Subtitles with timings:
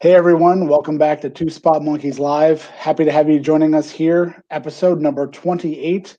[0.00, 2.62] Hey everyone, welcome back to Two Spot Monkeys Live.
[2.66, 6.18] Happy to have you joining us here, episode number 28,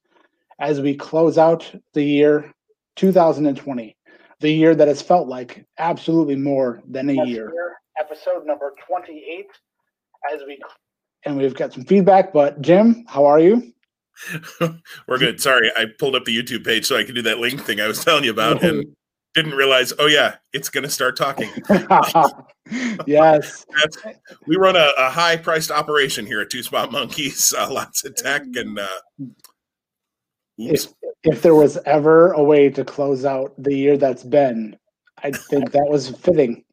[0.59, 2.51] as we close out the year
[2.95, 3.95] 2020,
[4.39, 7.53] the year that has felt like absolutely more than a year.
[7.99, 9.45] Episode number 28,
[10.33, 10.59] as we
[11.25, 12.33] and we've got some feedback.
[12.33, 13.73] But Jim, how are you?
[15.07, 15.39] We're good.
[15.39, 17.85] Sorry, I pulled up the YouTube page so I could do that link thing I
[17.85, 18.96] was telling you about, and
[19.37, 19.93] didn't realize.
[19.99, 21.49] Oh yeah, it's going to start talking.
[23.05, 23.65] yes,
[24.47, 27.53] we run a, a high-priced operation here at Two Spot Monkeys.
[27.57, 28.79] Uh, lots of tech and.
[28.79, 28.87] Uh,
[30.57, 30.87] if,
[31.23, 34.75] if there was ever a way to close out the year that's been,
[35.23, 36.63] I think that was fitting.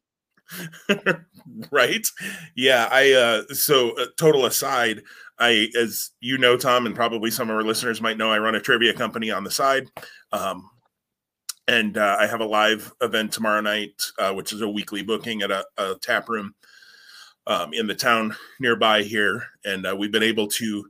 [1.71, 2.07] right?
[2.55, 5.03] Yeah, I uh so uh, total aside,
[5.37, 8.55] I as you know Tom and probably some of our listeners might know I run
[8.55, 9.87] a trivia company on the side.
[10.31, 10.69] Um
[11.67, 15.41] and uh, I have a live event tomorrow night, uh, which is a weekly booking
[15.41, 16.53] at a, a tap room
[17.47, 20.85] um, in the town nearby here, and uh, we've been able to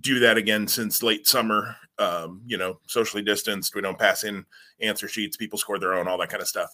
[0.00, 1.76] do that again since late summer.
[1.98, 3.74] Um, you know, socially distanced.
[3.74, 4.44] We don't pass in
[4.82, 5.38] answer sheets.
[5.38, 6.70] People score their own, all that kind of stuff.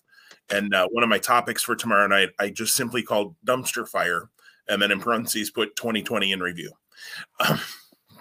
[0.51, 4.31] And uh, one of my topics for tomorrow night, I just simply called dumpster fire,
[4.69, 6.73] and then in parentheses put 2020 in review.
[7.49, 7.61] Um,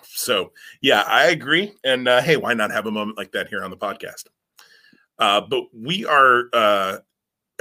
[0.04, 0.52] so
[0.82, 1.74] yeah, I agree.
[1.84, 4.26] And uh, hey, why not have a moment like that here on the podcast?
[5.22, 6.98] Uh, but we are uh,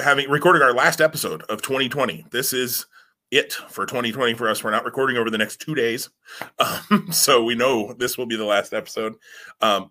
[0.02, 2.24] having recording our last episode of 2020.
[2.30, 2.86] This is
[3.30, 4.64] it for 2020 for us.
[4.64, 6.08] We're not recording over the next two days,
[6.58, 9.14] um, so we know this will be the last episode.
[9.60, 9.90] Um,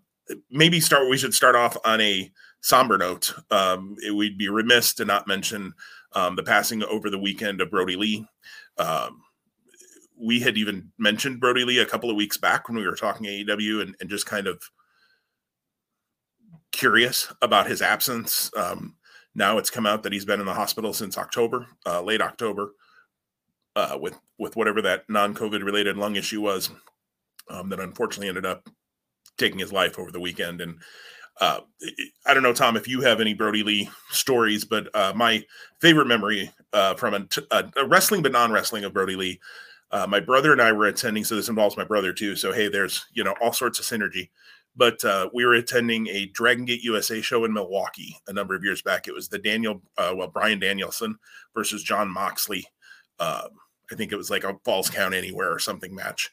[0.49, 1.07] maybe start.
[1.09, 2.31] We should start off on a
[2.61, 3.35] somber note.
[3.51, 5.73] Um, it, we'd be remiss to not mention
[6.13, 8.25] um, the passing over the weekend of Brodie Lee.
[8.79, 9.21] Um,
[10.19, 13.27] we had even mentioned Brodie Lee a couple of weeks back when we were talking
[13.27, 14.59] AEW and, and just kind of
[16.71, 18.51] curious about his absence.
[18.55, 18.95] Um,
[19.35, 22.73] now it's come out that he's been in the hospital since October, uh, late October,
[23.75, 26.69] uh, with with whatever that non-COVID related lung issue was
[27.49, 28.69] um, that unfortunately ended up
[29.37, 30.61] taking his life over the weekend.
[30.61, 30.79] And
[31.39, 31.61] uh,
[32.25, 35.43] I don't know, Tom, if you have any Brodie Lee stories, but uh, my
[35.79, 39.39] favorite memory uh, from a, wrestling but non-wrestling of Brodie Lee.
[39.91, 42.35] Uh, my brother and I were attending, so this involves my brother too.
[42.35, 44.29] So hey, there's you know all sorts of synergy.
[44.79, 48.63] But uh, we were attending a Dragon Gate USA show in Milwaukee a number of
[48.63, 49.09] years back.
[49.09, 51.19] It was the Daniel, uh, well, Bryan Danielson
[51.53, 52.65] versus Jon Moxley.
[53.19, 53.49] Um,
[53.91, 56.29] I think it was like a Falls Count Anywhere or something match,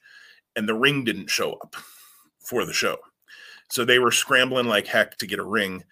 [0.54, 1.74] and the ring didn't show up
[2.38, 2.98] for the show.
[3.68, 5.82] So they were scrambling like heck to get a ring,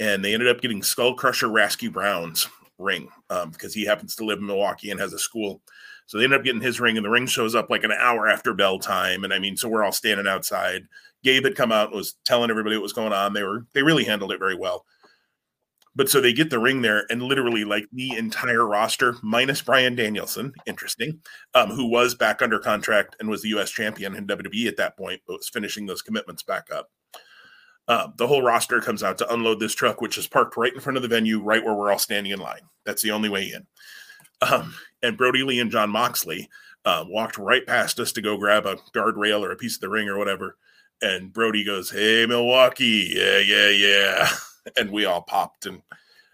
[0.00, 4.24] and they ended up getting Skull Crusher Rasky Brown's ring um, because he happens to
[4.24, 5.62] live in Milwaukee and has a school.
[6.06, 8.28] So they ended up getting his ring, and the ring shows up like an hour
[8.28, 9.22] after bell time.
[9.22, 10.88] And I mean, so we're all standing outside.
[11.22, 13.32] Gabe had come out and was telling everybody what was going on.
[13.32, 14.84] They were they really handled it very well.
[15.96, 19.96] But so they get the ring there, and literally, like the entire roster, minus Bryan
[19.96, 21.20] Danielson, interesting,
[21.54, 23.70] um, who was back under contract and was the U.S.
[23.70, 26.90] champion in WWE at that point, but was finishing those commitments back up.
[27.88, 30.78] Uh, the whole roster comes out to unload this truck, which is parked right in
[30.78, 32.62] front of the venue, right where we're all standing in line.
[32.86, 33.66] That's the only way in.
[34.42, 36.48] Um, and Brodie Lee and Jon Moxley
[36.84, 39.90] uh, walked right past us to go grab a guardrail or a piece of the
[39.90, 40.56] ring or whatever.
[41.02, 44.28] And Brodie goes, "Hey, Milwaukee, yeah, yeah, yeah,"
[44.76, 45.82] and we all popped, and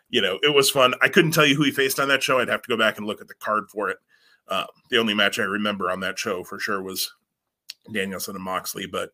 [0.08, 0.94] you know, it was fun.
[1.02, 2.38] I couldn't tell you who he faced on that show.
[2.38, 3.98] I'd have to go back and look at the card for it.
[4.48, 7.12] Uh, the only match I remember on that show for sure was
[7.92, 9.10] Danielson and Moxley, but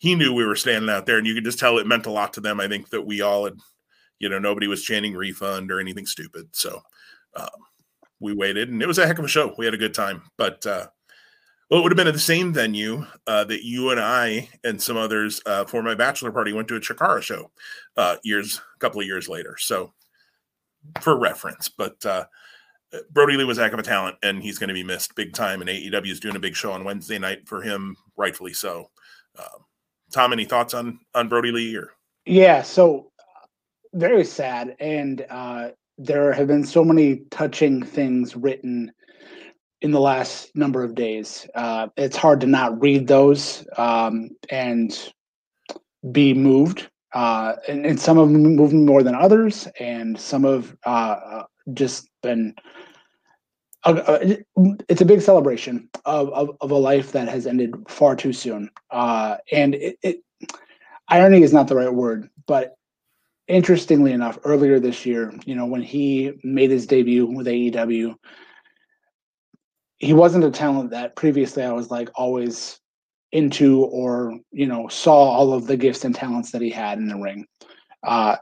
[0.00, 2.10] he knew we were standing out there, and you could just tell it meant a
[2.10, 2.60] lot to them.
[2.60, 3.58] I think that we all had,
[4.18, 6.48] you know, nobody was chanting refund or anything stupid.
[6.52, 6.82] So
[7.36, 7.48] um,
[8.20, 9.54] we waited, and it was a heck of a show.
[9.56, 10.88] We had a good time, but uh,
[11.74, 14.80] well, it would have been at the same venue uh, that you and I and
[14.80, 17.50] some others uh, for my bachelor party went to a Chikara show
[17.96, 19.56] uh, years, a couple of years later.
[19.58, 19.92] So
[21.00, 22.26] for reference, but uh,
[23.10, 25.32] Brodie Lee was a heck of a talent, and he's going to be missed big
[25.32, 25.62] time.
[25.62, 28.88] And AEW is doing a big show on Wednesday night for him, rightfully so.
[29.36, 29.64] Um,
[30.12, 31.74] Tom, any thoughts on on Brodie Lee?
[31.74, 31.90] Or
[32.24, 33.10] yeah, so
[33.94, 38.92] very sad, and uh, there have been so many touching things written
[39.84, 41.46] in the last number of days.
[41.54, 45.12] Uh, it's hard to not read those um, and
[46.10, 46.88] be moved.
[47.12, 51.44] Uh, and, and, some of them moved more than others, and some have uh, uh
[51.74, 52.54] just been.
[53.86, 58.68] it's a big celebration of, of, of, a life that has ended far too soon.
[58.90, 60.16] Uh, and it, it,
[61.08, 62.74] irony is not the right word, but
[63.46, 68.16] interestingly enough, earlier this year, you know, when he made his debut with AEW,
[70.04, 72.78] he wasn't a talent that previously I was like always
[73.32, 77.08] into or you know saw all of the gifts and talents that he had in
[77.08, 77.46] the ring.
[78.06, 78.36] Uh,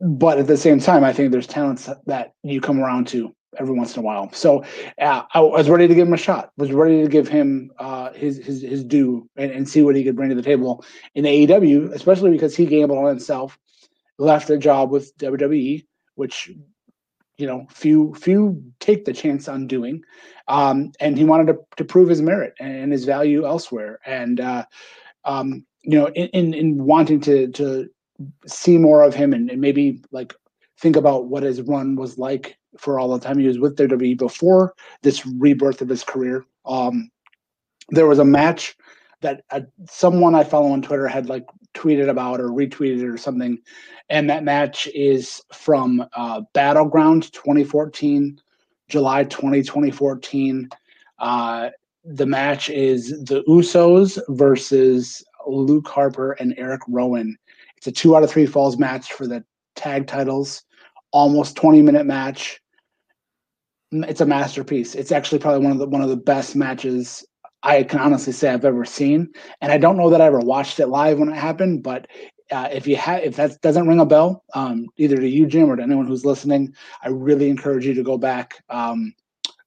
[0.00, 3.74] but at the same time, I think there's talents that you come around to every
[3.74, 4.30] once in a while.
[4.32, 4.64] So
[5.00, 6.50] uh, I was ready to give him a shot.
[6.56, 10.02] Was ready to give him uh, his his his due and, and see what he
[10.02, 13.56] could bring to the table in AEW, especially because he gambled on himself,
[14.18, 15.86] left a job with WWE,
[16.16, 16.50] which
[17.36, 20.02] you know few few take the chance on doing,
[20.48, 23.98] um, and he wanted to to prove his merit and his value elsewhere.
[24.06, 24.64] And uh,
[25.24, 27.88] um, you know, in, in, in wanting to to
[28.46, 30.34] see more of him and, and maybe like
[30.78, 34.16] think about what his run was like for all the time he was with WWE
[34.16, 36.44] before this rebirth of his career.
[36.64, 37.10] Um,
[37.90, 38.76] there was a match
[39.24, 43.58] that uh, someone I follow on Twitter had like tweeted about or retweeted or something,
[44.08, 48.40] and that match is from uh, Battleground 2014,
[48.88, 50.68] July 20, 2014.
[51.18, 51.70] Uh,
[52.04, 57.36] the match is the Usos versus Luke Harper and Eric Rowan.
[57.76, 59.42] It's a two out of three falls match for the
[59.74, 60.62] tag titles,
[61.10, 62.60] almost 20 minute match.
[63.90, 64.94] It's a masterpiece.
[64.94, 67.24] It's actually probably one of the one of the best matches
[67.64, 69.32] I can honestly say I've ever seen.
[69.60, 72.06] And I don't know that I ever watched it live when it happened, but
[72.52, 75.70] uh, if you have if that doesn't ring a bell, um, either to you, Jim,
[75.70, 78.62] or to anyone who's listening, I really encourage you to go back.
[78.68, 79.14] Um,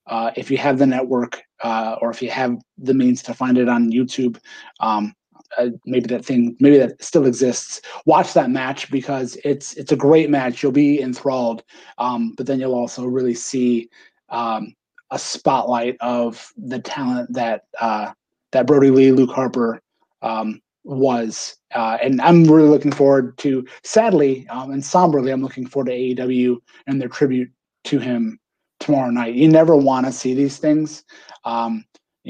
[0.05, 3.57] uh, if you have the network uh, or if you have the means to find
[3.57, 4.39] it on YouTube,
[4.79, 5.13] um,
[5.57, 9.95] uh, maybe that thing maybe that still exists watch that match because it's it's a
[9.95, 11.63] great match you'll be enthralled
[11.99, 13.89] um, but then you'll also really see
[14.29, 14.73] um,
[15.12, 18.12] a spotlight of the talent that uh,
[18.51, 19.81] that Brodie Lee Luke Harper
[20.21, 25.68] um, was uh, and I'm really looking forward to sadly um, and somberly I'm looking
[25.68, 26.57] forward to AEW
[26.88, 27.51] and their tribute
[27.86, 28.39] to him
[28.80, 31.04] tomorrow night you never want to see these things
[31.45, 31.83] um,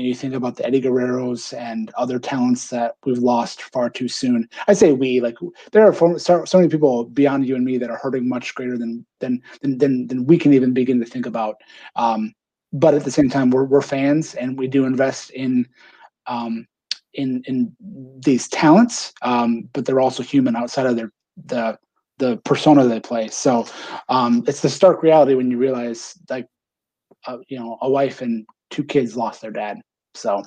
[0.05, 4.47] you think about the Eddie Guerreros and other talents that we've lost far too soon.
[4.67, 5.35] I say we like
[5.71, 8.77] there are so, so many people beyond you and me that are hurting much greater
[8.77, 11.55] than than than than, than we can even begin to think about.
[11.95, 12.33] Um,
[12.73, 15.67] but at the same time, we're we're fans and we do invest in
[16.25, 16.67] um,
[17.13, 17.75] in in
[18.19, 21.11] these talents, um, but they're also human outside of their
[21.45, 21.77] the
[22.17, 23.27] the persona they play.
[23.27, 23.65] So
[24.09, 26.47] um, it's the stark reality when you realize like
[27.25, 29.79] uh, you know a wife and two kids lost their dad.
[30.13, 30.43] So,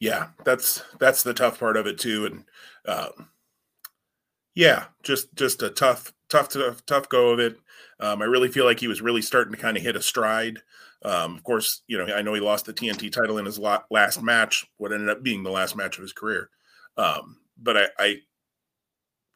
[0.00, 2.44] yeah, that's that's the tough part of it too, and
[2.86, 3.30] um,
[4.54, 7.58] yeah, just just a tough, tough, tough, tough go of it.
[8.00, 10.58] Um, I really feel like he was really starting to kind of hit a stride.
[11.04, 14.22] Um, of course, you know I know he lost the TNT title in his last
[14.22, 16.50] match, what ended up being the last match of his career.
[16.96, 18.16] Um, but I, I,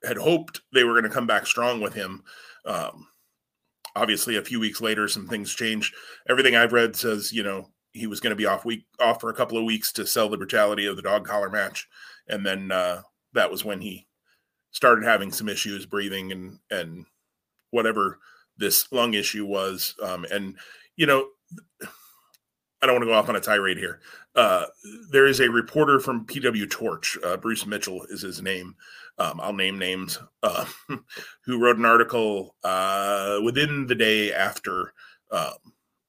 [0.03, 2.23] had hoped they were going to come back strong with him.
[2.65, 3.07] Um,
[3.95, 5.95] obviously, a few weeks later, some things changed.
[6.29, 9.31] Everything I've read says, you know, he was going to be off week off for
[9.31, 11.89] a couple of weeks to sell the brutality of the dog collar match,
[12.29, 13.03] and then uh,
[13.33, 14.07] that was when he
[14.71, 17.07] started having some issues breathing and and
[17.71, 18.19] whatever
[18.61, 19.97] this lung issue was.
[20.01, 20.57] Um, and
[20.97, 21.27] you know,
[21.83, 24.01] I don't want to go off on a tirade here.
[24.35, 24.67] Uh,
[25.11, 28.77] there is a reporter from PW Torch, uh, Bruce Mitchell is his name.
[29.19, 30.19] Um, I'll name names.
[30.43, 30.65] Uh,
[31.45, 34.93] who wrote an article uh, within the day after
[35.31, 35.55] um,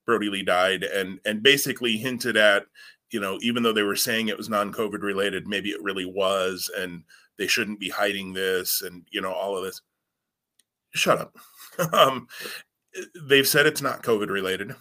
[0.05, 2.63] Brodie Lee died, and and basically hinted at,
[3.11, 6.71] you know, even though they were saying it was non-COVID related, maybe it really was,
[6.77, 7.03] and
[7.37, 9.81] they shouldn't be hiding this, and you know, all of this.
[10.93, 11.35] Shut up.
[11.93, 12.27] um,
[13.27, 14.75] they've said it's not COVID related,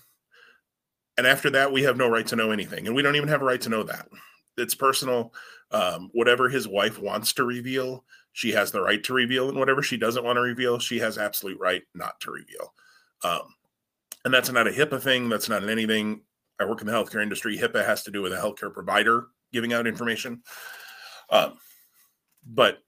[1.17, 3.43] and after that, we have no right to know anything, and we don't even have
[3.43, 4.09] a right to know that.
[4.57, 5.33] It's personal.
[5.73, 9.83] Um, whatever his wife wants to reveal, she has the right to reveal, and whatever
[9.83, 12.75] she doesn't want to reveal, she has absolute right not to reveal.
[13.23, 13.55] Um,
[14.25, 15.29] and that's not a HIPAA thing.
[15.29, 16.23] That's not an anything.
[16.59, 17.57] I work in the healthcare industry.
[17.57, 20.43] HIPAA has to do with a healthcare provider giving out information.
[21.31, 21.59] Um,
[22.47, 22.79] but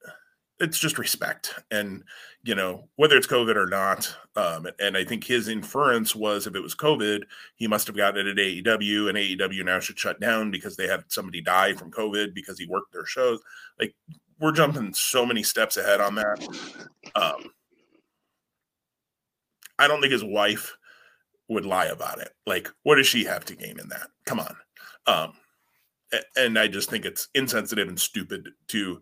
[0.62, 2.02] it's just respect and
[2.45, 6.54] you know whether it's covid or not um, and i think his inference was if
[6.54, 7.23] it was covid
[7.57, 10.87] he must have gotten it at aew and aew now should shut down because they
[10.87, 13.40] had somebody die from covid because he worked their shows
[13.78, 13.95] like
[14.40, 16.42] we're jumping so many steps ahead on that
[17.14, 17.50] um,
[19.78, 20.76] i don't think his wife
[21.52, 22.31] would lie about it.
[22.47, 24.09] Like, what does she have to gain in that?
[24.26, 24.57] Come on.
[25.07, 25.33] Um,
[26.37, 29.00] and I just think it's insensitive and stupid to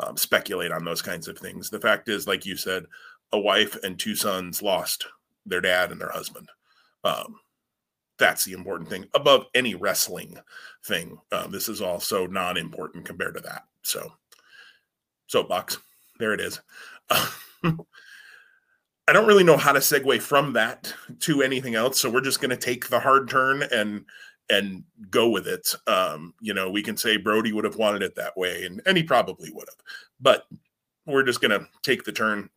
[0.00, 1.70] um, speculate on those kinds of things.
[1.70, 2.84] The fact is, like you said,
[3.32, 5.06] a wife and two sons lost
[5.44, 6.48] their dad and their husband.
[7.04, 7.40] Um,
[8.18, 10.38] that's the important thing above any wrestling
[10.84, 11.18] thing.
[11.30, 13.62] Uh, this is also non-important compared to that.
[13.82, 14.12] So,
[15.28, 15.78] soapbox,
[16.18, 16.60] there it is.
[19.08, 21.98] I don't really know how to segue from that to anything else.
[21.98, 24.04] So we're just going to take the hard turn and
[24.50, 25.68] and go with it.
[25.86, 28.96] Um, you know, we can say Brodie would have wanted it that way, and and
[28.96, 29.84] he probably would have,
[30.20, 30.46] but
[31.06, 32.50] we're just going to take the turn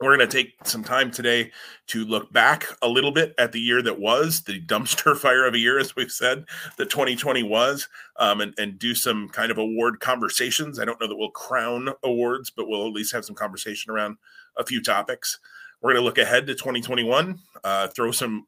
[0.00, 1.50] we're going to take some time today
[1.88, 5.54] to look back a little bit at the year that was the dumpster fire of
[5.54, 6.44] a year, as we've said,
[6.76, 10.78] that 2020 was, um, and, and do some kind of award conversations.
[10.78, 14.18] I don't know that we'll crown awards, but we'll at least have some conversation around
[14.56, 15.40] a few topics.
[15.80, 18.46] We're going to look ahead to 2021, uh, throw some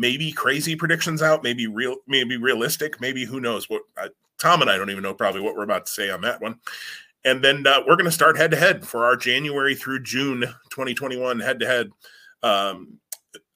[0.00, 3.82] maybe crazy predictions out, maybe real, maybe realistic, maybe who knows what.
[3.96, 6.40] Uh, Tom and I don't even know probably what we're about to say on that
[6.40, 6.58] one.
[7.26, 10.40] And then uh, we're going to start head to head for our January through June
[10.70, 11.90] 2021 head to head.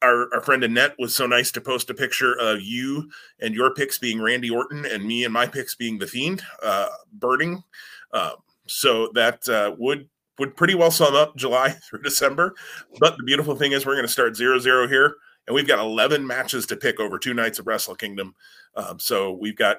[0.03, 3.11] Our, our friend Annette was so nice to post a picture of you
[3.41, 6.89] and your picks being Randy Orton and me and my picks being the Fiend, uh,
[7.15, 7.65] birding.
[8.13, 8.33] Uh,
[8.67, 10.07] so that uh, would
[10.39, 12.55] would pretty well sum up July through December.
[13.01, 15.79] But the beautiful thing is we're going to start zero zero here, and we've got
[15.79, 18.35] 11 matches to pick over two nights of Wrestle Kingdom.
[18.77, 19.79] Um, so we've got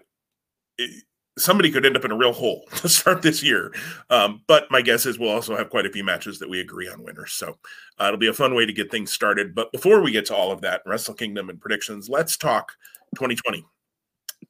[1.37, 3.73] somebody could end up in a real hole to start this year.
[4.09, 6.87] Um, but my guess is we'll also have quite a few matches that we agree
[6.87, 7.33] on winners.
[7.33, 7.57] So
[7.99, 9.55] uh, it'll be a fun way to get things started.
[9.55, 12.73] But before we get to all of that, Wrestle Kingdom and predictions, let's talk
[13.15, 13.65] 2020,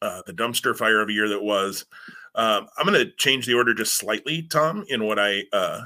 [0.02, 1.86] uh, the dumpster fire of a year that was.
[2.36, 5.84] Um, I'm going to change the order just slightly, Tom, in what I uh,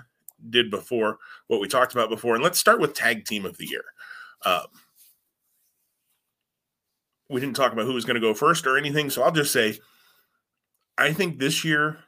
[0.50, 2.34] did before, what we talked about before.
[2.34, 3.84] And let's start with tag team of the year.
[4.46, 4.66] Um,
[7.30, 9.10] we didn't talk about who was going to go first or anything.
[9.10, 9.80] So I'll just say,
[10.98, 12.00] I think this year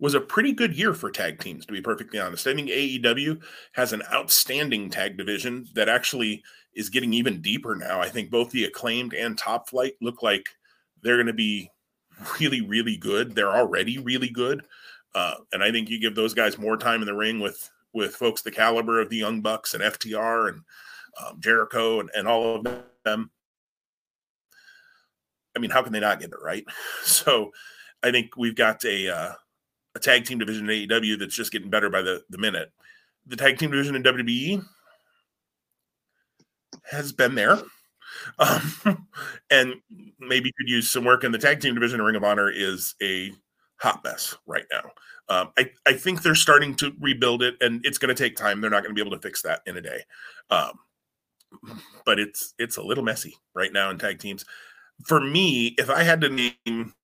[0.00, 2.46] was a pretty good year for tag teams, to be perfectly honest.
[2.46, 3.40] I think AEW
[3.72, 6.42] has an outstanding tag division that actually
[6.74, 8.00] is getting even deeper now.
[8.00, 10.48] I think both the acclaimed and top flight look like
[11.02, 11.70] they're going to be
[12.40, 13.34] really, really good.
[13.34, 14.64] They're already really good.
[15.14, 18.16] Uh, and I think you give those guys more time in the ring with with
[18.16, 20.62] folks the caliber of the Young Bucks and FTR and
[21.24, 22.66] um, Jericho and, and all of
[23.04, 23.30] them.
[25.56, 26.64] I mean, how can they not get it right?
[27.04, 27.52] So
[28.02, 29.32] I think we've got a uh,
[29.94, 32.72] a tag team division in AEW that's just getting better by the, the minute.
[33.26, 34.64] The tag team division in WWE
[36.90, 37.58] has been there.
[38.38, 39.08] Um,
[39.50, 39.74] and
[40.20, 42.00] maybe could use some work in the tag team division.
[42.00, 43.32] Ring of Honor is a
[43.78, 44.90] hot mess right now.
[45.28, 48.60] Um, I, I think they're starting to rebuild it, and it's going to take time.
[48.60, 50.02] They're not going to be able to fix that in a day.
[50.48, 50.78] Um,
[52.06, 54.44] but it's it's a little messy right now in tag teams.
[55.04, 56.94] For me, if I had to name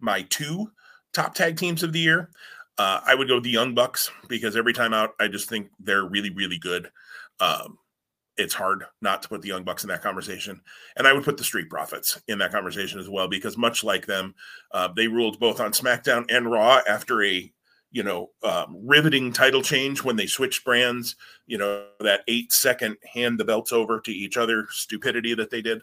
[0.00, 0.70] my two
[1.14, 2.28] top tag teams of the year.
[2.76, 6.04] Uh, I would go the Young Bucks because every time out, I just think they're
[6.04, 6.90] really, really good.
[7.40, 7.78] Um,
[8.36, 10.60] it's hard not to put the Young Bucks in that conversation.
[10.96, 14.06] And I would put the Street Profits in that conversation as well because much like
[14.06, 14.34] them,
[14.72, 17.50] uh, they ruled both on SmackDown and Raw after a
[17.92, 21.14] you know um, riveting title change when they switched brands.
[21.46, 25.62] You know that eight second hand the belts over to each other stupidity that they
[25.62, 25.80] did.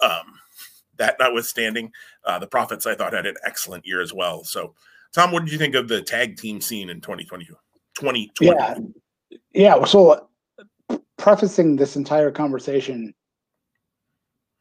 [0.00, 0.38] Um,
[0.98, 1.90] that notwithstanding,
[2.24, 4.44] uh, the Profits I thought had an excellent year as well.
[4.44, 4.74] So,
[5.14, 7.54] Tom, what did you think of the tag team scene in 2022?
[7.94, 8.56] 2020?
[8.56, 9.84] Yeah, yeah.
[9.84, 10.28] So,
[11.16, 13.14] prefacing this entire conversation,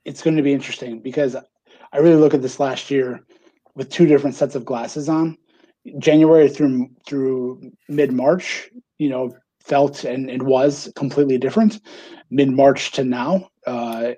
[0.05, 3.21] it's going to be interesting because I really look at this last year
[3.75, 5.37] with two different sets of glasses on.
[5.99, 11.79] January through through mid March, you know, felt and, and was completely different.
[12.29, 14.11] Mid March to now, uh,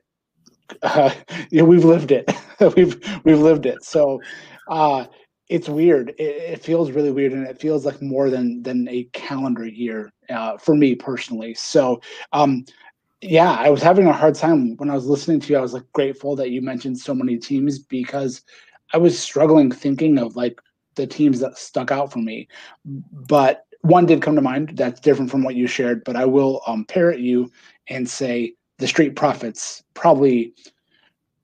[0.82, 1.14] uh,
[1.50, 2.30] you know, we've lived it.
[2.76, 3.84] we've we've lived it.
[3.84, 4.22] So
[4.68, 5.06] uh,
[5.48, 6.10] it's weird.
[6.18, 6.22] It,
[6.54, 10.58] it, feels really weird, and it feels like more than than a calendar year uh,
[10.58, 11.54] for me personally.
[11.54, 12.02] So.
[12.34, 12.66] Um,
[13.22, 15.58] yeah, I was having a hard time when I was listening to you.
[15.58, 18.44] I was like grateful that you mentioned so many teams because
[18.94, 20.62] I was struggling thinking of like
[20.96, 22.48] the teams that stuck out for me.
[22.86, 26.62] But one did come to mind that's different from what you shared, but I will
[26.68, 27.52] um, parrot you
[27.88, 30.54] and say the Street Profits probably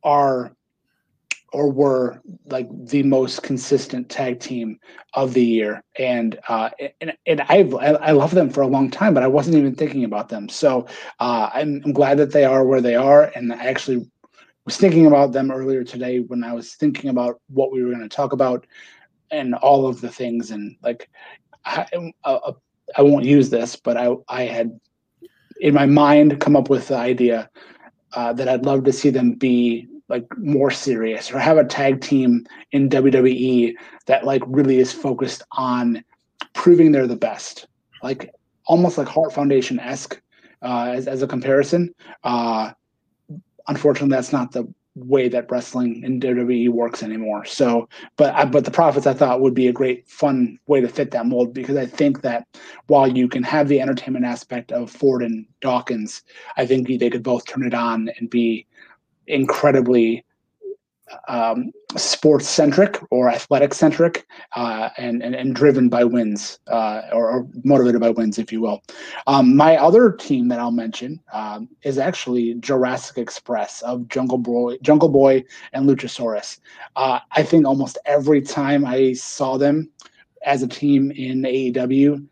[0.03, 0.55] are
[1.53, 4.77] or were like the most consistent tag team
[5.13, 9.13] of the year, and uh, and and I've I love them for a long time,
[9.13, 10.49] but I wasn't even thinking about them.
[10.49, 10.87] So
[11.19, 14.05] uh, I'm, I'm glad that they are where they are, and I actually
[14.65, 18.01] was thinking about them earlier today when I was thinking about what we were going
[18.01, 18.65] to talk about
[19.31, 21.09] and all of the things, and like
[21.63, 21.87] I,
[22.25, 22.51] I,
[22.97, 24.77] I won't use this, but I I had
[25.59, 27.49] in my mind come up with the idea
[28.13, 32.01] uh, that I'd love to see them be like more serious or have a tag
[32.01, 33.73] team in WWE
[34.05, 36.03] that like really is focused on
[36.53, 37.67] proving they're the best,
[38.03, 38.33] like
[38.65, 40.21] almost like Heart Foundation esque
[40.61, 41.93] uh, as as a comparison.
[42.23, 42.71] Uh,
[43.67, 47.45] unfortunately, that's not the way that wrestling in WWE works anymore.
[47.45, 47.87] So,
[48.17, 51.25] but but the profits I thought would be a great fun way to fit that
[51.25, 52.47] mold because I think that
[52.87, 56.23] while you can have the entertainment aspect of Ford and Dawkins,
[56.57, 58.65] I think they could both turn it on and be
[59.27, 60.23] incredibly
[61.27, 67.29] um, sports centric or athletic centric uh, and, and, and driven by wins uh, or,
[67.29, 68.81] or, motivated by wins, if you will.
[69.27, 74.77] Um, my other team that I'll mention um, is actually Jurassic Express of Jungle Boy,
[74.81, 75.43] Jungle Boy
[75.73, 76.59] and Luchasaurus.
[76.95, 79.89] Uh, I think almost every time I saw them
[80.45, 82.25] as a team in AEW,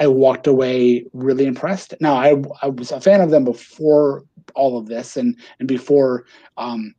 [0.00, 1.94] I walked away really impressed.
[2.00, 6.24] Now I, I was a fan of them before all of this and and before
[6.56, 6.94] um,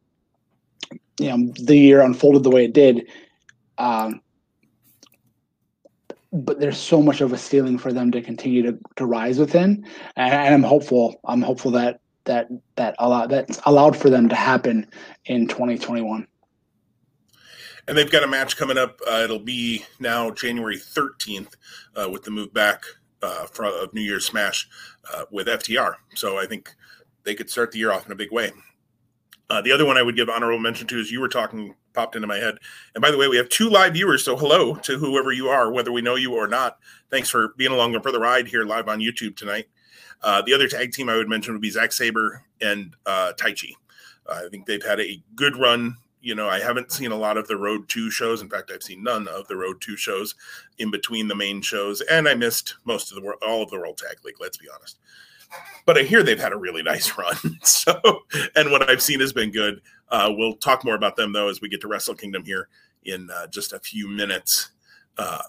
[1.19, 3.07] you know the year unfolded the way it did.
[3.77, 4.22] Um,
[6.31, 9.86] but there's so much of a ceiling for them to continue to, to rise within,
[10.17, 11.19] and, and I'm hopeful.
[11.25, 14.88] I'm hopeful that that that allow that's allowed for them to happen
[15.25, 16.27] in 2021.
[17.88, 19.00] And they've got a match coming up.
[19.07, 21.53] Uh, it'll be now January 13th
[21.95, 22.84] uh, with the move back
[23.22, 24.67] uh, from New Year's Smash
[25.13, 25.93] uh, with FTR.
[26.15, 26.74] So I think
[27.24, 28.51] they could start the year off in a big way.
[29.49, 32.15] Uh, the other one I would give honorable mention to is you were talking, popped
[32.15, 32.57] into my head.
[32.93, 34.23] And by the way, we have two live viewers.
[34.23, 36.79] So hello to whoever you are, whether we know you or not.
[37.11, 39.67] Thanks for being along for the ride here live on YouTube tonight.
[40.23, 43.73] Uh, the other tag team I would mention would be Zack Sabre and uh, Taichi.
[44.27, 45.97] Uh, I think they've had a good run.
[46.21, 48.41] You know, I haven't seen a lot of the Road to shows.
[48.41, 50.33] In fact, I've seen none of the Road to shows
[50.79, 52.01] in between the main shows.
[52.01, 54.67] And I missed most of the world, all of the World Tag League, let's be
[54.73, 54.97] honest
[55.85, 57.35] but I hear they've had a really nice run.
[57.63, 57.99] So,
[58.55, 59.81] and what I've seen has been good.
[60.09, 62.69] Uh, we'll talk more about them though as we get to Wrestle Kingdom here
[63.03, 64.71] in uh, just a few minutes.
[65.17, 65.41] Uh,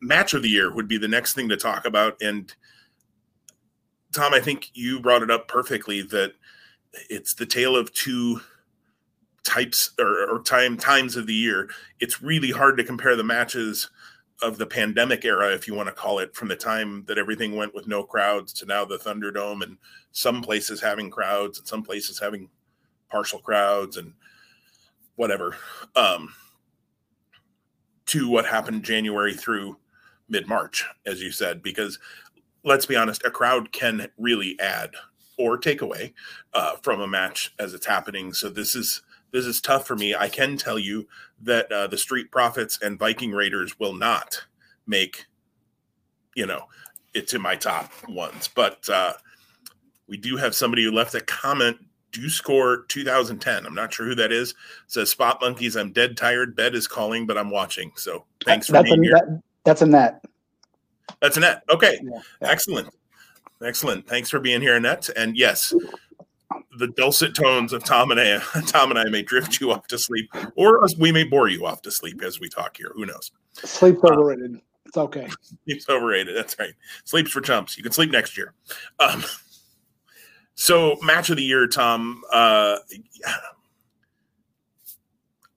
[0.00, 2.16] match of the year would be the next thing to talk about.
[2.20, 2.52] And
[4.12, 6.32] Tom, I think you brought it up perfectly that
[7.08, 8.40] it's the tale of two
[9.44, 11.70] types or, or time times of the year.
[12.00, 13.90] It's really hard to compare the matches
[14.42, 17.56] of the pandemic era, if you want to call it, from the time that everything
[17.56, 19.76] went with no crowds to now the Thunderdome and
[20.12, 22.48] some places having crowds and some places having
[23.10, 24.12] partial crowds and
[25.16, 25.56] whatever,
[25.96, 26.34] um,
[28.06, 29.76] to what happened January through
[30.28, 31.98] mid March, as you said, because
[32.64, 34.90] let's be honest, a crowd can really add
[35.38, 36.14] or take away
[36.54, 38.32] uh, from a match as it's happening.
[38.32, 40.14] So this is this is tough for me.
[40.14, 41.06] I can tell you
[41.42, 44.44] that uh, the Street Profits and Viking Raiders will not
[44.86, 45.26] make,
[46.34, 46.64] you know,
[47.14, 48.48] it to my top ones.
[48.48, 49.14] But uh,
[50.06, 51.78] we do have somebody who left a comment.
[52.12, 53.64] Do score 2010.
[53.64, 54.50] I'm not sure who that is.
[54.50, 54.56] It
[54.88, 55.76] says Spot Monkeys.
[55.76, 56.56] I'm dead tired.
[56.56, 57.92] Bed is calling, but I'm watching.
[57.94, 59.12] So thanks for that's being a, here.
[59.12, 60.24] That, that's Annette.
[61.20, 61.62] That's Annette.
[61.70, 62.00] Okay.
[62.02, 62.20] Yeah.
[62.42, 62.88] Excellent.
[63.62, 64.08] Excellent.
[64.08, 65.08] Thanks for being here, Annette.
[65.16, 65.72] And yes,
[66.78, 69.98] the dulcet tones of Tom and I, Tom and I may drift you off to
[69.98, 72.92] sleep, or we may bore you off to sleep as we talk here.
[72.94, 73.30] Who knows?
[73.54, 74.60] Sleep's overrated.
[74.86, 75.28] It's okay.
[75.64, 76.36] Sleep's overrated.
[76.36, 76.74] That's right.
[77.04, 77.76] Sleep's for chumps.
[77.76, 78.54] You can sleep next year.
[78.98, 79.24] Um,
[80.54, 82.22] so, match of the year, Tom.
[82.32, 82.78] Uh,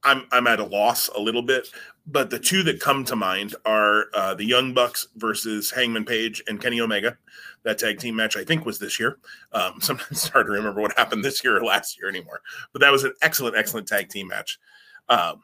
[0.05, 1.69] I'm I'm at a loss a little bit,
[2.05, 6.43] but the two that come to mind are uh, the Young Bucks versus Hangman Page
[6.47, 7.17] and Kenny Omega.
[7.63, 9.19] That tag team match, I think, was this year.
[9.53, 12.41] Um, sometimes it's hard to remember what happened this year or last year anymore.
[12.73, 14.59] But that was an excellent, excellent tag team match.
[15.07, 15.41] Um,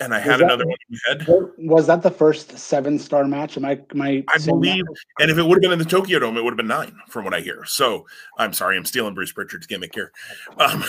[0.00, 1.26] and I had that, another one in head.
[1.58, 3.56] Was that the first seven star match?
[3.56, 3.80] Am I?
[3.92, 4.84] Am I, I believe.
[4.84, 4.96] That?
[5.20, 6.92] And if it would have been in the Tokyo Dome, it would have been nine,
[7.08, 7.64] from what I hear.
[7.66, 8.04] So
[8.36, 10.10] I'm sorry, I'm stealing Bruce Pritchard's gimmick here.
[10.58, 10.82] Um,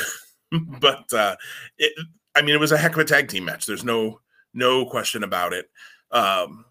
[0.80, 1.36] but uh,
[1.78, 1.94] it,
[2.36, 3.66] I mean, it was a heck of a tag team match.
[3.66, 4.20] There's no
[4.54, 5.70] no question about it.
[6.12, 6.66] Um,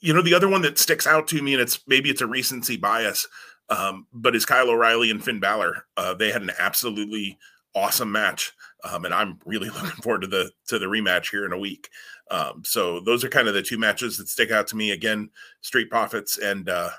[0.00, 2.26] you know, the other one that sticks out to me, and it's maybe it's a
[2.26, 3.26] recency bias,
[3.68, 5.86] um, but is Kyle O'Reilly and Finn Balor.
[5.96, 7.38] Uh, they had an absolutely
[7.74, 8.52] awesome match,
[8.84, 11.88] um, and I'm really looking forward to the to the rematch here in a week.
[12.30, 14.90] Um, so those are kind of the two matches that stick out to me.
[14.90, 16.90] Again, Street Profits and uh,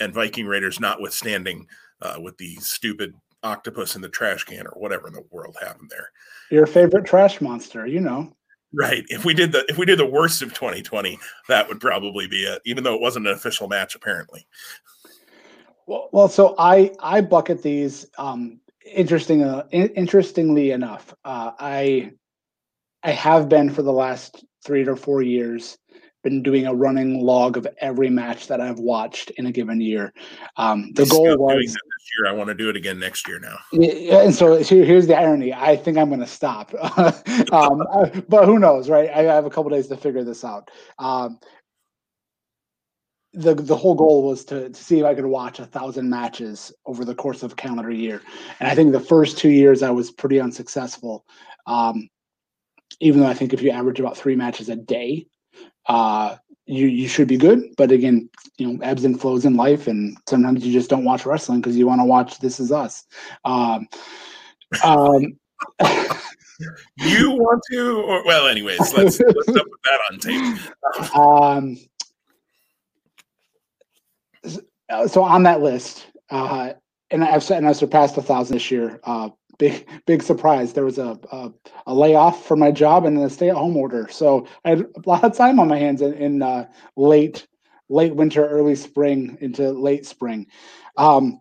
[0.00, 1.66] and Viking Raiders, notwithstanding,
[2.02, 3.14] uh, with the stupid
[3.46, 6.10] octopus in the trash can or whatever in the world happened there.
[6.50, 8.32] Your favorite trash monster, you know.
[8.72, 9.04] Right.
[9.08, 12.42] If we did the if we did the worst of 2020, that would probably be
[12.42, 14.46] it, even though it wasn't an official match, apparently.
[15.86, 18.06] Well, well, so I I bucket these.
[18.18, 22.12] Um, interesting, uh, interestingly enough, uh, I
[23.02, 25.78] I have been for the last three to four years
[26.26, 30.12] been doing a running log of every match that I've watched in a given year.
[30.56, 31.76] Um, the goal was
[32.18, 32.30] year.
[32.30, 33.58] I want to do it again next year now.
[33.72, 35.52] Yeah, and so here's the irony.
[35.52, 36.72] I think I'm going to stop,
[37.52, 37.82] um,
[38.28, 39.10] but who knows, right?
[39.10, 40.70] I have a couple days to figure this out.
[40.98, 41.38] Um,
[43.32, 46.72] the the whole goal was to, to see if I could watch a thousand matches
[46.86, 48.22] over the course of a calendar year,
[48.60, 51.24] and I think the first two years I was pretty unsuccessful.
[51.66, 52.08] Um,
[53.00, 55.26] even though I think if you average about three matches a day,
[55.86, 57.62] uh, you you should be good.
[57.76, 61.26] But again, you know, ebbs and flows in life, and sometimes you just don't watch
[61.26, 63.04] wrestling because you want to watch This Is Us.
[63.44, 63.88] Um,
[64.84, 65.38] um,
[66.98, 68.02] you want to?
[68.02, 71.14] Or, well, anyways, let's let's put that on tape.
[71.14, 71.76] um,
[75.08, 76.72] so on that list, uh,
[77.10, 79.00] and I've and I surpassed a thousand this year.
[79.04, 80.72] Uh, big big surprise.
[80.72, 81.52] There was a, a,
[81.86, 85.08] a layoff for my job and a stay at home order, so I had a
[85.08, 87.46] lot of time on my hands in, in uh, late
[87.88, 90.46] late winter, early spring into late spring.
[90.96, 91.40] Um,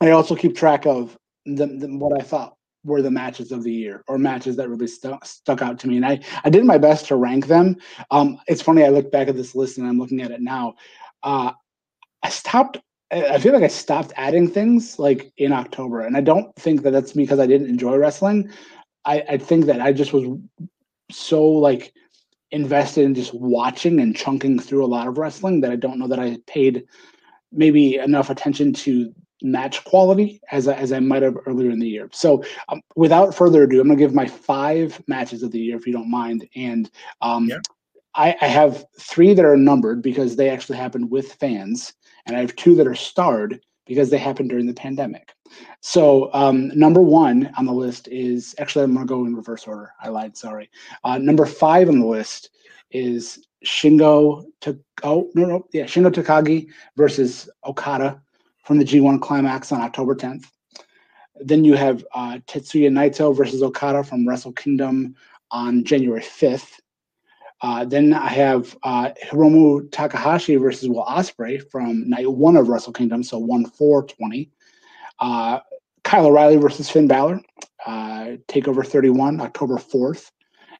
[0.00, 1.16] I also keep track of
[1.46, 4.86] the, the, what I thought were the matches of the year or matches that really
[4.86, 7.76] stuck stuck out to me, and I I did my best to rank them.
[8.10, 8.84] Um, it's funny.
[8.84, 10.74] I look back at this list and I'm looking at it now.
[11.22, 11.52] Uh,
[12.22, 12.78] I stopped
[13.12, 16.92] I feel like I stopped adding things like in October, and I don't think that
[16.92, 18.50] that's because I didn't enjoy wrestling.
[19.04, 20.26] I, I think that I just was
[21.10, 21.92] so like
[22.52, 26.08] invested in just watching and chunking through a lot of wrestling that I don't know
[26.08, 26.84] that I paid
[27.52, 31.88] maybe enough attention to match quality as I, as I might have earlier in the
[31.88, 32.08] year.
[32.12, 35.86] So, um, without further ado, I'm gonna give my five matches of the year, if
[35.86, 36.46] you don't mind.
[36.54, 36.90] And
[37.22, 37.58] um, yeah.
[38.14, 41.94] I, I have three that are numbered because they actually happened with fans
[42.26, 45.32] and I have two that are starred because they happened during the pandemic.
[45.80, 49.66] So um, number one on the list is actually I'm going to go in reverse
[49.66, 49.92] order.
[50.00, 50.36] I lied.
[50.36, 50.70] Sorry.
[51.04, 52.50] Uh, number five on the list
[52.90, 58.20] is Shingo to oh no no yeah Shingo Takagi versus Okada
[58.64, 60.46] from the G1 Climax on October 10th.
[61.36, 65.14] Then you have uh, Tetsuya Naito versus Okada from Wrestle Kingdom
[65.50, 66.80] on January 5th.
[67.62, 72.92] Uh, then I have uh, Hiromu Takahashi versus Will Ospreay from night one of Wrestle
[72.92, 74.50] Kingdom, so one four twenty.
[75.20, 75.60] Uh,
[76.02, 77.42] Kyle O'Reilly versus Finn Balor,
[77.86, 80.32] uh, Takeover thirty one, October fourth,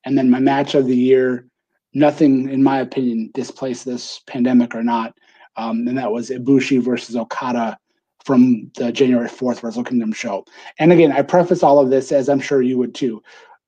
[0.05, 1.47] and then my match of the year.
[1.93, 5.13] Nothing, in my opinion, displaced this pandemic or not,
[5.57, 7.77] um, and that was Ibushi versus Okada
[8.25, 10.45] from the January fourth Wrestle Kingdom show.
[10.79, 13.23] And again, I preface all of this as I'm sure you would too.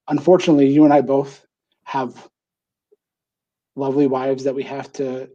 [0.06, 1.44] Unfortunately, you and I both
[1.82, 2.28] have
[3.74, 5.28] lovely wives that we have to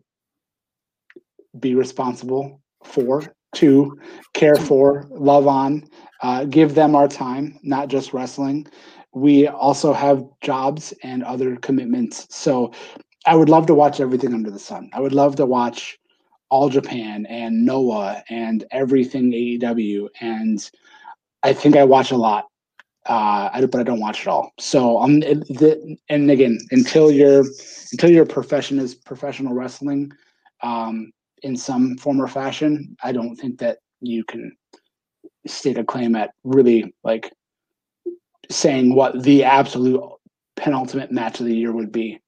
[1.60, 3.98] be responsible for, to
[4.34, 5.88] care for, love on,
[6.22, 8.68] uh, give them our time, not just wrestling.
[9.14, 12.28] We also have jobs and other commitments.
[12.30, 12.74] So
[13.26, 14.90] I would love to watch everything under the sun.
[14.94, 15.98] I would love to watch
[16.50, 20.08] All Japan and Noah and everything AEW.
[20.22, 20.70] And
[21.44, 22.46] I think I watch a lot
[23.08, 24.52] uh, but I don't watch it all.
[24.60, 27.46] So um, the, and again, until your
[27.92, 30.12] until your profession is professional wrestling,
[30.62, 31.12] um,
[31.44, 34.56] in some form or fashion, I don't think that you can
[35.46, 37.32] state a claim at really like
[38.50, 40.02] saying what the absolute
[40.56, 42.20] penultimate match of the year would be.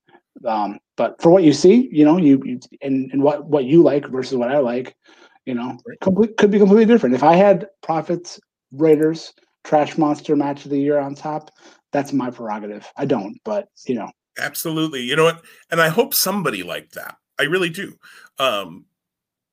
[0.46, 3.82] Um, but for what you see, you know, you, you and, and what what you
[3.82, 4.96] like versus what I like,
[5.44, 7.14] you know, complete, could be completely different.
[7.14, 8.40] If I had Profits
[8.72, 9.32] Raiders
[9.64, 11.50] trash monster match of the year on top,
[11.92, 12.86] that's my prerogative.
[12.96, 14.10] I don't, but you know.
[14.38, 15.02] Absolutely.
[15.02, 15.42] You know what?
[15.70, 17.16] And I hope somebody like that.
[17.38, 17.98] I really do.
[18.38, 18.86] Um,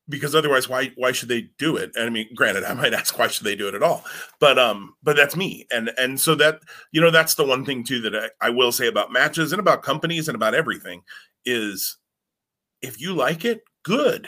[0.09, 1.91] because otherwise why why should they do it?
[1.95, 4.03] And i mean granted i might ask why should they do it at all?
[4.39, 5.65] But um but that's me.
[5.71, 8.71] And and so that you know that's the one thing too that I, I will
[8.71, 11.03] say about matches and about companies and about everything
[11.45, 11.97] is
[12.81, 14.27] if you like it good.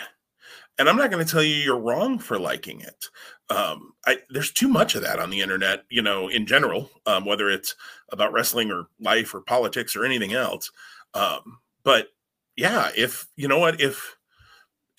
[0.78, 3.06] And i'm not going to tell you you're wrong for liking it.
[3.50, 7.26] Um, I, there's too much of that on the internet, you know, in general, um,
[7.26, 7.76] whether it's
[8.12, 10.72] about wrestling or life or politics or anything else.
[11.16, 12.10] Um, but
[12.56, 14.18] yeah, if you know what, if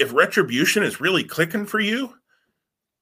[0.01, 2.15] if retribution is really clicking for you,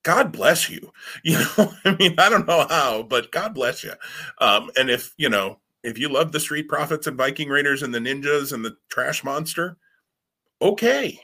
[0.02, 0.92] God bless you.
[1.24, 3.92] You know, I mean, I don't know how, but God bless you.
[4.38, 7.94] Um, and if you know, if you love the Street Profits and Viking Raiders and
[7.94, 9.76] the Ninjas and the Trash Monster,
[10.60, 11.20] okay.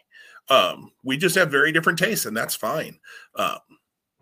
[0.49, 2.99] Um, we just have very different tastes, and that's fine.
[3.37, 3.59] Um,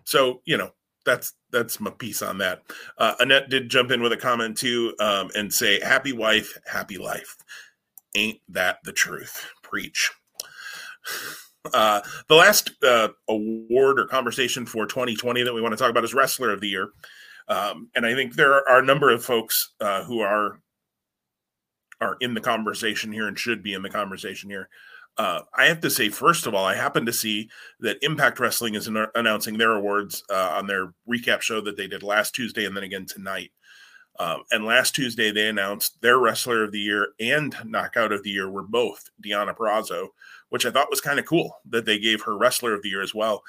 [0.05, 0.71] so you know
[1.05, 2.63] that's that's my piece on that.
[2.99, 6.99] Uh, Annette did jump in with a comment too um, and say, "Happy wife, happy
[6.99, 7.37] life."
[8.15, 9.49] Ain't that the truth?
[9.63, 10.11] Preach.
[11.73, 16.05] Uh, the last uh, award or conversation for 2020 that we want to talk about
[16.05, 16.91] is Wrestler of the Year,
[17.49, 20.61] um, and I think there are a number of folks uh, who are
[22.01, 24.69] are in the conversation here and should be in the conversation here.
[25.17, 27.49] Uh, I have to say, first of all, I happen to see
[27.81, 31.87] that Impact Wrestling is an- announcing their awards uh, on their recap show that they
[31.87, 33.53] did last Tuesday and then again tonight.
[34.19, 38.31] Um, and last Tuesday, they announced their Wrestler of the Year and Knockout of the
[38.31, 40.09] Year were both Deonna Purrazzo,
[40.53, 43.01] which I thought was kind of cool that they gave her Wrestler of the Year
[43.01, 43.43] as well.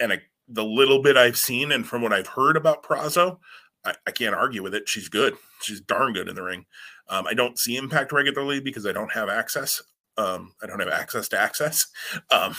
[0.00, 3.38] And the little bit I've seen and from what I've heard about Purrazzo,
[3.84, 4.88] I, I can't argue with it.
[4.88, 5.36] She's good.
[5.62, 6.66] She's darn good in the ring.
[7.08, 9.80] Um, I don't see Impact regularly because I don't have access.
[10.18, 11.86] Um, I don't have access to access.
[12.32, 12.56] Um,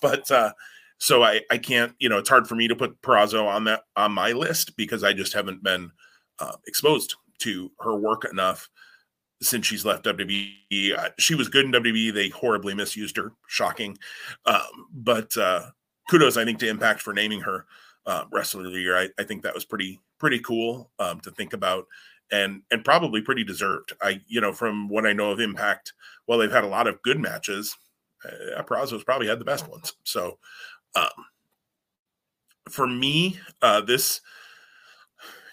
[0.00, 0.52] but uh,
[0.98, 3.82] so I, I can't, you know, it's hard for me to put Purrazzo on that
[3.96, 5.90] on my list because I just haven't been
[6.38, 8.70] uh, exposed to her work enough
[9.42, 10.96] since she's left WWE.
[10.96, 12.14] Uh, she was good in WWE.
[12.14, 13.32] They horribly misused her.
[13.46, 13.98] Shocking.
[14.46, 15.70] Um, but uh,
[16.10, 17.66] kudos, I think, to Impact for naming her
[18.06, 18.96] uh, Wrestler of the Year.
[18.96, 21.86] I, I think that was pretty pretty cool um, to think about,
[22.30, 23.92] and and probably pretty deserved.
[24.00, 25.92] I you know from what I know of Impact,
[26.26, 27.76] well, they've had a lot of good matches.
[28.24, 29.94] Uh, probably had the best ones.
[30.04, 30.38] So
[30.94, 31.08] um,
[32.68, 34.20] for me, uh, this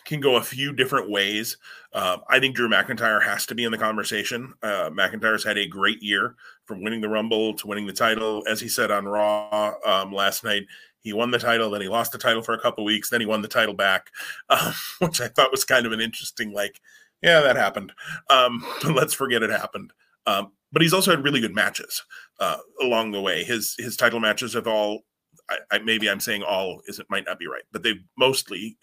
[0.06, 1.58] can go a few different ways.
[1.92, 4.54] Uh, I think Drew McIntyre has to be in the conversation.
[4.62, 8.44] Uh, McIntyre's had a great year from winning the Rumble to winning the title.
[8.48, 10.64] As he said on Raw um, last night,
[11.02, 13.26] he won the title, then he lost the title for a couple weeks, then he
[13.26, 14.10] won the title back,
[14.50, 16.80] um, which I thought was kind of an interesting, like,
[17.22, 17.92] yeah, that happened.
[18.30, 19.92] Um, but let's forget it happened.
[20.26, 22.04] Um, but he's also had really good matches
[22.40, 23.44] uh, along the way.
[23.44, 25.02] His his title matches have all,
[25.50, 28.78] I, I, maybe I'm saying all is it might not be right, but they've mostly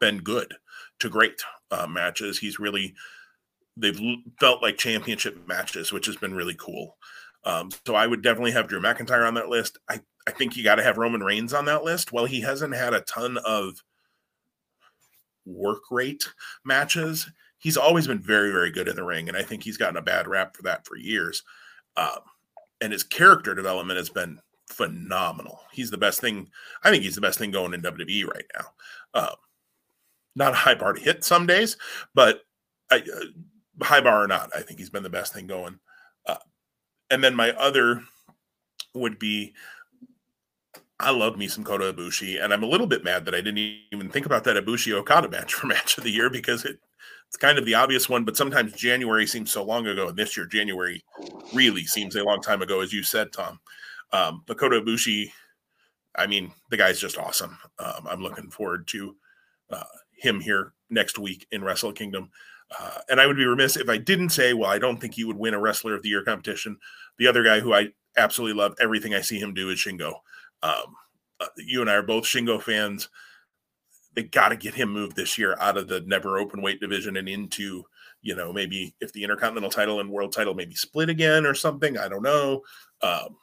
[0.00, 0.54] been good
[1.00, 2.38] to great uh, matches.
[2.38, 2.94] He's really
[3.76, 4.00] they've
[4.40, 6.96] felt like championship matches, which has been really cool.
[7.44, 9.78] Um, so I would definitely have Drew McIntyre on that list.
[9.88, 12.12] I I think you got to have Roman Reigns on that list.
[12.12, 13.80] Well, he hasn't had a ton of
[15.44, 16.28] work rate
[16.64, 17.30] matches.
[17.58, 20.02] He's always been very, very good in the ring, and I think he's gotten a
[20.02, 21.42] bad rap for that for years.
[21.96, 22.18] Um,
[22.80, 25.60] and his character development has been phenomenal.
[25.72, 26.50] He's the best thing.
[26.82, 28.66] I think he's the best thing going in WWE right now.
[29.14, 29.36] Um,
[30.36, 31.76] not a high bar to hit some days,
[32.14, 32.42] but
[32.90, 35.78] I, uh, high bar or not, I think he's been the best thing going.
[36.26, 36.36] Uh,
[37.10, 38.02] and then my other
[38.94, 39.54] would be
[40.98, 43.58] I love me some Kota Ibushi, and I'm a little bit mad that I didn't
[43.92, 46.78] even think about that Ibushi Okada match for match of the year because it,
[47.28, 48.24] it's kind of the obvious one.
[48.24, 51.04] But sometimes January seems so long ago, and this year January
[51.52, 53.60] really seems a long time ago, as you said, Tom.
[54.12, 55.30] Um, but Kota Ibushi,
[56.14, 57.58] I mean, the guy's just awesome.
[57.78, 59.16] Um, I'm looking forward to
[59.70, 59.84] uh,
[60.16, 62.30] him here next week in Wrestle Kingdom.
[62.78, 65.24] Uh, and I would be remiss if I didn't say, well, I don't think he
[65.24, 66.78] would win a Wrestler of the Year competition.
[67.18, 70.14] The other guy who I absolutely love everything I see him do is Shingo.
[70.62, 70.96] Um,
[71.38, 73.08] uh, you and I are both Shingo fans.
[74.14, 77.18] They got to get him moved this year out of the never open weight division
[77.18, 77.84] and into,
[78.22, 81.98] you know, maybe if the Intercontinental title and World title maybe split again or something.
[81.98, 82.62] I don't know.
[83.02, 83.36] Um,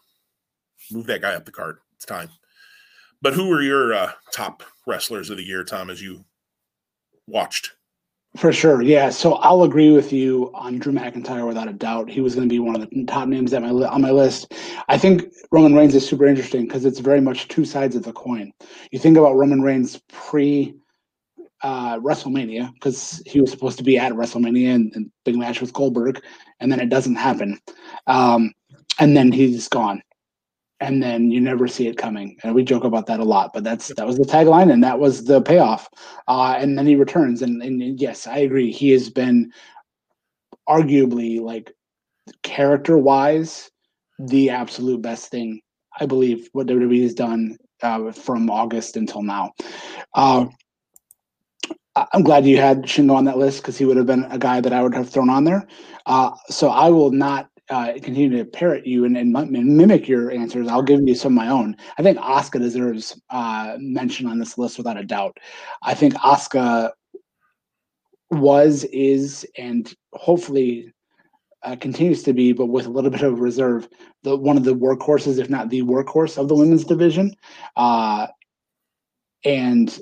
[0.92, 1.78] move that guy up the card.
[1.96, 2.30] It's time.
[3.22, 6.26] But who were your uh, top wrestlers of the year, Tom, as you
[7.28, 7.72] watched?
[8.36, 9.12] For sure, yeah.
[9.12, 12.10] So I'll agree with you on Drew McIntyre without a doubt.
[12.10, 14.54] He was going to be one of the top names at my on my list.
[14.90, 18.14] I think Roman Reigns is super interesting because it's very much two sides of the
[18.14, 18.52] coin.
[18.92, 20.74] You think about Roman Reigns pre
[21.62, 25.72] uh, WrestleMania because he was supposed to be at WrestleMania and, and, big match with
[25.72, 26.22] Goldberg,
[26.60, 27.58] and then it doesn't happen,
[28.08, 28.52] um,
[29.00, 30.02] and then he's gone
[30.84, 32.38] and then you never see it coming.
[32.44, 35.00] And we joke about that a lot, but that's that was the tagline and that
[35.00, 35.88] was the payoff.
[36.28, 38.72] Uh, and then he returns, and, and yes, I agree.
[38.72, 39.52] He has been
[40.68, 41.72] arguably like
[42.42, 43.70] character wise
[44.20, 45.62] the absolute best thing
[46.00, 49.54] I believe what WWE has done uh, from August until now.
[50.14, 50.46] Uh,
[51.96, 54.60] I'm glad you had Shingo on that list because he would have been a guy
[54.62, 55.68] that I would have thrown on there.
[56.06, 60.68] Uh, so I will not uh, continue to parrot you and, and, mimic your answers,
[60.68, 61.76] I'll give you some of my own.
[61.98, 65.40] I think Asuka deserves uh, mention on this list without a doubt.
[65.82, 66.92] I think Asuka
[68.30, 70.94] was, is, and hopefully
[71.64, 73.90] uh, continues to be, but with a little bit of reserve,
[74.22, 77.36] the one of the workhorses, if not the workhorse of the women's division.
[77.76, 78.28] Uh,
[79.46, 80.00] and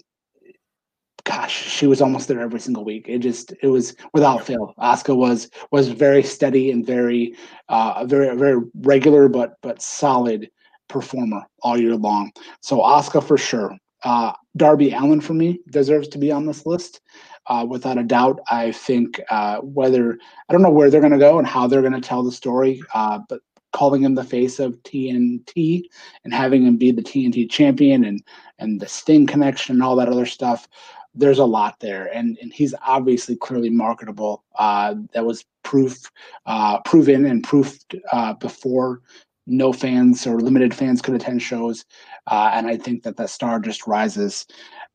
[1.31, 3.05] gosh, she was almost there every single week.
[3.07, 4.73] It just it was without fail.
[4.79, 7.35] Asuka was was very steady and very
[7.69, 10.49] uh very very regular but but solid
[10.89, 12.31] performer all year long.
[12.59, 13.77] So Asuka for sure.
[14.03, 16.99] Uh Darby Allin for me deserves to be on this list.
[17.47, 21.17] Uh, without a doubt, I think uh, whether I don't know where they're going to
[21.17, 23.41] go and how they're going to tell the story, uh, but
[23.73, 25.83] calling him the face of TNT
[26.23, 28.21] and having him be the TNT champion and
[28.59, 30.67] and the Sting connection and all that other stuff
[31.13, 34.43] there's a lot there, and and he's obviously clearly marketable.
[34.57, 36.09] Uh, that was proof,
[36.45, 39.01] uh, proven and proofed uh, before
[39.47, 41.85] no fans or limited fans could attend shows,
[42.27, 44.45] uh, and I think that that star just rises.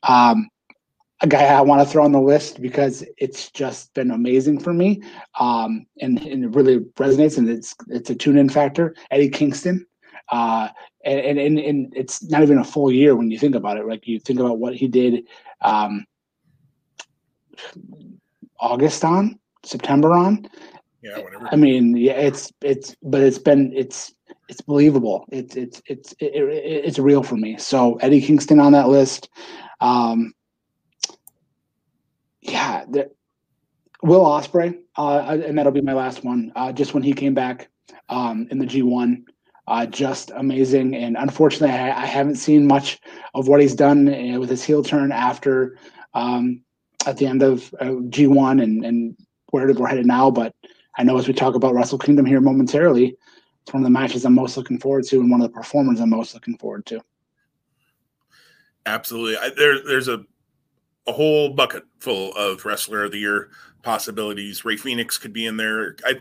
[0.02, 0.48] Um,
[1.22, 4.74] a guy I want to throw on the list because it's just been amazing for
[4.74, 5.02] me,
[5.38, 8.94] um, and, and it really resonates, and it's it's a tune-in factor.
[9.10, 9.86] Eddie Kingston,
[10.30, 10.68] uh,
[11.04, 13.86] and, and and it's not even a full year when you think about it.
[13.86, 15.24] Like you think about what he did
[15.62, 16.04] um,
[18.58, 20.48] August on, September on.
[21.02, 21.48] Yeah, whatever.
[21.50, 24.12] I mean, yeah, it's it's, but it's been it's
[24.48, 25.24] it's believable.
[25.30, 27.58] It's it's it's it, it, it's real for me.
[27.58, 29.28] So Eddie Kingston on that list.
[29.80, 30.32] Um,
[32.40, 33.10] yeah, the,
[34.02, 36.52] Will Ospreay, uh, and that'll be my last one.
[36.54, 37.68] Uh, just when he came back
[38.08, 39.24] um, in the G1,
[39.68, 40.94] uh, just amazing.
[40.94, 43.00] And unfortunately, I, I, haven't seen much
[43.34, 45.78] of what he's done uh, with his heel turn after
[46.14, 46.62] um,
[47.06, 49.16] at the end of uh, G1 and, and
[49.50, 50.30] where we're headed now.
[50.30, 50.54] But
[50.96, 53.16] I know as we talk about Wrestle Kingdom here momentarily,
[53.62, 56.00] it's one of the matches I'm most looking forward to and one of the performers
[56.00, 57.02] I'm most looking forward to.
[58.86, 59.36] Absolutely.
[59.36, 60.24] I, there, there's a
[61.06, 63.50] a whole bucket full of wrestler of the year
[63.82, 64.64] possibilities.
[64.64, 65.96] Rey Fenix could be in there.
[66.04, 66.20] I,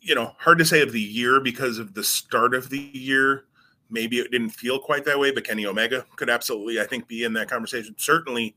[0.00, 3.44] you know, hard to say of the year because of the start of the year.
[3.90, 7.24] Maybe it didn't feel quite that way, but Kenny Omega could absolutely, I think, be
[7.24, 7.94] in that conversation.
[7.98, 8.54] Certainly,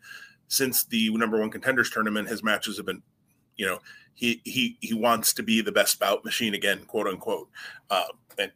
[0.48, 3.02] since the number one contenders tournament, his matches have been,
[3.58, 3.80] you know,
[4.14, 7.50] he he he wants to be the best bout machine again, quote unquote,
[7.90, 8.06] uh,
[8.38, 8.52] and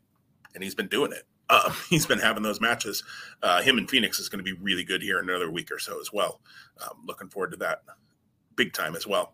[0.53, 1.23] and he's been doing it.
[1.49, 3.03] Um, he's been having those matches.
[3.41, 5.79] Uh, him and Fenix is going to be really good here in another week or
[5.79, 6.41] so as well.
[6.81, 7.81] Um, looking forward to that
[8.55, 9.33] big time as well.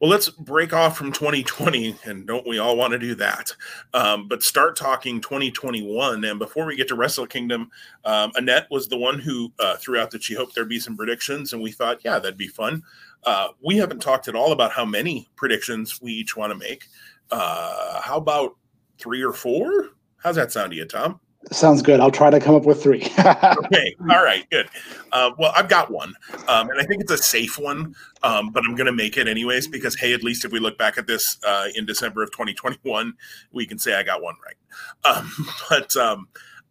[0.00, 3.54] Well, let's break off from 2020, and don't we all want to do that?
[3.94, 6.24] Um, but start talking 2021.
[6.24, 7.70] And before we get to Wrestle Kingdom,
[8.04, 10.96] um, Annette was the one who uh, threw out that she hoped there'd be some
[10.96, 12.82] predictions, and we thought, yeah, that'd be fun.
[13.22, 16.86] Uh, we haven't talked at all about how many predictions we each want to make.
[17.30, 18.56] Uh, how about
[18.98, 19.90] three or four?
[20.16, 21.20] How's that sound to you, Tom?
[21.52, 22.00] Sounds good.
[22.00, 23.02] I'll try to come up with three.
[23.18, 23.96] okay.
[24.10, 24.48] All right.
[24.50, 24.68] Good.
[25.12, 26.14] Uh, well, I've got one,
[26.48, 29.28] um, and I think it's a safe one, um, but I'm going to make it
[29.28, 32.30] anyways because, hey, at least if we look back at this uh, in December of
[32.32, 33.14] 2021,
[33.52, 34.54] we can say I got one right.
[35.04, 35.32] Um,
[35.68, 36.28] but um,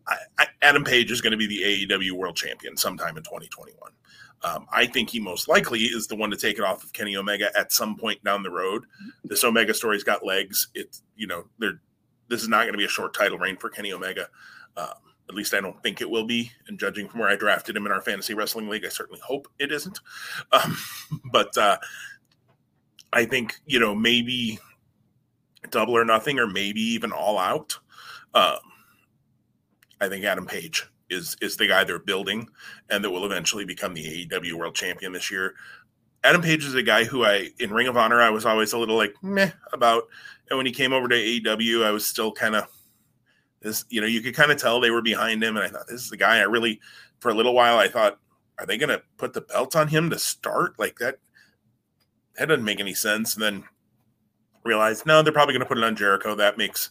[0.08, 3.78] I, I, Adam Page is going to be the AEW World Champion sometime in 2021.
[4.44, 7.16] Um, I think he most likely is the one to take it off of Kenny
[7.16, 8.84] Omega at some point down the road.
[9.24, 10.68] This Omega story's got legs.
[10.74, 11.80] It's you know they're
[12.30, 14.28] this is not going to be a short title reign for Kenny Omega.
[14.78, 14.88] Um,
[15.30, 16.52] at least I don't think it will be.
[16.68, 19.48] And judging from where I drafted him in our fantasy wrestling league, I certainly hope
[19.60, 20.00] it isn't.
[20.52, 20.78] Um,
[21.32, 21.78] but uh,
[23.12, 24.60] I think you know maybe
[25.70, 27.78] double or nothing, or maybe even all out.
[28.34, 28.58] Um,
[30.02, 32.50] I think Adam Page is is the guy they're building,
[32.90, 35.56] and that will eventually become the AEW World Champion this year.
[36.24, 38.78] Adam Page is a guy who I in Ring of Honor I was always a
[38.78, 40.04] little like meh about,
[40.50, 42.68] and when he came over to AEW, I was still kind of
[43.64, 43.86] this.
[43.90, 46.04] You know, you could kind of tell they were behind him, and I thought this
[46.04, 46.38] is the guy.
[46.40, 46.80] I really,
[47.20, 48.20] for a little while, I thought,
[48.60, 51.18] are they going to put the belt on him to start like that?
[52.38, 53.34] That doesn't make any sense.
[53.34, 53.64] And then
[54.64, 56.36] realized no, they're probably going to put it on Jericho.
[56.36, 56.90] That makes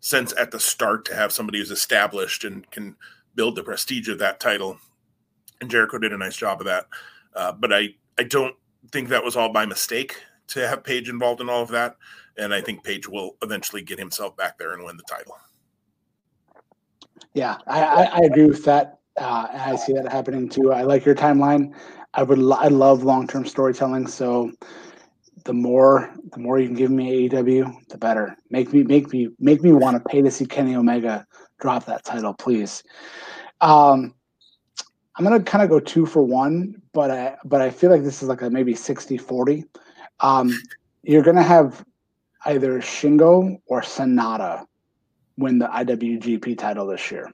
[0.00, 2.96] sense at the start to have somebody who's established and can
[3.34, 4.78] build the prestige of that title.
[5.60, 6.86] And Jericho did a nice job of that.
[7.34, 8.54] Uh, but I, I don't
[8.92, 11.96] think that was all by mistake to have Page involved in all of that.
[12.36, 15.36] And I think Page will eventually get himself back there and win the title.
[17.34, 18.98] Yeah, I, I, agree with that.
[19.20, 20.72] Uh, I see that happening too.
[20.72, 21.74] I like your timeline.
[22.14, 24.06] I would lo- I love long term storytelling.
[24.06, 24.52] So
[25.44, 28.36] the more the more you can give me AEW, the better.
[28.50, 31.26] Make me make me make me want to pay to see Kenny Omega
[31.60, 32.84] drop that title, please.
[33.60, 34.14] Um,
[35.16, 38.22] I'm gonna kind of go two for one, but I but I feel like this
[38.22, 39.64] is like a maybe 60-40.
[40.20, 40.56] Um,
[41.02, 41.84] you're gonna have
[42.46, 44.66] either Shingo or Sanada
[45.36, 47.32] win the IWGP title this year.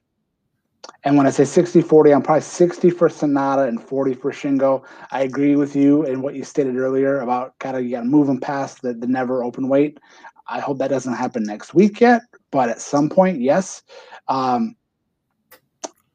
[1.04, 4.84] And when I say 60 40, I'm probably 60 for Sanada and 40 for Shingo.
[5.10, 8.06] I agree with you in what you stated earlier about kind of you got to
[8.06, 9.98] move them past the, the NEVER Openweight.
[10.46, 13.82] I hope that doesn't happen next week yet, but at some point, yes.
[14.28, 14.74] Um,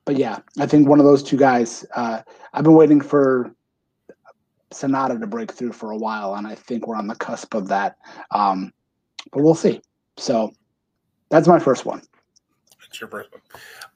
[0.03, 1.85] but yeah, I think one of those two guys.
[1.95, 2.21] Uh,
[2.53, 3.55] I've been waiting for
[4.71, 7.67] Sanada to break through for a while, and I think we're on the cusp of
[7.69, 7.97] that.
[8.31, 8.71] Um,
[9.31, 9.81] but we'll see.
[10.17, 10.53] So
[11.29, 12.01] that's my first one.
[12.81, 13.41] That's your first one.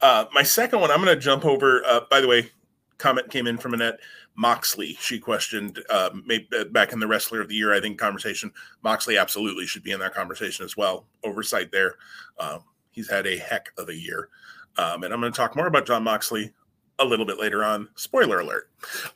[0.01, 1.83] Uh, my second one, I'm going to jump over.
[1.85, 2.49] Uh, by the way,
[2.97, 3.99] comment came in from Annette
[4.35, 4.97] Moxley.
[4.99, 8.51] She questioned uh, maybe uh, back in the Wrestler of the Year, I think, conversation.
[8.83, 11.05] Moxley absolutely should be in that conversation as well.
[11.23, 11.95] Oversight there.
[12.39, 14.29] Um, he's had a heck of a year.
[14.77, 16.53] Um, and I'm going to talk more about Jon Moxley
[16.99, 17.89] a little bit later on.
[17.95, 18.69] Spoiler alert.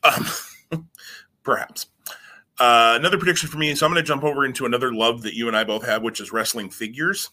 [0.03, 0.87] Um,
[1.43, 1.87] perhaps.
[2.59, 3.73] Uh, another prediction for me.
[3.75, 6.01] So I'm going to jump over into another love that you and I both have,
[6.01, 7.29] which is wrestling figures.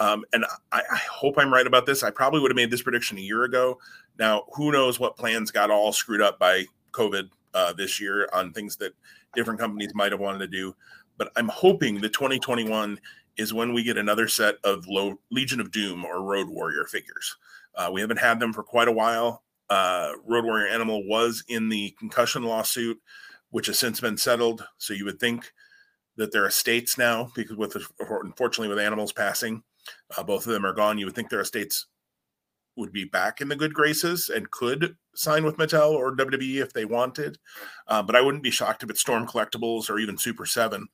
[0.00, 2.04] Um, and I, I, hope I'm right about this.
[2.04, 3.78] I probably would have made this prediction a year ago.
[4.18, 8.52] Now, who knows what plans got all screwed up by COVID uh, this year on
[8.52, 8.92] things that
[9.34, 10.74] different companies might have wanted to do.
[11.16, 13.00] But I'm hoping that 2021
[13.36, 17.36] is when we get another set of low, Legion of Doom or Road Warrior figures.
[17.74, 19.42] Uh, we haven't had them for quite a while.
[19.70, 23.00] Uh, Road Warrior Animal was in the concussion lawsuit,
[23.50, 24.64] which has since been settled.
[24.78, 25.52] So you would think
[26.16, 29.62] that there are states now because with unfortunately with animals passing
[30.16, 30.98] Uh, both of them are gone.
[30.98, 31.86] You would think their estates
[32.76, 36.72] would be back in the good graces and could sign with Mattel or WWE if
[36.72, 37.38] they wanted.
[37.88, 40.86] Uh, but I wouldn't be shocked if it's Storm Collectibles or even Super 7,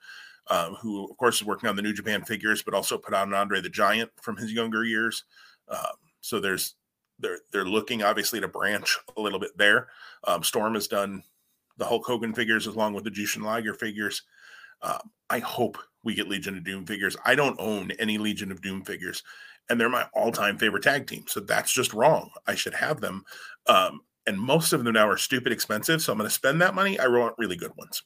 [0.49, 3.29] uh, who, of course, is working on the New Japan figures, but also put out
[3.29, 5.25] an Andre the Giant from his younger years.
[5.69, 6.75] Um, so there's
[7.19, 9.89] they're they're looking obviously to branch a little bit there.
[10.25, 11.23] Um, Storm has done
[11.77, 14.23] the Hulk Hogan figures along with the Jushin Liger figures.
[14.83, 14.99] Uh,
[15.31, 17.17] I hope we get Legion of Doom figures.
[17.25, 19.23] I don't own any Legion of Doom figures,
[19.69, 21.25] and they're my all-time favorite tag team.
[21.27, 22.31] So that's just wrong.
[22.47, 23.25] I should have them.
[23.67, 26.01] Um, and most of them now are stupid expensive.
[26.01, 26.99] So I'm going to spend that money.
[26.99, 28.03] I want really good ones.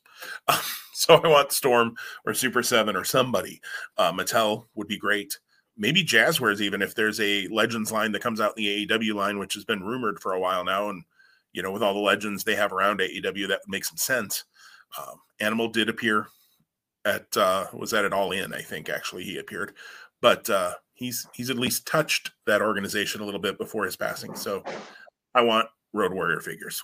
[0.99, 1.94] So I want Storm
[2.26, 3.61] or Super Seven or somebody.
[3.96, 5.38] Uh, Mattel would be great.
[5.76, 9.38] Maybe Jazwares, even if there's a Legends line that comes out in the AEW line,
[9.38, 11.05] which has been rumored for a while now, and
[11.53, 14.42] you know, with all the legends they have around AEW, that makes some sense.
[14.99, 16.26] Um, Animal did appear
[17.05, 18.53] at uh, was that at All In?
[18.53, 19.74] I think actually he appeared,
[20.20, 24.34] but uh, he's he's at least touched that organization a little bit before his passing.
[24.34, 24.62] So
[25.34, 26.82] I want Road Warrior figures.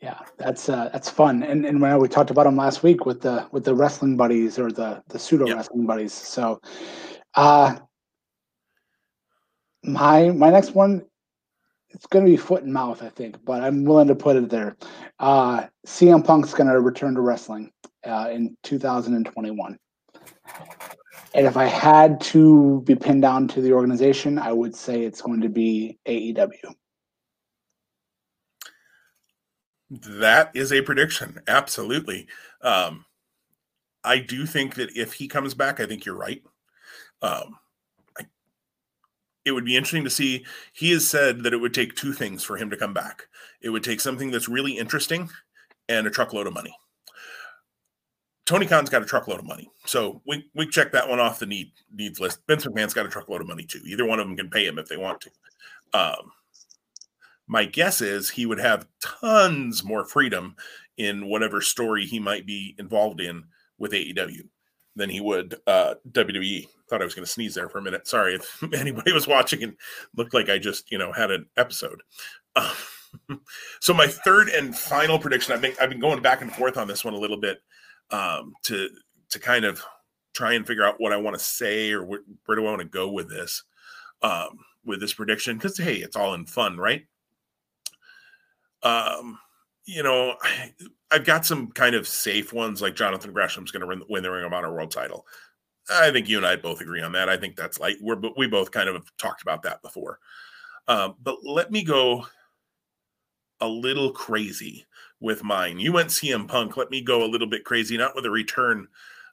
[0.00, 1.42] Yeah, that's uh, that's fun.
[1.42, 4.58] And and when we talked about him last week with the with the wrestling buddies
[4.58, 5.56] or the the pseudo yep.
[5.56, 6.12] wrestling buddies.
[6.12, 6.60] So,
[7.34, 7.76] uh,
[9.82, 11.06] my my next one
[11.96, 14.50] it's going to be foot and mouth, I think, but I'm willing to put it
[14.50, 14.76] there.
[15.18, 17.72] Uh, CM Punk's going to return to wrestling
[18.06, 19.78] uh, in 2021.
[21.34, 25.20] And if I had to be pinned down to the organization, I would say it's
[25.20, 26.74] going to be AEW.
[29.90, 31.40] That is a prediction.
[31.46, 32.26] Absolutely.
[32.62, 33.04] Um,
[34.02, 36.42] I do think that if he comes back, I think you're right.
[37.22, 37.58] Um,
[39.44, 40.44] it would be interesting to see.
[40.72, 43.28] He has said that it would take two things for him to come back.
[43.60, 45.30] It would take something that's really interesting
[45.88, 46.76] and a truckload of money.
[48.46, 51.46] Tony Khan's got a truckload of money, so we we check that one off the
[51.46, 52.40] need needs list.
[52.46, 53.82] Vince McMahon's got a truckload of money too.
[53.84, 55.30] Either one of them can pay him if they want to.
[55.92, 56.32] Um,
[57.48, 60.54] my guess is he would have tons more freedom
[60.96, 63.44] in whatever story he might be involved in
[63.78, 64.48] with AEW
[64.94, 66.68] than he would uh, WWE.
[66.88, 68.06] Thought I was going to sneeze there for a minute.
[68.06, 69.76] Sorry if anybody was watching and
[70.16, 72.00] looked like I just you know had an episode.
[72.54, 72.74] Uh,
[73.80, 75.52] so my third and final prediction.
[75.52, 77.60] I've been I've been going back and forth on this one a little bit
[78.10, 78.88] um, to
[79.30, 79.82] to kind of
[80.34, 82.80] try and figure out what I want to say or wh- where do I want
[82.80, 83.62] to go with this
[84.22, 87.06] um, with this prediction because hey, it's all in fun, right?
[88.82, 89.38] Um,
[89.84, 90.72] you know, I,
[91.12, 94.44] have got some kind of safe ones like Jonathan Gresham's going to win the Ring
[94.44, 95.26] of Honor World Title.
[95.88, 97.28] I think you and I both agree on that.
[97.28, 100.18] I think that's like we're but we both kind of talked about that before.
[100.88, 102.26] Um, but let me go
[103.60, 104.84] a little crazy
[105.20, 105.78] with mine.
[105.78, 106.76] You went CM Punk.
[106.76, 108.88] Let me go a little bit crazy, not with a return,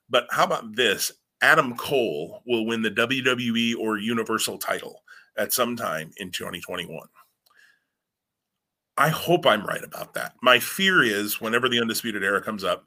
[0.09, 1.11] but how about this?
[1.41, 5.03] Adam Cole will win the WWE or Universal title
[5.37, 7.07] at some time in 2021.
[8.97, 10.35] I hope I'm right about that.
[10.41, 12.85] My fear is whenever the Undisputed Era comes up,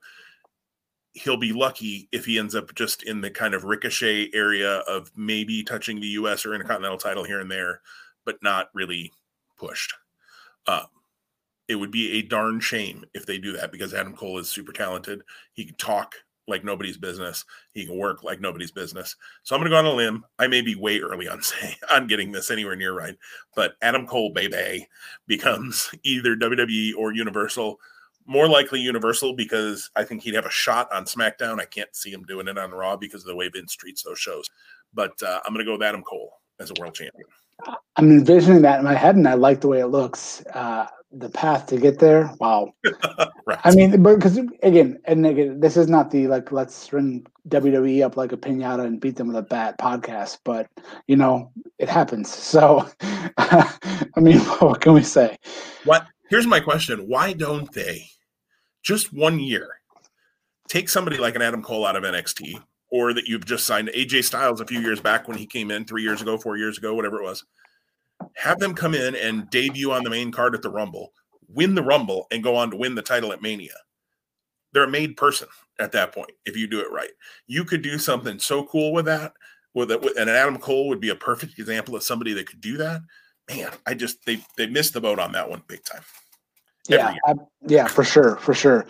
[1.12, 5.10] he'll be lucky if he ends up just in the kind of ricochet area of
[5.16, 7.80] maybe touching the US or Intercontinental title here and there,
[8.24, 9.12] but not really
[9.58, 9.94] pushed.
[10.66, 10.84] Uh,
[11.68, 14.72] it would be a darn shame if they do that because Adam Cole is super
[14.72, 15.22] talented.
[15.52, 16.14] He can talk
[16.48, 17.44] like nobody's business.
[17.72, 19.16] He can work like nobody's business.
[19.42, 20.24] So I'm going to go on a limb.
[20.38, 23.16] I may be way early on saying on getting this anywhere near right,
[23.54, 24.86] but Adam Cole, baby,
[25.26, 27.78] becomes either WWE or Universal.
[28.28, 31.60] More likely Universal because I think he'd have a shot on SmackDown.
[31.60, 34.18] I can't see him doing it on Raw because of the way Vince treats those
[34.18, 34.50] shows.
[34.92, 37.26] But uh, I'm going to go with Adam Cole as a world champion.
[37.96, 40.44] I'm envisioning that in my head, and I like the way it looks.
[40.52, 40.86] Uh,
[41.18, 42.32] the path to get there.
[42.40, 42.72] Wow.
[43.46, 43.58] right.
[43.64, 48.16] I mean, because again, and again, this is not the like let's ring WWE up
[48.16, 50.68] like a pinata and beat them with a bat podcast, but
[51.06, 52.34] you know it happens.
[52.56, 52.88] So,
[53.36, 53.68] I
[54.16, 55.36] mean, what can we say?
[55.84, 56.06] What?
[56.30, 58.08] Here's my question: Why don't they
[58.82, 59.80] just one year
[60.68, 64.24] take somebody like an Adam Cole out of NXT, or that you've just signed AJ
[64.24, 66.94] Styles a few years back when he came in three years ago, four years ago,
[66.94, 67.44] whatever it was?
[68.36, 71.12] Have them come in and debut on the main card at the Rumble,
[71.48, 73.74] win the Rumble, and go on to win the title at Mania.
[74.72, 75.48] They're a made person
[75.80, 77.10] at that point if you do it right.
[77.46, 79.32] You could do something so cool with that.
[79.74, 82.76] With, it, and Adam Cole would be a perfect example of somebody that could do
[82.78, 83.00] that.
[83.48, 86.02] Man, I just they they missed the boat on that one big time.
[86.88, 87.34] yeah, I,
[87.66, 88.86] yeah, for sure, for sure.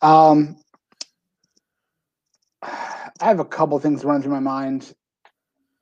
[0.00, 0.56] Um,
[2.62, 4.94] I have a couple things running through my mind.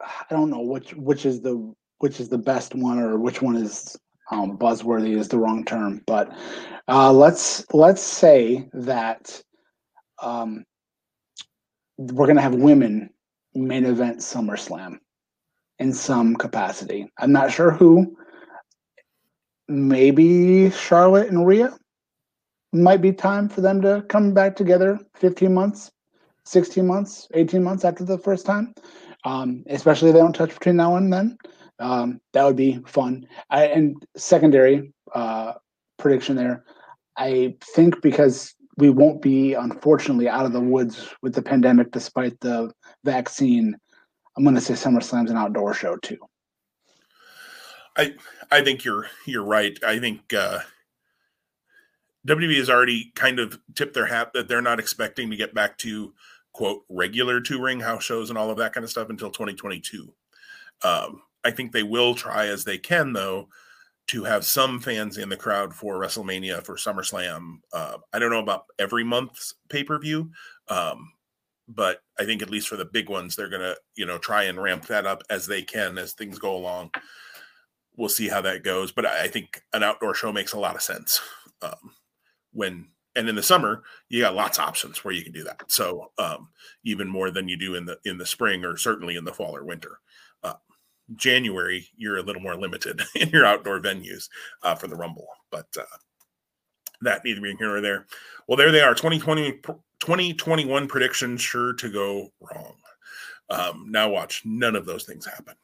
[0.00, 3.56] I don't know which which is the which is the best one or which one
[3.56, 3.96] is
[4.30, 6.32] um, buzzworthy is the wrong term, but
[6.88, 9.42] uh, let's let's say that
[10.22, 10.64] um,
[11.98, 13.10] we're going to have women
[13.54, 14.98] main event SummerSlam
[15.78, 17.10] in some capacity.
[17.18, 18.16] I'm not sure who.
[19.68, 21.76] Maybe Charlotte and Rhea
[22.72, 25.90] might be time for them to come back together 15 months,
[26.44, 28.74] 16 months, 18 months after the first time.
[29.24, 31.36] Um, especially if they don't touch between now and then.
[31.80, 33.26] Um, that would be fun.
[33.48, 35.54] I, and secondary uh,
[35.98, 36.64] prediction there,
[37.16, 42.38] I think because we won't be unfortunately out of the woods with the pandemic despite
[42.40, 42.72] the
[43.04, 43.76] vaccine.
[44.36, 46.18] I'm going to say SummerSlam's an outdoor show too.
[47.96, 48.14] I
[48.50, 49.78] I think you're you're right.
[49.84, 50.60] I think uh,
[52.26, 55.78] WWE has already kind of tipped their hat that they're not expecting to get back
[55.78, 56.14] to
[56.52, 60.12] quote regular two ring house shows and all of that kind of stuff until 2022.
[60.82, 63.48] Um, I think they will try as they can though
[64.08, 67.58] to have some fans in the crowd for WrestleMania for SummerSlam.
[67.72, 70.30] Uh, I don't know about every month's pay per view,
[70.68, 71.12] um,
[71.68, 74.60] but I think at least for the big ones, they're gonna you know try and
[74.60, 76.90] ramp that up as they can as things go along.
[77.96, 80.82] We'll see how that goes, but I think an outdoor show makes a lot of
[80.82, 81.20] sense.
[81.62, 81.92] Um,
[82.52, 85.70] when and in the summer you got lots of options where you can do that
[85.70, 86.48] so um,
[86.84, 89.56] even more than you do in the in the spring or certainly in the fall
[89.56, 89.98] or winter
[91.16, 94.28] january you're a little more limited in your outdoor venues
[94.62, 95.84] uh, for the rumble but uh,
[97.02, 98.06] that neither being here or there.
[98.46, 98.94] Well there they are.
[98.94, 99.60] 2020
[100.00, 102.74] 2021 predictions sure to go wrong.
[103.48, 104.42] Um, now watch.
[104.44, 105.54] None of those things happen.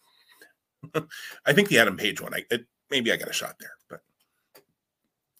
[1.46, 4.00] I think the adam page one I, it, maybe i got a shot there but.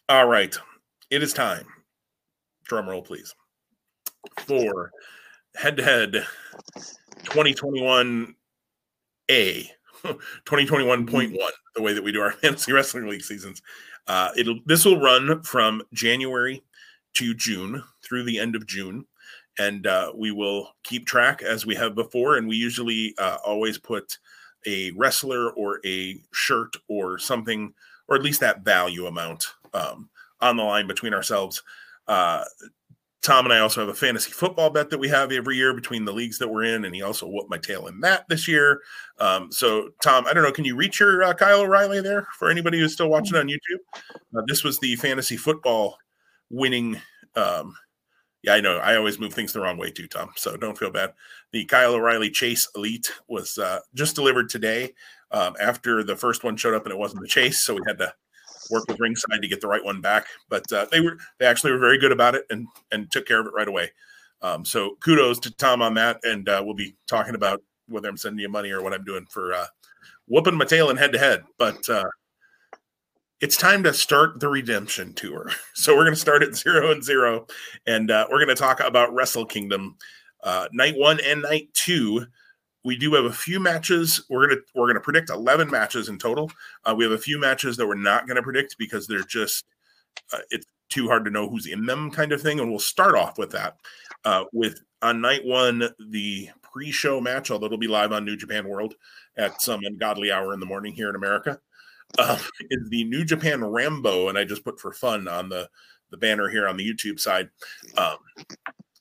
[0.09, 0.57] All right.
[1.11, 1.67] It is time.
[2.65, 3.35] Drum roll please.
[4.41, 4.91] For
[5.55, 6.13] head to head
[7.25, 8.35] 2021
[9.31, 9.71] a
[10.45, 11.37] 2021.1
[11.75, 13.63] the way that we do our fantasy wrestling league seasons.
[14.07, 16.63] Uh it'll this will run from january
[17.15, 19.07] to june through the end of june.
[19.59, 22.37] And uh, we will keep track as we have before.
[22.37, 24.19] And we usually uh, always put
[24.67, 27.73] a wrestler or a shirt or something
[28.09, 29.45] or at least that value amount
[29.75, 30.09] um,
[30.41, 31.63] on the line between ourselves.
[32.07, 32.45] Uh,
[33.27, 36.05] Tom and I also have a fantasy football bet that we have every year between
[36.05, 38.81] the leagues that we're in, and he also whooped my tail in that this year.
[39.19, 42.49] Um, so, Tom, I don't know, can you reach your uh, Kyle O'Reilly there for
[42.49, 43.81] anybody who's still watching on YouTube?
[44.07, 45.99] Uh, this was the fantasy football
[46.51, 47.01] winning.
[47.35, 47.75] Um,
[48.45, 50.31] yeah, I know I always move things the wrong way too, Tom.
[50.37, 51.13] So don't feel bad.
[51.51, 54.95] The Kyle O'Reilly Chase Elite was uh, just delivered today
[55.33, 57.99] um, after the first one showed up and it wasn't the Chase, so we had
[57.99, 58.15] to
[58.71, 60.27] work with ringside to get the right one back.
[60.49, 63.41] But uh, they were they actually were very good about it and and took care
[63.41, 63.91] of it right away.
[64.43, 68.17] Um, so kudos to Tom on that, and uh, we'll be talking about whether I'm
[68.17, 69.67] sending you money or what I'm doing for uh,
[70.29, 71.45] whooping my tail in head to head.
[71.59, 72.05] But uh,
[73.41, 75.51] it's time to start the redemption tour.
[75.75, 77.47] So we're going to start at zero and zero,
[77.87, 79.97] and uh, we're going to talk about Wrestle Kingdom
[80.43, 82.27] uh, night one and night two
[82.87, 84.25] we do have a few matches.
[84.31, 86.53] We're gonna we're gonna predict eleven matches in total.
[86.85, 89.65] Uh, we have a few matches that we're not gonna predict because they're just
[90.33, 92.61] uh, it's too hard to know who's in them, kind of thing.
[92.61, 93.77] And we'll start off with that.
[94.25, 98.69] Uh, with on night one, the pre-show match, although it'll be live on New Japan
[98.69, 98.95] World
[99.37, 101.59] at some ungodly hour in the morning here in America,
[102.21, 102.39] uh,
[102.71, 105.69] is the New Japan Rambo, and I just put for fun on the
[106.13, 107.51] the banner here on the YouTube side.
[107.99, 108.19] Um,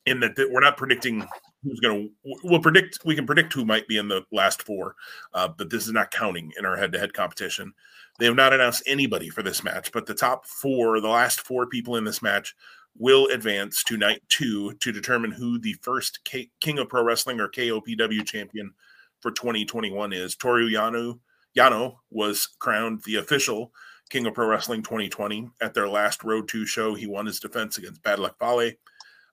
[0.07, 1.23] in that we're not predicting
[1.65, 4.95] who's going to we'll predict we can predict who might be in the last four
[5.33, 7.73] uh, but this is not counting in our head-to-head competition.
[8.17, 11.67] They have not announced anybody for this match but the top four the last four
[11.67, 12.55] people in this match
[12.97, 17.39] will advance to night two to determine who the first K- king of pro wrestling
[17.39, 18.73] or kopw champion
[19.19, 20.35] for 2021 is.
[20.35, 21.19] Toru yano
[21.57, 23.71] yano was crowned the official
[24.09, 26.93] king of pro wrestling 2020 at their last road to show.
[26.93, 28.71] He won his defense against bad luck Fale.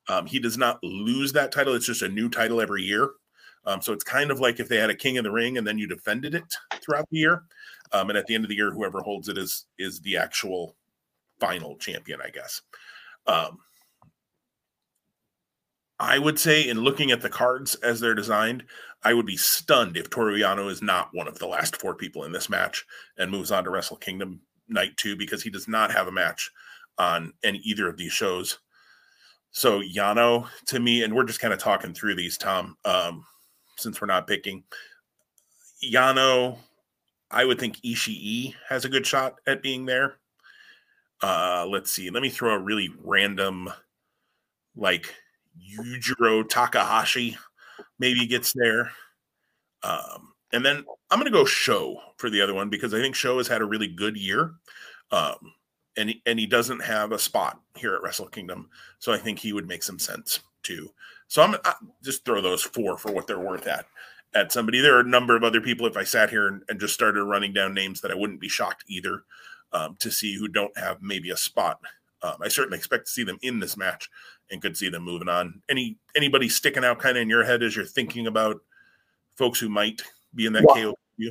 [0.08, 1.74] Um, he does not lose that title.
[1.74, 3.10] It's just a new title every year.
[3.64, 5.66] Um, so it's kind of like if they had a king in the ring and
[5.66, 7.44] then you defended it throughout the year.
[7.92, 10.76] Um, and at the end of the year, whoever holds it is is the actual
[11.38, 12.62] final champion, I guess.
[13.26, 13.58] Um,
[15.98, 18.64] I would say, in looking at the cards as they're designed,
[19.04, 22.24] I would be stunned if Toru Yano is not one of the last four people
[22.24, 22.84] in this match
[23.16, 26.50] and moves on to Wrestle Kingdom Night Two because he does not have a match
[26.98, 28.58] on any either of these shows
[29.52, 33.24] so Yano to me, and we're just kind of talking through these, Tom, um,
[33.76, 34.64] since we're not picking.
[35.84, 36.58] Yano,
[37.30, 40.16] I would think Ishii has a good shot at being there.
[41.22, 42.10] Uh, let's see.
[42.10, 43.70] Let me throw a really random,
[44.74, 45.14] like
[45.78, 47.36] Yujiro Takahashi,
[47.98, 48.90] maybe gets there.
[49.82, 53.14] Um, and then I'm going to go SHO for the other one because I think
[53.14, 54.54] SHO has had a really good year.
[55.10, 55.52] Um,
[55.96, 58.68] and he, and he doesn't have a spot here at Wrestle Kingdom,
[58.98, 60.90] so I think he would make some sense two.
[61.28, 63.86] So I'm I, just throw those four for what they're worth at
[64.34, 64.80] at somebody.
[64.80, 65.86] There are a number of other people.
[65.86, 68.48] If I sat here and, and just started running down names, that I wouldn't be
[68.48, 69.24] shocked either
[69.72, 71.80] um, to see who don't have maybe a spot.
[72.22, 74.08] Um, I certainly expect to see them in this match
[74.50, 75.62] and could see them moving on.
[75.68, 78.60] Any anybody sticking out kind of in your head as you're thinking about
[79.36, 80.02] folks who might
[80.34, 81.30] be in that well, KO?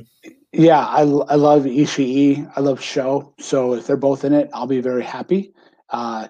[0.52, 2.52] Yeah, I, I love Ishii.
[2.54, 3.34] I love SHO.
[3.38, 5.52] So if they're both in it, I'll be very happy.
[5.90, 6.28] Uh,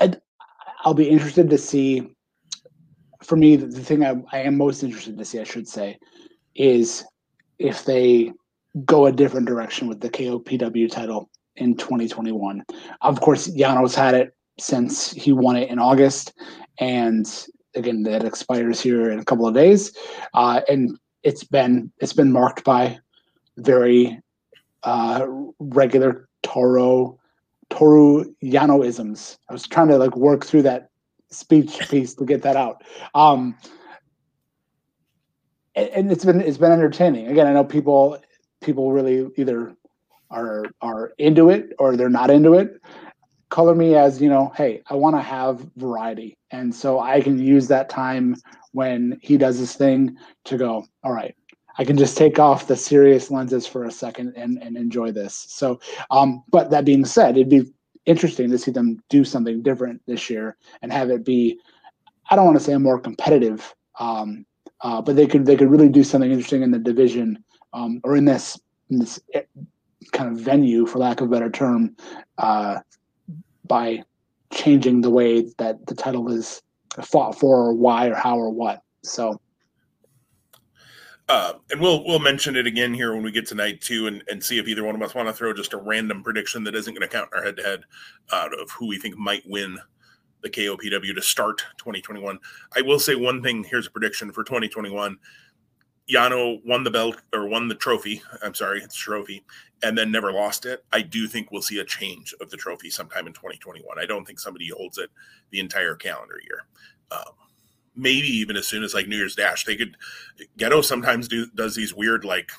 [0.00, 0.14] i
[0.84, 2.10] will be interested to see.
[3.22, 5.98] For me, the, the thing I, I am most interested to see, I should say,
[6.54, 7.04] is
[7.58, 8.32] if they
[8.84, 12.64] go a different direction with the KOPW title in 2021.
[13.00, 16.34] Of course, Yano's had it since he won it in August,
[16.80, 17.26] and
[17.74, 19.96] again, that expires here in a couple of days.
[20.34, 22.98] Uh, and it's been it's been marked by
[23.56, 24.20] very
[24.82, 25.26] uh,
[25.58, 27.16] regular Toru
[27.70, 29.38] Toru Yanoisms.
[29.48, 30.90] I was trying to like work through that
[31.30, 32.82] speech piece to get that out.
[33.14, 33.56] Um,
[35.74, 37.26] and it's been it's been entertaining.
[37.28, 38.18] Again, I know people
[38.62, 39.74] people really either
[40.30, 42.80] are are into it or they're not into it.
[43.50, 47.38] Color me as you know, hey, I want to have variety, and so I can
[47.38, 48.36] use that time
[48.72, 51.36] when he does his thing to go, all right,
[51.78, 55.46] I can just take off the serious lenses for a second and, and enjoy this.
[55.48, 57.72] So, um, but that being said, it'd be
[58.06, 61.58] interesting to see them do something different this year and have it be,
[62.30, 64.46] I don't want to say a more competitive, um,
[64.82, 68.16] uh, but they could they could really do something interesting in the division um, or
[68.16, 68.60] in this
[68.90, 69.42] in this eh,
[70.12, 71.96] kind of venue, for lack of a better term,
[72.38, 72.78] uh,
[73.66, 74.02] by
[74.52, 76.62] changing the way that the title is
[77.02, 78.82] fought for or why or how or what.
[79.02, 79.40] So
[81.28, 84.22] uh, and we'll we'll mention it again here when we get to night two and,
[84.28, 86.74] and see if either one of us want to throw just a random prediction that
[86.74, 87.84] isn't going to count in our head to head
[88.30, 89.78] of who we think might win
[90.42, 92.38] the KOPW to start 2021.
[92.76, 93.64] I will say one thing.
[93.64, 95.16] Here's a prediction for 2021.
[96.12, 98.20] Yano won the belt or won the trophy.
[98.42, 99.42] I'm sorry, it's trophy,
[99.82, 100.84] and then never lost it.
[100.92, 103.98] I do think we'll see a change of the trophy sometime in 2021.
[103.98, 105.08] I don't think somebody holds it
[105.50, 106.66] the entire calendar year.
[107.10, 107.32] Um,
[107.96, 109.64] maybe even as soon as like New Year's Dash.
[109.64, 109.96] They could
[110.58, 112.50] Gedo sometimes do does these weird like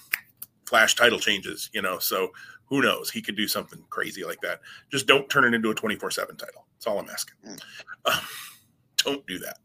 [0.66, 2.00] flash title changes, you know.
[2.00, 2.32] So
[2.66, 3.10] who knows?
[3.10, 4.62] He could do something crazy like that.
[4.92, 6.66] Just don't turn it into a 24 7 title.
[6.74, 7.36] That's all I'm asking.
[8.08, 8.20] Um,
[8.98, 9.58] don't do that.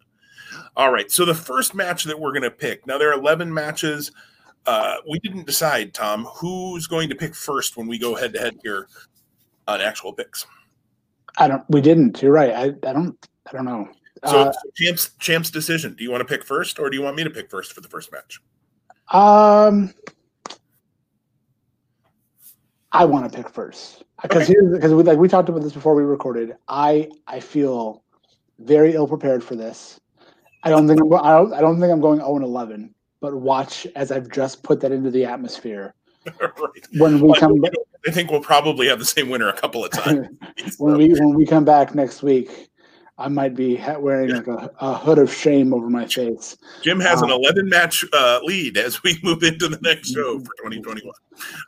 [0.74, 1.10] All right.
[1.10, 4.12] So the first match that we're going to pick now, there are 11 matches.
[4.64, 8.38] Uh, we didn't decide, Tom, who's going to pick first when we go head to
[8.40, 8.88] head here
[9.68, 10.46] on actual picks.
[11.36, 11.62] I don't.
[11.68, 12.22] We didn't.
[12.22, 12.50] You're right.
[12.50, 12.64] I.
[12.88, 13.28] I don't.
[13.46, 13.88] I don't know.
[14.26, 15.94] So, uh, champs champs decision.
[15.94, 17.80] Do you want to pick first, or do you want me to pick first for
[17.80, 18.40] the first match?
[19.12, 19.94] Um,
[22.92, 24.58] I want to pick first because okay.
[24.72, 26.56] because we like we talked about this before we recorded.
[26.68, 28.02] I I feel
[28.58, 29.98] very ill prepared for this.
[30.62, 32.94] I don't think I'm, I don't I don't think I'm going 0 and 11.
[33.20, 35.94] But watch as I've just put that into the atmosphere.
[36.40, 36.50] right.
[36.98, 37.62] When we well, come,
[38.06, 40.28] I think we'll probably have the same winner a couple of times.
[40.78, 42.69] when we when we come back next week,
[43.20, 46.56] I might be wearing like a, a, hood of shame over my face.
[46.82, 50.38] Jim has an uh, 11 match uh, lead as we move into the next show
[50.38, 51.12] for 2021.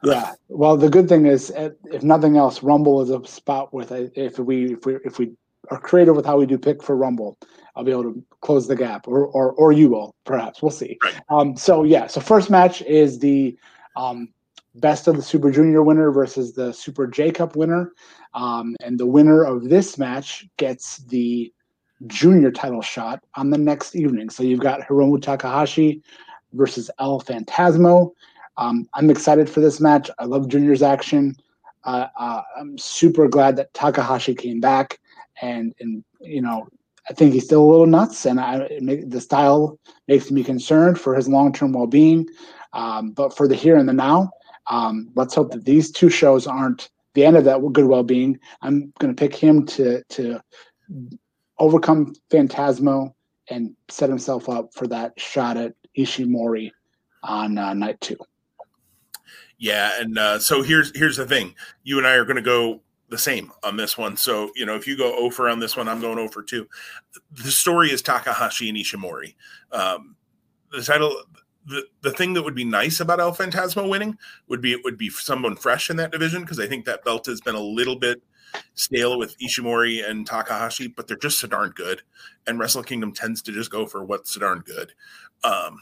[0.02, 0.32] Yeah.
[0.48, 4.38] Well, the good thing is, eh, if nothing else, Rumble is a spot with if
[4.38, 5.32] we if we if we
[5.70, 7.36] are creative with how we do pick for Rumble,
[7.76, 10.62] I'll be able to close the gap, or or or you will perhaps.
[10.62, 10.98] We'll see.
[11.04, 11.20] Right.
[11.28, 11.56] Um.
[11.56, 12.06] So yeah.
[12.06, 13.56] So first match is the
[13.94, 14.32] um
[14.74, 17.92] best of the Super Junior winner versus the Super J Cup winner.
[18.34, 21.52] Um, and the winner of this match gets the
[22.06, 24.30] junior title shot on the next evening.
[24.30, 26.02] So you've got Hiromu Takahashi
[26.52, 28.12] versus El Phantasmo.
[28.56, 30.10] Um, I'm excited for this match.
[30.18, 31.36] I love juniors action.
[31.84, 35.00] Uh, uh, I'm super glad that Takahashi came back,
[35.40, 36.68] and and you know
[37.10, 38.68] I think he's still a little nuts, and I
[39.06, 42.28] the style makes me concerned for his long term well being.
[42.72, 44.30] Um, but for the here and the now,
[44.68, 48.38] um, let's hope that these two shows aren't the end of that good well-being.
[48.62, 50.40] I'm going to pick him to to
[51.58, 53.12] overcome Phantasmo
[53.48, 56.70] and set himself up for that shot at Ishimori
[57.22, 58.16] on uh, night two.
[59.58, 61.54] Yeah, and uh, so here's here's the thing:
[61.84, 64.16] you and I are going to go the same on this one.
[64.16, 66.66] So you know, if you go over on this one, I'm going over too.
[67.30, 69.34] The story is Takahashi and Ishimori.
[69.70, 70.16] Um,
[70.72, 71.14] the title
[71.66, 74.98] the the thing that would be nice about El Phantasmo winning would be it would
[74.98, 77.96] be someone fresh in that division because I think that belt has been a little
[77.96, 78.22] bit
[78.74, 82.02] stale with Ishimori and Takahashi, but they're just so darn good.
[82.46, 84.92] And Wrestle Kingdom tends to just go for what's so darn good.
[85.44, 85.80] Um,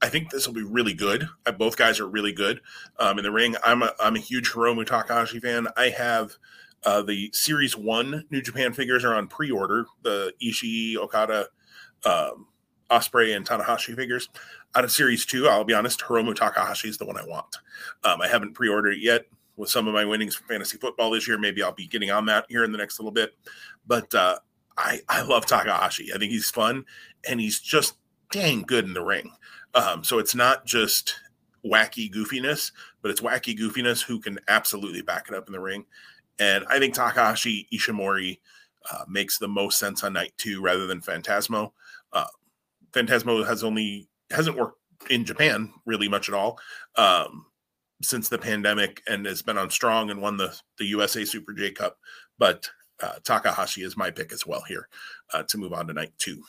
[0.00, 1.28] I think this will be really good.
[1.46, 2.60] Uh, both guys are really good
[2.98, 3.56] um, in the ring.
[3.64, 5.66] I'm a I'm a huge Hiromu Takahashi fan.
[5.76, 6.36] I have
[6.84, 9.86] uh, the Series One New Japan figures are on pre-order.
[10.02, 11.46] The Ishii Okada
[12.04, 12.48] um,
[12.90, 14.28] Ospreay and Tanahashi figures.
[14.76, 17.56] Out of series two, I'll be honest, Hiromu Takahashi is the one I want.
[18.02, 21.28] Um, I haven't pre-ordered it yet with some of my winnings for fantasy football this
[21.28, 21.38] year.
[21.38, 23.34] Maybe I'll be getting on that here in the next little bit.
[23.86, 24.38] But uh,
[24.76, 26.12] I I love Takahashi.
[26.12, 26.84] I think he's fun
[27.28, 27.94] and he's just
[28.30, 29.30] dang good in the ring.
[29.74, 31.14] Um, so it's not just
[31.64, 35.84] wacky goofiness, but it's wacky goofiness who can absolutely back it up in the ring.
[36.38, 38.40] And I think Takahashi Ishimori
[38.90, 41.72] uh, makes the most sense on night two rather than Phantasmo.
[42.12, 42.26] Uh,
[42.92, 44.78] Phantasmo has only hasn't worked
[45.10, 46.58] in Japan really much at all
[46.96, 47.46] um,
[48.02, 51.72] since the pandemic and has been on strong and won the the USA Super J
[51.72, 51.98] Cup.
[52.38, 52.68] But
[53.00, 54.88] uh, Takahashi is my pick as well here
[55.32, 56.42] uh, to move on to night two.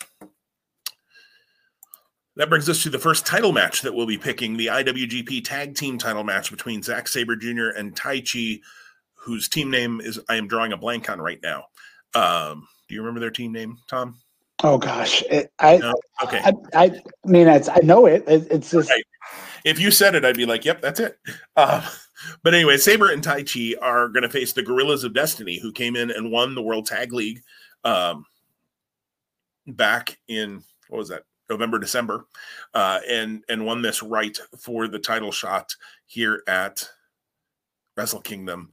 [2.38, 5.74] That brings us to the first title match that we'll be picking the IWGP Tag
[5.74, 7.70] Team title match between Zack Sabre Jr.
[7.78, 8.60] and Taichi,
[9.14, 11.66] whose team name is I am drawing a blank on right now.
[12.14, 14.18] Um, do you remember their team name, Tom?
[14.66, 15.94] Oh gosh, it, I, no?
[16.24, 16.42] okay.
[16.44, 18.24] I, I, mean, it's I know it.
[18.28, 19.04] it it's just right.
[19.64, 21.20] if you said it, I'd be like, "Yep, that's it."
[21.56, 21.88] Uh,
[22.42, 25.96] but anyway, Sabre and Taichi are going to face the Guerrillas of Destiny, who came
[25.96, 27.44] in and won the World Tag League
[27.84, 28.26] um,
[29.68, 32.26] back in what was that November, December,
[32.74, 35.76] uh, and and won this right for the title shot
[36.08, 36.90] here at
[37.96, 38.72] Wrestle Kingdom.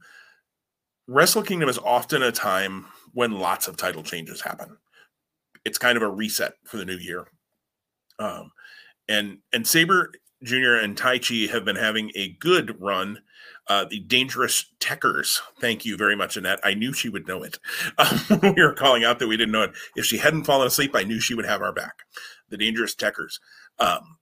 [1.07, 4.75] Wrestle Kingdom is often a time when lots of title changes happen.
[5.65, 7.27] It's kind of a reset for the new year.
[8.19, 8.51] Um,
[9.07, 10.11] and and Sabre
[10.43, 10.75] Jr.
[10.75, 13.19] and Taichi have been having a good run.
[13.69, 15.39] Uh, the Dangerous Tekkers.
[15.61, 16.59] Thank you very much, Annette.
[16.65, 17.59] I knew she would know it.
[17.97, 19.71] Um, we were calling out that we didn't know it.
[19.95, 21.93] If she hadn't fallen asleep, I knew she would have our back
[22.53, 23.39] the dangerous Tekkers.
[23.79, 24.17] Um,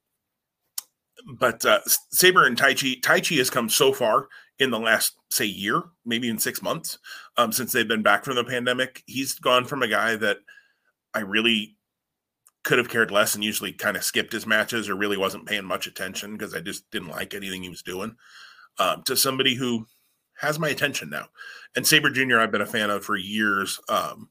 [1.37, 1.81] but uh,
[2.11, 4.27] Sabre and Taichi, Tai Chi has come so far
[4.57, 6.97] in the last, say, year, maybe in six months,
[7.37, 9.03] um, since they've been back from the pandemic.
[9.05, 10.37] He's gone from a guy that
[11.13, 11.77] I really
[12.63, 15.65] could have cared less and usually kind of skipped his matches or really wasn't paying
[15.65, 18.15] much attention because I just didn't like anything he was doing,
[18.77, 19.87] um, to somebody who
[20.39, 21.27] has my attention now.
[21.75, 23.79] And Sabre Jr., I've been a fan of for years.
[23.89, 24.29] Um,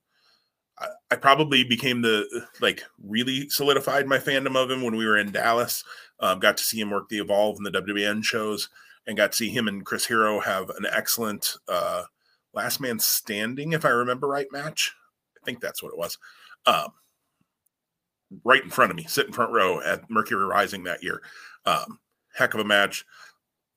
[1.11, 5.33] I probably became the like really solidified my fandom of him when we were in
[5.33, 5.85] Dallas.
[6.20, 8.68] Um, got to see him work the Evolve and the WWN shows,
[9.07, 12.05] and got to see him and Chris Hero have an excellent uh,
[12.55, 14.95] Last Man Standing, if I remember right, match.
[15.37, 16.16] I think that's what it was.
[16.67, 16.93] Um,
[18.45, 21.23] right in front of me, sitting in front row at Mercury Rising that year.
[21.67, 21.99] Um,
[22.35, 23.05] heck of a match.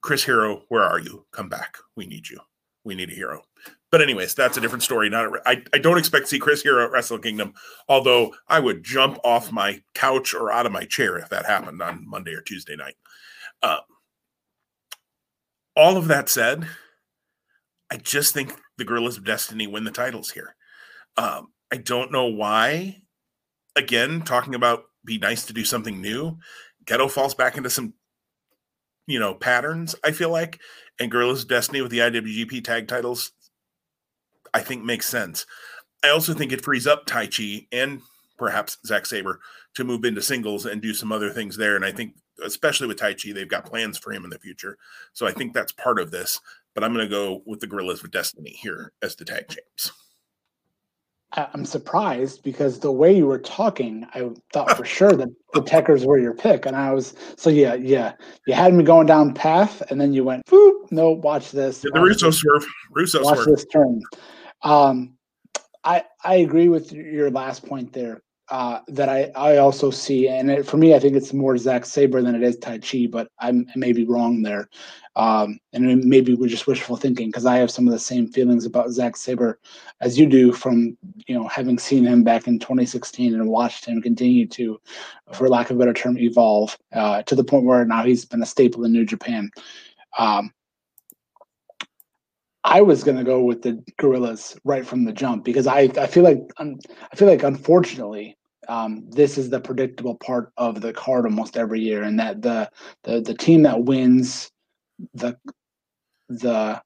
[0.02, 1.26] Chris Hero, where are you?
[1.32, 1.78] Come back.
[1.96, 2.40] We need you.
[2.84, 3.42] We need a hero.
[3.90, 5.10] But anyways, that's a different story.
[5.10, 7.54] Not a, I, I don't expect to see Chris here at Wrestle Kingdom,
[7.88, 11.82] although I would jump off my couch or out of my chair if that happened
[11.82, 12.96] on Monday or Tuesday night.
[13.62, 13.80] Uh,
[15.76, 16.68] all of that said,
[17.90, 20.56] I just think the Guerrillas of Destiny win the titles here.
[21.16, 23.02] Um, I don't know why.
[23.76, 26.38] Again, talking about be nice to do something new.
[26.86, 27.96] Gedo falls back into some,
[29.08, 29.96] you know, patterns.
[30.04, 30.62] I feel like,
[31.00, 33.32] and Guerrillas of Destiny with the IWGP tag titles
[34.54, 35.46] I think makes sense.
[36.04, 38.02] I also think it frees up Taichi and
[38.38, 39.40] perhaps Zack Sabre
[39.76, 41.76] to move into singles and do some other things there.
[41.76, 44.78] And I think, especially with Taichi, they've got plans for him in the future.
[45.14, 46.40] So I think that's part of this.
[46.76, 49.92] But I'm going to go with the Guerrillas of Destiny here as the tag champs.
[51.36, 56.06] I'm surprised because the way you were talking, I thought for sure that the Tekkers
[56.06, 58.14] were your pick, and I was so yeah, yeah.
[58.46, 60.44] You had me going down path, and then you went,
[60.92, 61.84] no, watch this.
[61.84, 63.48] Yeah, the Russo swerve, Russo watch swerve.
[63.48, 64.02] this turn.
[64.62, 65.18] Um,
[65.84, 68.22] I I agree with your last point there.
[68.54, 71.88] Uh, that I, I also see, and it, for me, I think it's more Zack
[71.88, 74.70] Sabre than it is Taichi, but I'm, I may be wrong there.
[75.16, 78.68] Um, and maybe we're just wishful thinking because I have some of the same feelings
[78.68, 79.60] about Zack Sabre
[80.01, 80.95] as you do from
[81.26, 84.80] you know having seen him back in 2016 and watched him continue to,
[85.34, 88.43] for lack of a better term, evolve uh, to the point where now he's been
[88.43, 89.49] a staple in New Japan.
[90.20, 90.54] Um,
[92.64, 96.06] I was going to go with the gorillas right from the jump because I, I
[96.06, 98.38] feel like I feel like unfortunately
[98.68, 102.70] um, this is the predictable part of the card almost every year, and that the
[103.03, 104.51] the the team that wins
[105.14, 105.38] the
[106.30, 106.82] the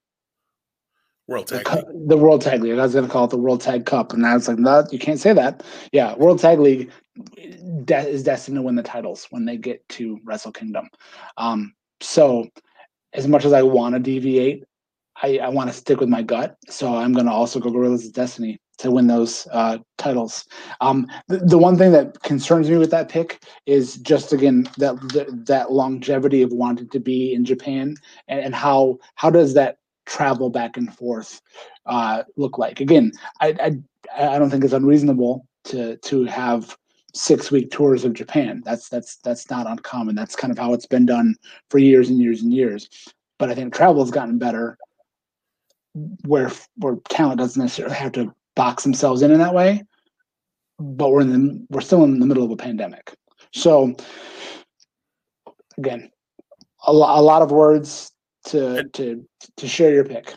[1.27, 2.77] World Tag the, the, World Tag League.
[2.77, 4.85] I was going to call it the World Tag Cup, and I was like, no,
[4.91, 5.63] you can't say that.
[5.91, 6.89] Yeah, World Tag League
[7.83, 10.87] de- is destined to win the titles when they get to Wrestle Kingdom.
[11.35, 12.47] Um, so,
[13.13, 14.63] as much as I want to deviate
[15.21, 18.05] I, I want to stick with my gut, so I'm going to also go Guerrillas
[18.05, 20.45] of Destiny to win those uh, titles.
[20.81, 24.99] Um, the, the, one thing that concerns me with that pick is just again that
[25.01, 27.95] the, that longevity of wanting to be in Japan
[28.27, 31.41] and, and, how how does that travel back and forth
[31.85, 32.79] uh, look like?
[32.79, 33.11] Again,
[33.41, 33.79] I,
[34.17, 36.77] I I don't think it's unreasonable to to have
[37.13, 38.61] six week tours of Japan.
[38.65, 40.15] That's that's that's not uncommon.
[40.15, 41.35] That's kind of how it's been done
[41.69, 42.89] for years and years and years.
[43.39, 44.77] But I think travel has gotten better,
[46.25, 49.83] where where talent doesn't necessarily have to box themselves in in that way.
[50.79, 53.15] But we're in the we're still in the middle of a pandemic,
[53.53, 53.95] so
[55.77, 56.11] again,
[56.85, 58.11] a, a lot of words
[58.47, 59.25] to to
[59.57, 60.33] to share your pick.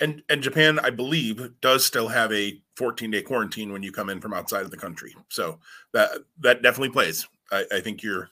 [0.00, 4.08] And and Japan, I believe, does still have a 14 day quarantine when you come
[4.08, 5.14] in from outside of the country.
[5.28, 5.58] So
[5.92, 6.10] that
[6.40, 7.26] that definitely plays.
[7.50, 8.30] I, I think you're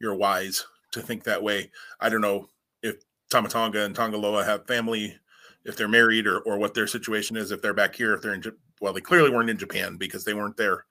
[0.00, 1.70] you're wise to think that way.
[2.00, 2.48] I don't know
[2.82, 2.96] if
[3.30, 5.18] Tama Tonga and Tanga Loa have family,
[5.64, 8.34] if they're married or or what their situation is, if they're back here, if they're
[8.34, 8.42] in
[8.80, 10.84] well, they clearly weren't in Japan because they weren't there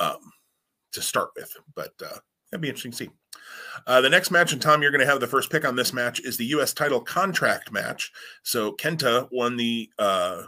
[0.00, 0.32] um,
[0.92, 1.52] to start with.
[1.74, 2.18] But uh,
[2.50, 3.10] that'd be interesting to see.
[3.86, 5.92] Uh, the next match, and Tom, you're going to have the first pick on this
[5.92, 6.72] match, is the U.S.
[6.72, 8.10] title contract match.
[8.42, 10.42] So Kenta won the uh,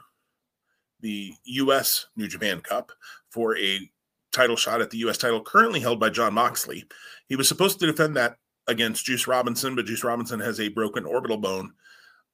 [1.00, 2.06] the U.S.
[2.16, 2.90] New Japan Cup
[3.30, 3.88] for a
[4.32, 5.18] title shot at the U.S.
[5.18, 6.84] title, currently held by Jon Moxley.
[7.28, 11.04] He was supposed to defend that against Juice Robinson, but Juice Robinson has a broken
[11.04, 11.72] orbital bone.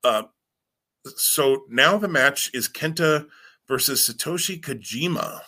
[0.02, 0.24] Uh,
[1.16, 3.26] so now the match is Kenta
[3.68, 5.40] versus Satoshi Kojima.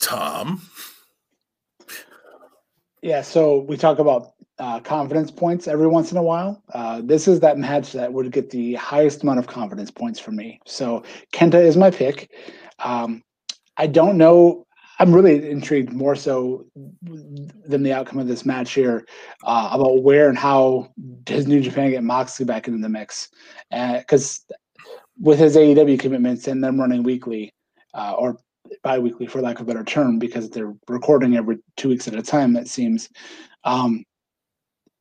[0.00, 0.62] Tom.
[3.02, 6.62] Yeah, so we talk about uh, confidence points every once in a while.
[6.72, 10.30] Uh, this is that match that would get the highest amount of confidence points for
[10.30, 10.60] me.
[10.66, 11.02] So
[11.32, 12.30] Kenta is my pick.
[12.78, 13.22] Um,
[13.76, 14.63] I don't know.
[14.98, 16.66] I'm really intrigued more so
[17.02, 19.06] than the outcome of this match here
[19.44, 20.92] uh, about where and how
[21.24, 23.28] does New Japan get Moxley back into the mix?
[23.70, 24.54] Because uh,
[25.20, 27.52] with his AEW commitments and them running weekly
[27.94, 28.38] uh, or
[28.82, 32.22] bi-weekly for lack of a better term because they're recording every two weeks at a
[32.22, 33.08] time it seems
[33.64, 34.04] um,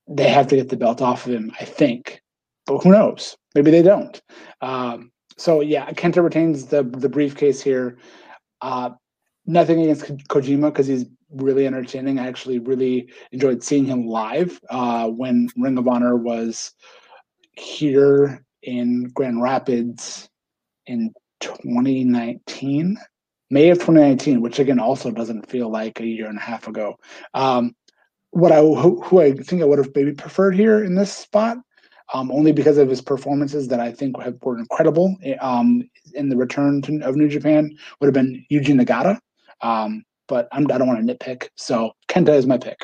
[0.08, 2.22] they have to get the belt off of him i think.
[2.66, 3.36] But who knows?
[3.56, 4.22] Maybe they don't.
[4.62, 7.98] Um, so yeah kenta retains the the briefcase here.
[8.62, 8.92] Uh,
[9.46, 15.08] nothing against kojima because he's really entertaining i actually really enjoyed seeing him live uh,
[15.08, 16.74] when ring of honor was
[17.54, 20.30] here in grand rapids
[20.86, 22.98] in 2019
[23.54, 26.98] May of 2019, which again also doesn't feel like a year and a half ago.
[27.36, 27.76] Um,
[28.32, 31.58] what I who, who, I think I would have maybe preferred here in this spot,
[32.16, 36.36] um, only because of his performances that I think have, were incredible um, in the
[36.36, 37.70] return to, of New Japan,
[38.00, 39.20] would have been Yuji Nagata.
[39.64, 42.78] Um, but I'm, I do not want to nitpick, so Kenta is my pick.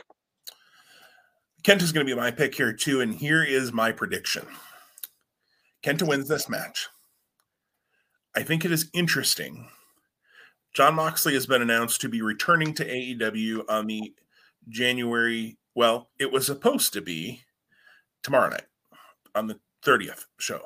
[1.64, 4.46] Kenta is going to be my pick here too, and here is my prediction.
[5.84, 6.88] Kenta wins this match.
[8.36, 9.68] I think it is interesting
[10.74, 14.14] Jon Moxley has been announced to be returning to AEW on the
[14.68, 17.42] January, well, it was supposed to be
[18.22, 18.66] tomorrow night
[19.34, 20.62] on the 30th show.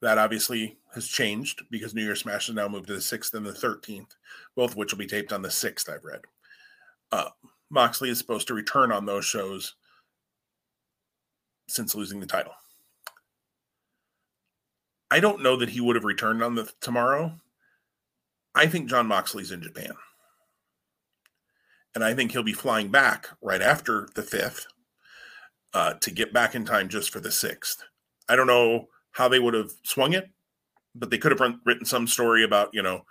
[0.00, 3.46] That obviously has changed because New Year's Smash has now moved to the 6th and
[3.46, 4.16] the 13th,
[4.56, 6.22] both of which will be taped on the 6th, I've read.
[7.12, 7.28] Uh,
[7.70, 9.76] Moxley is supposed to return on those shows
[11.68, 12.52] since losing the title.
[15.10, 17.32] I don't know that he would have returned on the tomorrow
[18.56, 19.92] I think Jon Moxley's in Japan.
[21.94, 24.64] And I think he'll be flying back right after the 5th
[25.74, 27.76] uh, to get back in time just for the 6th.
[28.30, 30.30] I don't know how they would have swung it,
[30.98, 33.02] but they could have written some story about, you know,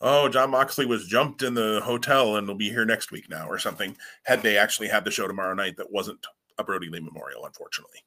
[0.00, 3.48] oh, jon Moxley was jumped in the hotel and will be here next week now
[3.48, 6.26] or something, had they actually had the show tomorrow night that wasn't
[6.58, 8.04] a Brodie Lee memorial, unfortunately.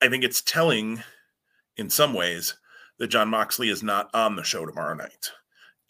[0.00, 1.02] I think it's telling
[1.76, 2.56] in some ways
[2.98, 5.30] that jon Moxley is not on the show tomorrow night.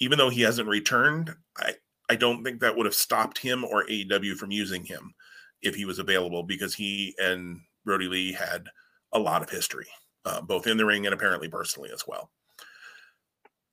[0.01, 1.75] Even though he hasn't returned, I,
[2.11, 5.15] I don't think that would have stopped him or AEW from using him
[5.63, 8.67] if he was available because he and Brodie Lee had
[9.13, 9.87] a lot of history,
[10.25, 12.31] uh, both in the ring and apparently personally as well.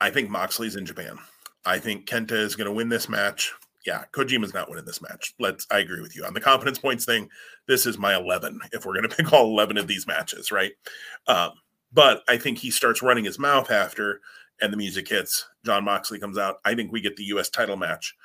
[0.02, 1.18] I think Moxley's in Japan.
[1.66, 3.54] I think Kenta is going to win this match.
[3.86, 5.34] Yeah, Kojima's not winning this match.
[5.39, 5.66] Let's.
[5.72, 7.30] I agree with you on the confidence points thing.
[7.68, 8.60] This is my eleven.
[8.72, 10.72] If we're going to pick all eleven of these matches, right?
[11.28, 11.52] Um,
[11.91, 14.22] but I think he starts running his mouth after,
[14.62, 15.47] and the music hits.
[15.66, 16.58] Jon Moxley comes out.
[16.66, 17.50] I think we get the U.S.
[17.50, 18.16] title match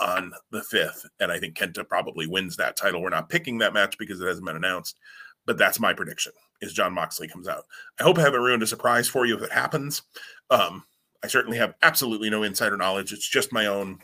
[0.00, 3.02] on the fifth, and I think Kenta probably wins that title.
[3.02, 4.98] We're not picking that match because it hasn't been announced,
[5.46, 7.64] but that's my prediction: is Jon Moxley comes out.
[8.00, 10.02] I hope I haven't ruined a surprise for you if it happens.
[10.50, 10.84] Um,
[11.24, 13.12] I certainly have absolutely no insider knowledge.
[13.12, 13.98] It's just my own.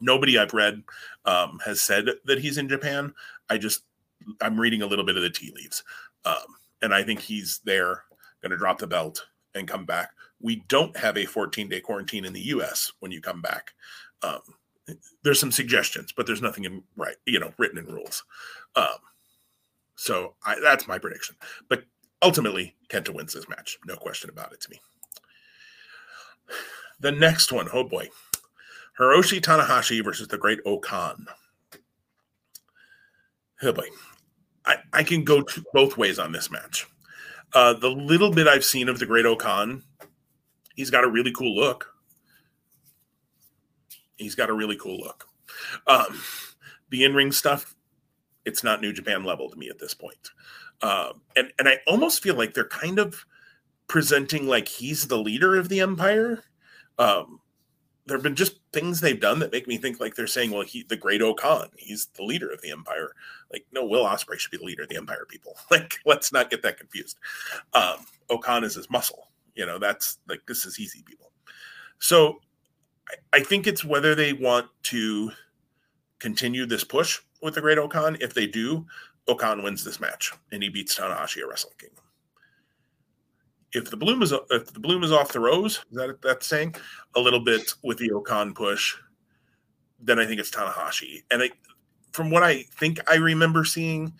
[0.00, 0.82] Nobody I've read
[1.24, 3.14] um, has said that he's in Japan.
[3.48, 3.82] I just
[4.40, 5.84] I'm reading a little bit of the tea leaves,
[6.24, 8.04] um, and I think he's there
[8.42, 10.10] going to drop the belt and come back.
[10.40, 13.72] We don't have a 14 day quarantine in the US when you come back.
[14.22, 14.40] Um,
[15.22, 18.24] there's some suggestions, but there's nothing in right, you know, written in rules.
[18.76, 18.98] Um,
[19.96, 21.36] so I, that's my prediction.
[21.68, 21.84] But
[22.22, 23.78] ultimately, Kenta wins this match.
[23.86, 24.80] No question about it to me.
[27.00, 28.08] The next one, oh boy.
[28.98, 31.26] Hiroshi Tanahashi versus the Great O-Khan.
[33.62, 33.88] Oh boy,
[34.64, 36.86] I, I can go both ways on this match.
[37.52, 39.82] Uh, the little bit I've seen of the Great O-Khan,
[40.74, 41.92] he's got a really cool look.
[44.16, 45.26] He's got a really cool look.
[45.86, 46.20] Um,
[46.90, 47.74] the in ring stuff,
[48.44, 50.30] it's not New Japan level to me at this point.
[50.82, 53.24] Um, and and I almost feel like they're kind of
[53.86, 56.44] presenting like he's the leader of the empire.
[56.98, 57.40] Um,
[58.06, 60.62] there have been just things they've done that make me think like they're saying, well,
[60.62, 63.14] he the great O-Khan, he's the leader of the empire.
[63.52, 65.56] Like, no, Will Ospreay should be the leader of the empire, people.
[65.70, 67.18] Like, let's not get that confused.
[67.72, 69.28] Um, O-Khan is his muscle.
[69.54, 71.30] You know, that's like this is easy, people.
[71.98, 72.40] So
[73.08, 75.30] I, I think it's whether they want to
[76.18, 78.16] continue this push with the great O-Khan.
[78.20, 78.86] If they do,
[79.28, 82.02] O-Khan wins this match and he beats Tanahashi at Wrestle Kingdom.
[83.72, 86.74] If the bloom is if the bloom is off the rose, is that that saying?
[87.16, 88.96] A little bit with the O-Khan push,
[90.00, 91.22] then I think it's Tanahashi.
[91.30, 91.50] And I,
[92.12, 94.12] from what I think I remember seeing,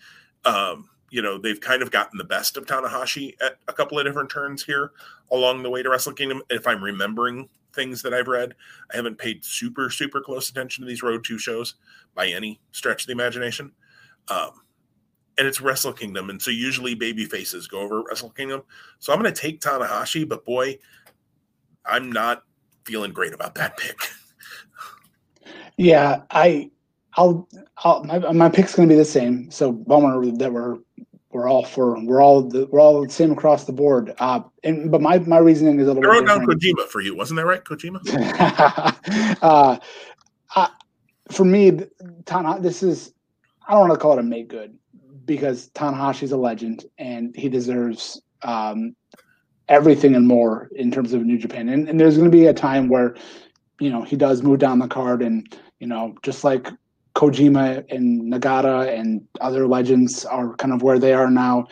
[0.43, 4.05] um, you know, they've kind of gotten the best of Tanahashi at a couple of
[4.05, 4.91] different turns here
[5.31, 6.41] along the way to Wrestle Kingdom.
[6.49, 8.55] If I'm remembering things that I've read,
[8.91, 11.75] I haven't paid super super close attention to these Road to shows
[12.15, 13.71] by any stretch of the imagination.
[14.29, 14.51] Um,
[15.37, 18.63] and it's Wrestle Kingdom, and so usually baby faces go over Wrestle Kingdom.
[18.99, 20.77] So I'm going to take Tanahashi, but boy,
[21.85, 22.43] I'm not
[22.85, 23.99] feeling great about that pick.
[25.77, 26.71] Yeah, I,
[27.15, 27.47] I'll,
[27.79, 29.51] I'll my, my pick's going to be the same.
[29.51, 30.77] So bummer that we're
[31.35, 34.15] we're all for we're all the, we're all the same across the board.
[34.19, 36.09] Uh, and but my my reasoning is a little.
[36.09, 37.99] I wrote down Kojima for you, wasn't that right, Kojima?
[39.41, 39.77] uh,
[40.55, 40.67] uh,
[41.29, 41.81] for me,
[42.23, 43.13] Tana, this is
[43.67, 44.77] I don't want to call it a make good
[45.25, 48.95] because Tanahashi's a legend and he deserves um,
[49.67, 51.67] everything and more in terms of New Japan.
[51.67, 53.15] And, and there's going to be a time where,
[53.81, 56.69] you know, he does move down the card and, you know, just like
[57.15, 61.65] Kojima and Nagata and other legends are kind of where they are now.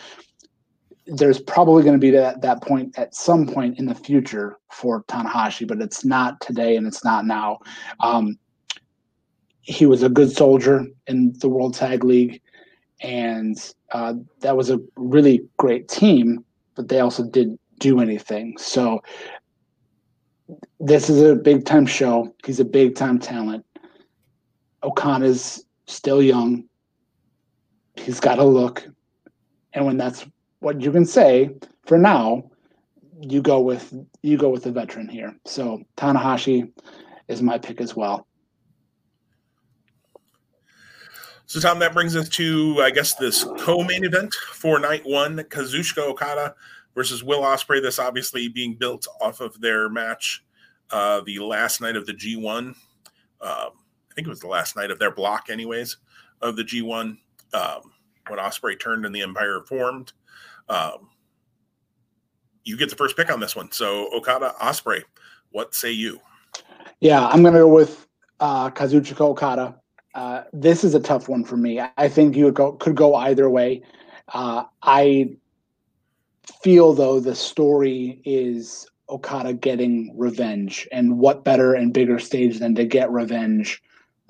[1.05, 5.03] There's probably going to be that, that point at some point in the future for
[5.03, 7.59] Tanahashi, but it's not today and it's not now.
[7.99, 8.39] Um,
[9.61, 12.41] he was a good soldier in the World Tag League
[13.01, 16.43] and uh, that was a really great team,
[16.75, 18.57] but they also didn't do anything.
[18.57, 19.03] So
[20.79, 22.33] this is a big time show.
[22.45, 23.65] He's a big time talent.
[24.83, 26.65] O-Khan is still young.
[27.95, 28.87] He's got a look,
[29.73, 30.25] and when that's
[30.59, 31.51] what you can say
[31.85, 32.49] for now,
[33.21, 35.35] you go with you go with the veteran here.
[35.45, 36.71] So Tanahashi
[37.27, 38.27] is my pick as well.
[41.45, 45.99] So, Tom, that brings us to, I guess, this co-main event for night one: Kazuchika
[45.99, 46.55] Okada
[46.95, 47.81] versus Will Ospreay.
[47.81, 50.43] This obviously being built off of their match,
[50.89, 52.75] uh, the last night of the G1.
[53.41, 53.69] Um,
[54.13, 55.97] I think it was the last night of their block, anyways,
[56.39, 57.17] of the G1
[57.53, 57.81] um,
[58.27, 60.13] when Ospreay turned and the Empire formed.
[60.69, 61.09] Um,
[62.63, 63.71] you get the first pick on this one.
[63.71, 65.01] So, Okada Ospreay,
[65.49, 66.19] what say you?
[66.99, 68.07] Yeah, I'm going to go with
[68.39, 69.79] uh, Kazuchika Okada.
[70.13, 71.81] Uh, this is a tough one for me.
[71.97, 73.81] I think you could go either way.
[74.31, 75.37] Uh, I
[76.61, 82.75] feel though the story is Okada getting revenge, and what better and bigger stage than
[82.75, 83.81] to get revenge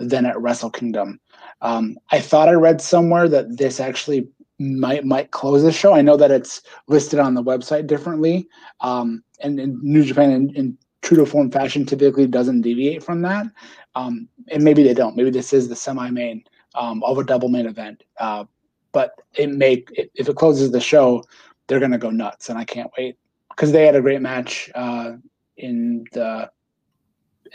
[0.04, 1.20] than at Wrestle Kingdom.
[1.62, 4.28] Um, I thought I read somewhere that this actually
[4.60, 5.94] might might close the show.
[5.94, 8.48] I know that it's listed on the website differently,
[8.82, 13.22] um, and, and New Japan in, in true to form fashion typically doesn't deviate from
[13.22, 13.48] that.
[13.96, 15.16] Um, and maybe they don't.
[15.16, 16.44] Maybe this is the semi-main
[16.76, 18.04] um, of a double main event.
[18.18, 18.46] Uh,
[18.92, 21.24] but it may if it closes the show,
[21.68, 23.18] they're gonna go nuts, and I can't wait
[23.50, 25.14] because they had a great match uh,
[25.58, 26.50] in the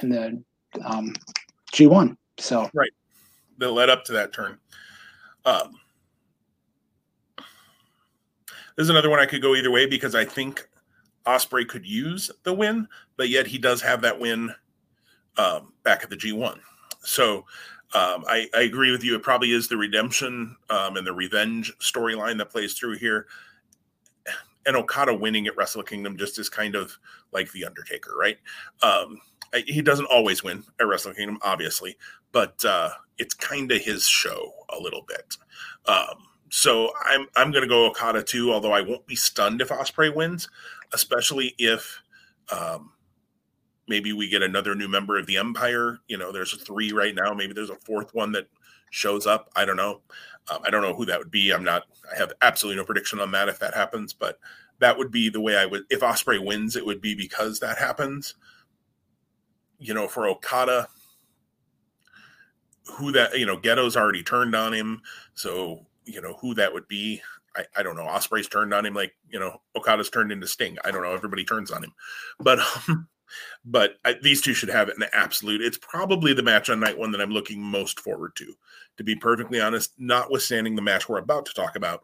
[0.03, 0.42] in the
[0.84, 1.14] um,
[1.72, 2.16] G1.
[2.39, 2.93] So right,
[3.59, 4.59] that led up to that turn.
[5.45, 5.78] Um,
[8.76, 10.68] this is another one I could go either way because I think
[11.26, 14.55] Ospreay could use the win, but yet he does have that win
[15.36, 16.59] um, back at the G1.
[17.03, 17.39] So
[17.95, 19.14] um, I, I, agree with you.
[19.14, 23.26] It probably is the redemption um, and the revenge storyline that plays through here.
[24.66, 26.99] And Okada winning at Wrestle Kingdom just is kind of
[27.32, 28.36] like the Undertaker, right?
[28.82, 29.20] Um,
[29.66, 31.96] he doesn't always win at Wrestle Kingdom, obviously,
[32.32, 35.36] but uh, it's kind of his show a little bit.
[35.86, 39.68] Um, so I'm I'm going to go Okada too, although I won't be stunned if
[39.68, 40.49] Ospreay wins,
[40.92, 42.01] especially if
[42.51, 42.92] um,
[43.86, 46.01] maybe we get another new member of the empire.
[46.09, 47.34] You know there's three right now.
[47.34, 48.49] Maybe there's a fourth one that
[48.90, 49.51] shows up.
[49.55, 50.01] I don't know.
[50.51, 51.51] Um, i don't know who that would be.
[51.53, 54.38] I'm not i have absolutely no prediction on that if that happens but
[54.78, 57.78] that would be the way i would if Ospreay wins it would be because that
[57.78, 58.34] happens
[59.79, 60.89] you know for okada
[62.89, 65.03] who that you know Gedo's already turned on him,
[65.35, 67.20] so you know who that would be.
[67.57, 68.07] I, I don't know.
[68.07, 70.79] Ospreay's turned on him like you know Okada's turned into Sting.
[70.85, 71.12] I don't know.
[71.12, 71.93] Everybody turns on him,
[72.41, 73.09] but um,
[73.64, 75.61] but I, these two should have an absolute.
[75.61, 78.55] It's probably the match on night one that I'm looking most forward to.
[78.97, 82.03] To be perfectly honest, notwithstanding the match we're about to talk about,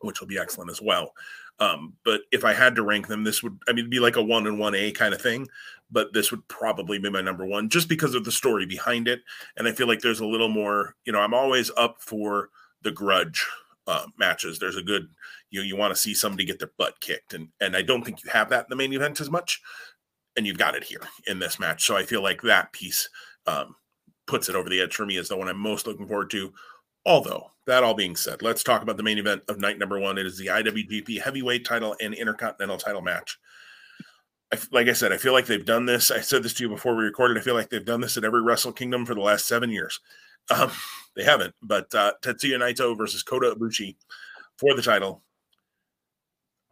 [0.00, 1.12] which will be excellent as well.
[1.58, 4.22] Um, but if I had to rank them, this would, I mean, be like a
[4.22, 5.48] one and one A kind of thing.
[5.90, 9.20] But this would probably be my number one just because of the story behind it.
[9.56, 12.50] And I feel like there's a little more, you know, I'm always up for
[12.82, 13.46] the grudge
[13.86, 14.58] uh, matches.
[14.58, 15.08] There's a good,
[15.50, 17.34] you know, you want to see somebody get their butt kicked.
[17.34, 19.60] And, and I don't think you have that in the main event as much.
[20.36, 21.84] And you've got it here in this match.
[21.84, 23.08] So I feel like that piece
[23.46, 23.76] um,
[24.26, 26.52] puts it over the edge for me as the one I'm most looking forward to.
[27.06, 30.18] Although, that all being said, let's talk about the main event of night number one.
[30.18, 33.38] It is the IWGP Heavyweight title and Intercontinental title match.
[34.56, 36.10] I, like I said, I feel like they've done this.
[36.10, 37.38] I said this to you before we recorded.
[37.38, 40.00] I feel like they've done this at every Wrestle Kingdom for the last seven years.
[40.50, 40.70] Um,
[41.16, 43.96] they haven't, but uh, Tetsuya Naito versus Kota Ibushi
[44.58, 45.22] for the title.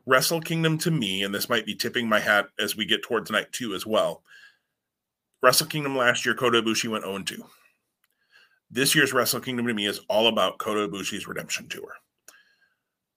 [0.07, 3.31] Wrestle Kingdom to me, and this might be tipping my hat as we get towards
[3.31, 4.23] night two as well.
[5.43, 7.45] Wrestle Kingdom last year, Kota Ibushi went 0 2
[8.75, 11.95] this year's Wrestle Kingdom to me is all about Kota Ibushi's redemption tour.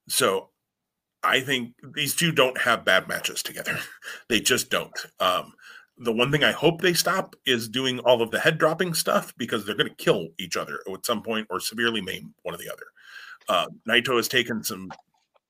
[0.07, 0.49] So
[1.23, 3.77] I think these two don't have bad matches together.
[4.29, 4.93] they just don't.
[5.19, 5.53] Um,
[5.97, 9.33] the one thing I hope they stop is doing all of the head dropping stuff
[9.37, 12.57] because they're going to kill each other at some point or severely maim one or
[12.57, 12.85] the other.
[13.49, 14.91] Uh, Naito has taken some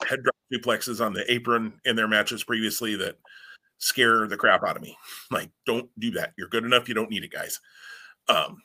[0.08, 3.16] head drop duplexes on the apron in their matches previously that
[3.80, 4.96] scare the crap out of me.
[5.30, 6.32] Like, don't do that.
[6.38, 6.88] You're good enough.
[6.88, 7.60] You don't need it, guys.
[8.30, 8.62] Um,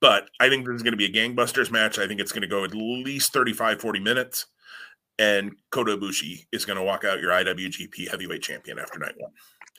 [0.00, 2.00] but I think this is going to be a gangbusters match.
[2.00, 4.46] I think it's going to go at least 35, 40 minutes.
[5.18, 9.32] And Kota Ibushi is going to walk out your IWGP heavyweight champion after night one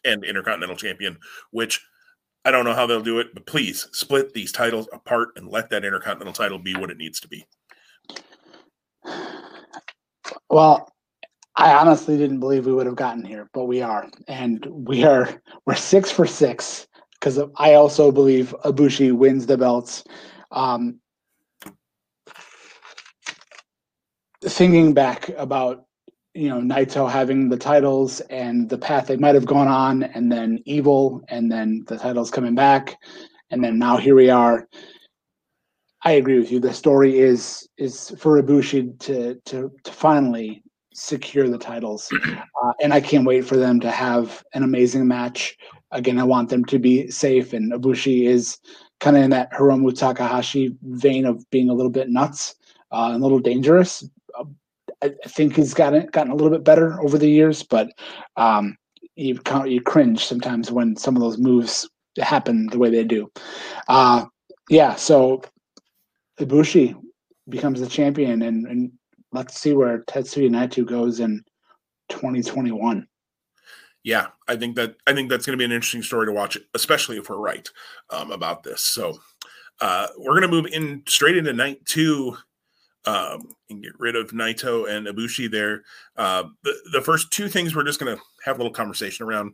[0.06, 1.18] and intercontinental champion,
[1.52, 1.82] which
[2.46, 5.70] I don't know how they'll do it, but please split these titles apart and let
[5.70, 7.46] that intercontinental title be what it needs to be.
[10.50, 10.92] Well,
[11.56, 15.42] I honestly didn't believe we would have gotten here, but we are, and we are
[15.66, 20.04] we're six for six because I also believe Ibushi wins the belts.
[20.52, 21.00] Um,
[24.44, 25.86] thinking back about
[26.34, 30.32] you know Naito having the titles and the path they might have gone on, and
[30.32, 32.98] then Evil, and then the titles coming back,
[33.52, 34.68] and then now here we are.
[36.06, 36.60] I agree with you.
[36.60, 40.64] The story is is for Ibushi to to to finally
[40.94, 42.10] secure the titles,
[42.64, 45.58] uh, and I can't wait for them to have an amazing match
[45.94, 47.54] again, I want them to be safe.
[47.54, 48.58] And Ibushi is
[49.00, 52.56] kind of in that Hiromu Takahashi vein of being a little bit nuts
[52.92, 54.04] uh, and a little dangerous.
[55.04, 57.90] I think he's gotten gotten a little bit better over the years, but
[58.38, 58.78] um,
[59.16, 61.90] you you cringe sometimes when some of those moves
[62.20, 63.32] happen the way they do.
[63.88, 64.26] Uh,
[64.70, 65.42] yeah, so
[66.40, 66.96] Ibushi
[67.50, 68.92] becomes the champion, and, and
[69.32, 71.44] let's see where Tetsuya Naito goes in
[72.10, 73.08] 2021
[74.04, 76.58] yeah, I think that I think that's going to be an interesting story to watch,
[76.74, 77.68] especially if we're right
[78.10, 78.82] um, about this.
[78.82, 79.20] So
[79.80, 82.38] uh, we're going to move in straight into night two
[83.06, 85.84] um, and get rid of Naito and Ibushi there.
[86.18, 89.54] Uh, the, the first two things we're just going to have a little conversation around,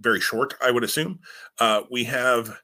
[0.00, 1.18] very short, I would assume.
[1.58, 2.56] Uh, we have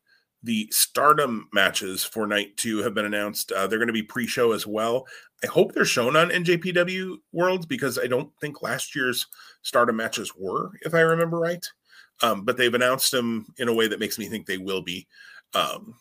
[0.42, 3.50] the Stardom matches for night two have been announced.
[3.50, 5.06] Uh, they're going to be pre-show as well.
[5.42, 9.26] I hope they're shown on NJPW Worlds because I don't think last year's
[9.62, 11.66] Stardom matches were, if I remember right.
[12.22, 15.08] Um, but they've announced them in a way that makes me think they will be.
[15.54, 15.94] Um,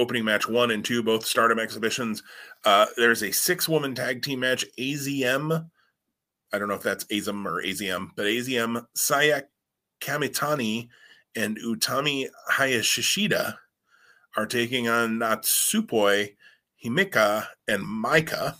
[0.00, 2.22] opening match one and two, both Stardom exhibitions.
[2.64, 4.64] Uh, there's a six-woman tag team match.
[4.78, 5.68] AZM,
[6.52, 9.42] I don't know if that's AZM or AZM, but AZM Saya
[10.00, 10.88] Kamitani
[11.36, 13.56] and Utami Hayashishita
[14.36, 16.30] are taking on Natsupoi
[16.84, 18.56] Himika, and Maika.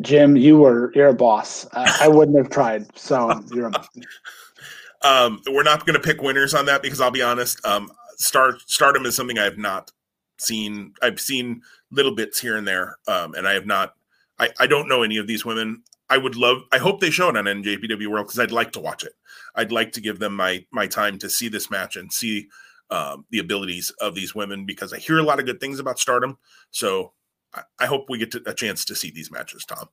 [0.00, 1.66] Jim, you were you're a boss.
[1.72, 2.96] I, I wouldn't have tried.
[2.96, 3.68] So you're.
[3.68, 5.08] A...
[5.08, 7.64] um, we're not going to pick winners on that because I'll be honest.
[7.66, 9.92] Um, Star Stardom is something I have not
[10.38, 10.94] seen.
[11.02, 13.94] I've seen little bits here and there, um, and I have not.
[14.38, 15.82] I, I don't know any of these women.
[16.10, 16.62] I would love.
[16.72, 19.12] I hope they show it on NJPW World because I'd like to watch it.
[19.54, 22.48] I'd like to give them my my time to see this match and see
[22.90, 25.98] um, the abilities of these women because I hear a lot of good things about
[25.98, 26.38] Stardom.
[26.70, 27.12] So
[27.54, 29.88] I, I hope we get to, a chance to see these matches, Tom.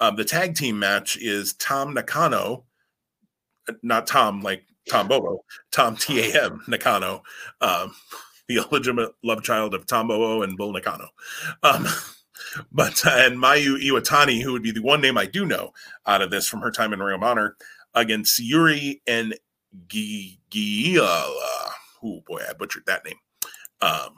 [0.00, 2.64] Um, the tag team match is Tom Nakano,
[3.68, 7.22] uh, not Tom like Tom Bobo, Tom T A M Nakano,
[7.60, 7.94] um,
[8.48, 11.08] the illegitimate love child of Tom Bobo and Bull Nakano.
[11.62, 11.86] Um,
[12.72, 15.72] but uh, and Mayu Iwatani, who would be the one name I do know
[16.06, 17.56] out of this from her time in Ring of Honor,
[17.94, 19.34] against Yuri and
[19.86, 21.28] Gigiala
[22.02, 23.18] oh boy, I butchered that name.
[23.80, 24.14] Um,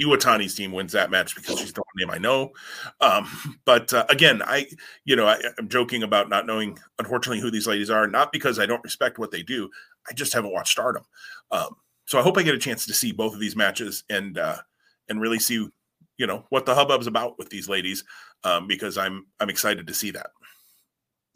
[0.00, 2.52] Iwatani's team wins that match because she's the one name I know.
[3.00, 3.28] Um,
[3.64, 4.66] but uh, again, I,
[5.04, 8.58] you know, I, am joking about not knowing, unfortunately, who these ladies are, not because
[8.58, 9.68] I don't respect what they do.
[10.08, 11.04] I just haven't watched Stardom.
[11.50, 11.76] Um,
[12.06, 14.58] so I hope I get a chance to see both of these matches and uh,
[15.08, 15.68] and really see,
[16.16, 18.04] you know, what the hubbub's about with these ladies
[18.44, 20.30] um, because I'm I'm excited to see that.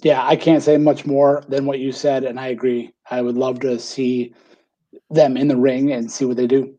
[0.03, 2.93] Yeah, I can't say much more than what you said, and I agree.
[3.11, 4.35] I would love to see
[5.11, 6.77] them in the ring and see what they do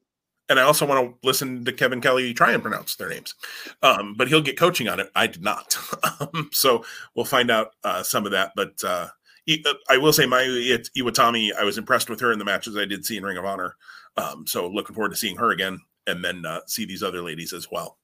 [0.54, 3.34] and I also want to listen to Kevin Kelly try and pronounce their names.
[3.82, 5.10] Um, but he'll get coaching on it.
[5.16, 5.76] I did not.
[6.20, 6.86] um, so
[7.16, 8.52] we'll find out uh, some of that.
[8.56, 9.08] But uh,
[9.66, 12.86] uh I will say, Mayu Iwatani, I was impressed with her in the matches I
[12.86, 13.76] did see in Ring of Honor.
[14.16, 17.52] Um, so looking forward to seeing her again and then uh, see these other ladies
[17.52, 17.98] as well.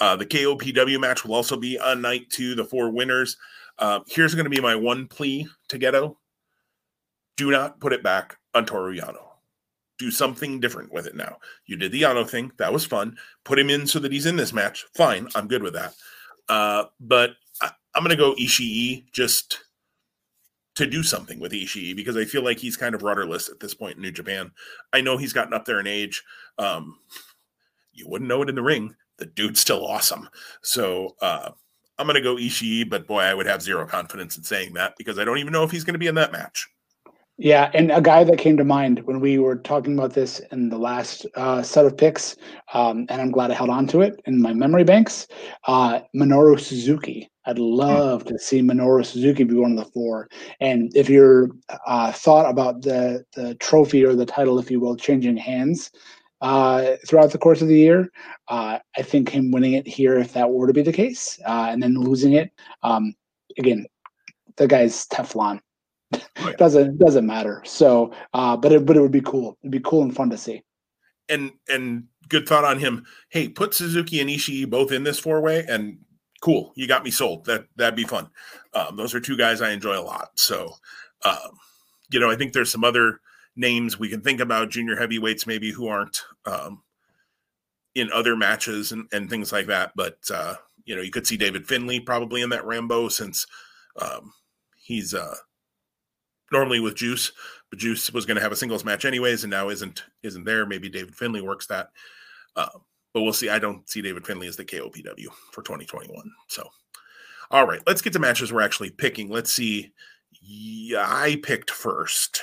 [0.00, 3.36] Uh, the KOPW match will also be on night two, the four winners.
[3.78, 6.16] Uh, here's going to be my one plea to Gedo.
[7.36, 9.25] Do not put it back on Toru Yano
[9.98, 11.38] do something different with it now.
[11.66, 12.52] You did the Yano thing.
[12.58, 13.16] That was fun.
[13.44, 14.84] Put him in so that he's in this match.
[14.94, 15.28] Fine.
[15.34, 15.94] I'm good with that.
[16.48, 17.30] Uh, but
[17.62, 19.60] I, am going to go Ishii just
[20.76, 23.74] to do something with Ishii because I feel like he's kind of rudderless at this
[23.74, 24.52] point in New Japan.
[24.92, 26.22] I know he's gotten up there in age.
[26.58, 26.98] Um,
[27.92, 28.94] you wouldn't know it in the ring.
[29.18, 30.28] The dude's still awesome.
[30.62, 31.50] So uh,
[31.98, 34.94] I'm going to go Ishii, but boy, I would have zero confidence in saying that
[34.98, 36.68] because I don't even know if he's going to be in that match.
[37.38, 40.70] Yeah, and a guy that came to mind when we were talking about this in
[40.70, 42.36] the last uh, set of picks,
[42.72, 45.26] um, and I'm glad I held on to it in my memory banks.
[45.66, 47.30] Uh, Minoru Suzuki.
[47.44, 50.28] I'd love to see Minoru Suzuki be one of the four.
[50.60, 51.50] And if you're
[51.86, 55.90] uh, thought about the the trophy or the title, if you will, changing hands
[56.40, 58.10] uh, throughout the course of the year,
[58.48, 61.68] uh, I think him winning it here, if that were to be the case, uh,
[61.70, 62.50] and then losing it,
[62.82, 63.14] um,
[63.58, 63.84] again,
[64.56, 65.60] the guy's Teflon
[66.12, 66.52] Oh, yeah.
[66.56, 67.62] doesn't doesn't matter.
[67.64, 69.58] So, uh, but it but it would be cool.
[69.62, 70.62] It'd be cool and fun to see.
[71.28, 73.04] And and good thought on him.
[73.28, 75.98] Hey, put Suzuki and Ishii both in this four way, and
[76.40, 76.72] cool.
[76.76, 77.46] You got me sold.
[77.46, 78.30] That that'd be fun.
[78.74, 80.30] Um, those are two guys I enjoy a lot.
[80.36, 80.74] So,
[81.24, 81.58] um,
[82.10, 83.20] you know, I think there's some other
[83.56, 86.82] names we can think about junior heavyweights maybe who aren't um,
[87.94, 89.92] in other matches and, and things like that.
[89.96, 90.54] But uh,
[90.84, 93.46] you know, you could see David Finlay probably in that Rambo since
[94.00, 94.32] um,
[94.76, 95.34] he's uh,
[96.52, 97.32] normally with Juice,
[97.70, 100.66] but Juice was going to have a singles match anyways, and now isn't isn't there.
[100.66, 101.90] Maybe David Finlay works that,
[102.54, 102.68] uh,
[103.12, 103.48] but we'll see.
[103.48, 106.30] I don't see David Finlay as the KOPW for 2021.
[106.48, 106.68] So,
[107.50, 109.28] all right, let's get to matches we're actually picking.
[109.28, 109.92] Let's see.
[110.40, 112.42] Yeah, I picked first.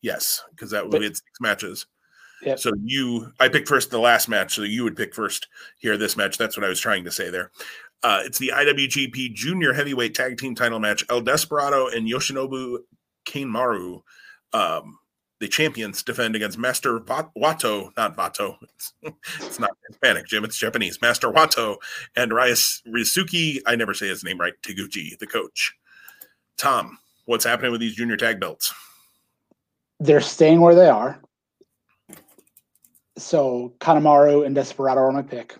[0.00, 1.86] Yes, because that we had six matches.
[2.42, 2.58] Yep.
[2.58, 5.46] So you, I picked first the last match, so you would pick first
[5.78, 6.38] here this match.
[6.38, 7.52] That's what I was trying to say there.
[8.02, 11.04] Uh, it's the IWGP Junior Heavyweight Tag Team Title match.
[11.08, 12.78] El Desperado and Yoshinobu
[13.24, 14.02] Kanemaru,
[14.52, 14.98] um,
[15.40, 18.56] the champions, defend against Master Wato, not Vato.
[18.62, 18.92] It's,
[19.40, 20.44] it's, not Hispanic, Jim.
[20.44, 21.00] It's Japanese.
[21.02, 21.76] Master Wato
[22.14, 23.60] and Ryas Ryusuke.
[23.66, 24.54] I never say his name right.
[24.62, 25.74] Taguchi, the coach.
[26.56, 28.72] Tom, what's happening with these junior tag belts?
[29.98, 31.20] They're staying where they are.
[33.18, 35.56] So Kanemaru and Desperado are my pick.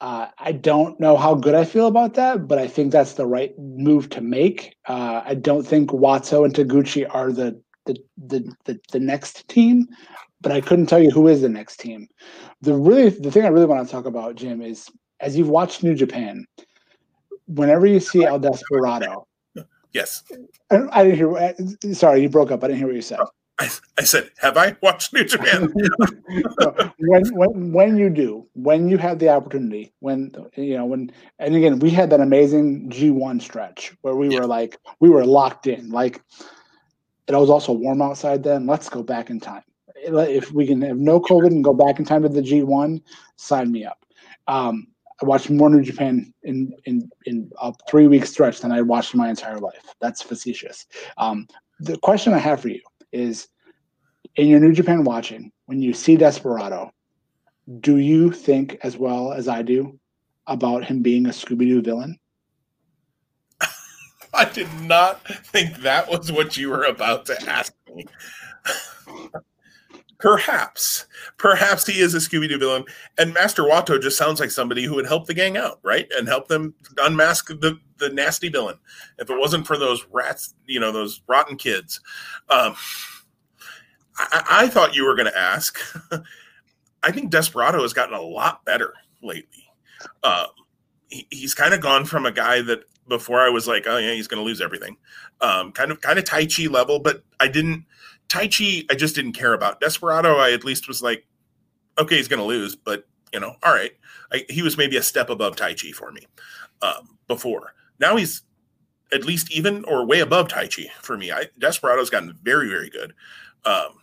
[0.00, 3.26] Uh, I don't know how good I feel about that, but I think that's the
[3.26, 4.76] right move to make.
[4.86, 9.88] Uh, I don't think Watso and Taguchi are the, the the, the the next team,
[10.40, 12.06] but I couldn't tell you who is the next team.
[12.60, 14.88] The really the thing I really want to talk about, Jim, is
[15.20, 16.44] as you've watched New Japan,
[17.48, 19.26] whenever you see El Desperado.
[19.92, 20.22] Yes.
[20.70, 21.94] I, I didn't hear.
[21.94, 22.62] Sorry, you broke up.
[22.62, 23.20] I didn't hear what you said.
[23.58, 23.68] I,
[23.98, 25.72] I said, have I watched New Japan?
[26.98, 31.10] when, when, when you do, when you have the opportunity, when, you know, when,
[31.40, 34.40] and again, we had that amazing G1 stretch where we yeah.
[34.40, 35.90] were like, we were locked in.
[35.90, 36.22] Like,
[37.26, 38.66] it was also warm outside then.
[38.66, 39.62] Let's go back in time.
[39.96, 43.02] If we can have no COVID and go back in time to the G1,
[43.36, 44.04] sign me up.
[44.46, 44.86] Um,
[45.20, 49.14] I watched more New Japan in in in a three week stretch than I watched
[49.14, 49.94] in my entire life.
[50.00, 50.86] That's facetious.
[51.16, 51.48] Um,
[51.80, 52.80] the question I have for you
[53.12, 53.48] is
[54.36, 56.90] in your New Japan watching, when you see Desperado,
[57.80, 59.98] do you think as well as I do
[60.46, 62.18] about him being a Scooby Doo villain?
[64.34, 68.06] I did not think that was what you were about to ask me.
[70.18, 72.84] perhaps, perhaps he is a Scooby Doo villain,
[73.16, 76.28] and Master Wato just sounds like somebody who would help the gang out, right, and
[76.28, 78.78] help them unmask the the nasty villain.
[79.18, 82.00] If it wasn't for those rats, you know, those rotten kids.
[82.48, 82.76] Um,
[84.16, 85.78] I, I thought you were going to ask.
[87.02, 89.70] I think Desperado has gotten a lot better lately.
[90.22, 90.46] Uh,
[91.08, 94.12] he, he's kind of gone from a guy that before I was like, oh yeah,
[94.12, 94.96] he's going to lose everything.
[95.40, 97.84] Um, kind of, kind of Taichi level, but I didn't
[98.28, 98.84] Taichi.
[98.90, 100.36] I just didn't care about Desperado.
[100.36, 101.26] I at least was like,
[101.98, 103.92] okay, he's going to lose, but You know, all right.
[104.32, 106.26] I, he was maybe a step above Taichi for me
[106.82, 107.74] um, before.
[107.98, 108.42] Now he's
[109.12, 111.32] at least even or way above Taichi for me.
[111.32, 113.14] I, Desperado's gotten very, very good.
[113.64, 114.00] Um,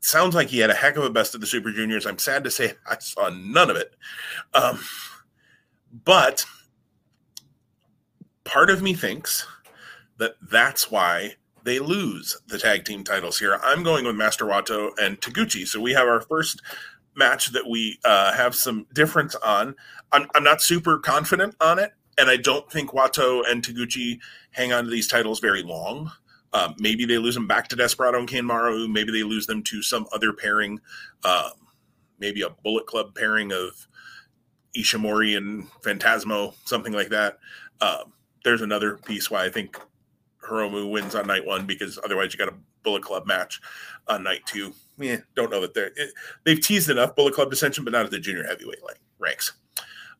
[0.00, 2.06] sounds like he had a heck of a best of the Super Juniors.
[2.06, 3.94] I'm sad to say I saw none of it.
[4.54, 4.80] Um,
[6.04, 6.44] but
[8.44, 9.46] part of me thinks
[10.18, 11.36] that that's why
[11.66, 13.58] they lose the tag team titles here.
[13.62, 15.66] I'm going with Master Wato and Taguchi.
[15.66, 16.62] So we have our first
[17.16, 19.74] match that we uh, have some difference on.
[20.12, 24.20] I'm, I'm not super confident on it, and I don't think Wato and Taguchi
[24.52, 26.12] hang on to these titles very long.
[26.52, 28.88] Um, maybe they lose them back to Desperado and Kanemaru.
[28.90, 30.78] Maybe they lose them to some other pairing,
[31.24, 31.50] um,
[32.20, 33.88] maybe a Bullet Club pairing of
[34.78, 37.38] Ishimori and Phantasmo, something like that.
[37.80, 38.12] Um,
[38.44, 39.76] there's another piece why I think
[40.46, 43.60] Hiromu wins on night one because otherwise you got a Bullet Club match
[44.08, 44.72] on night two.
[44.98, 46.12] Yeah, don't know that they're it,
[46.44, 48.78] they've teased enough Bullet Club dissension, but not at the junior heavyweight
[49.18, 49.52] ranks.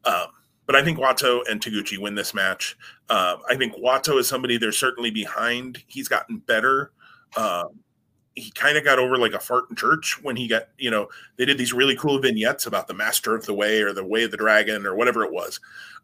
[0.05, 0.27] Um,
[0.67, 2.77] but I think Wato and Taguchi win this match.
[3.09, 5.83] Uh, I think Wato is somebody they're certainly behind.
[5.87, 6.93] He's gotten better.
[7.37, 7.65] Uh,
[8.35, 11.09] he kind of got over like a fart in church when he got, you know,
[11.37, 14.25] they did these really cool vignettes about the master of the way or the way
[14.25, 15.59] of the dragon or whatever it was.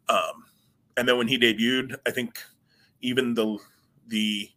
[0.09, 0.45] Um,
[0.97, 2.41] and then when he debuted, I think
[3.01, 3.57] even the
[4.07, 4.49] the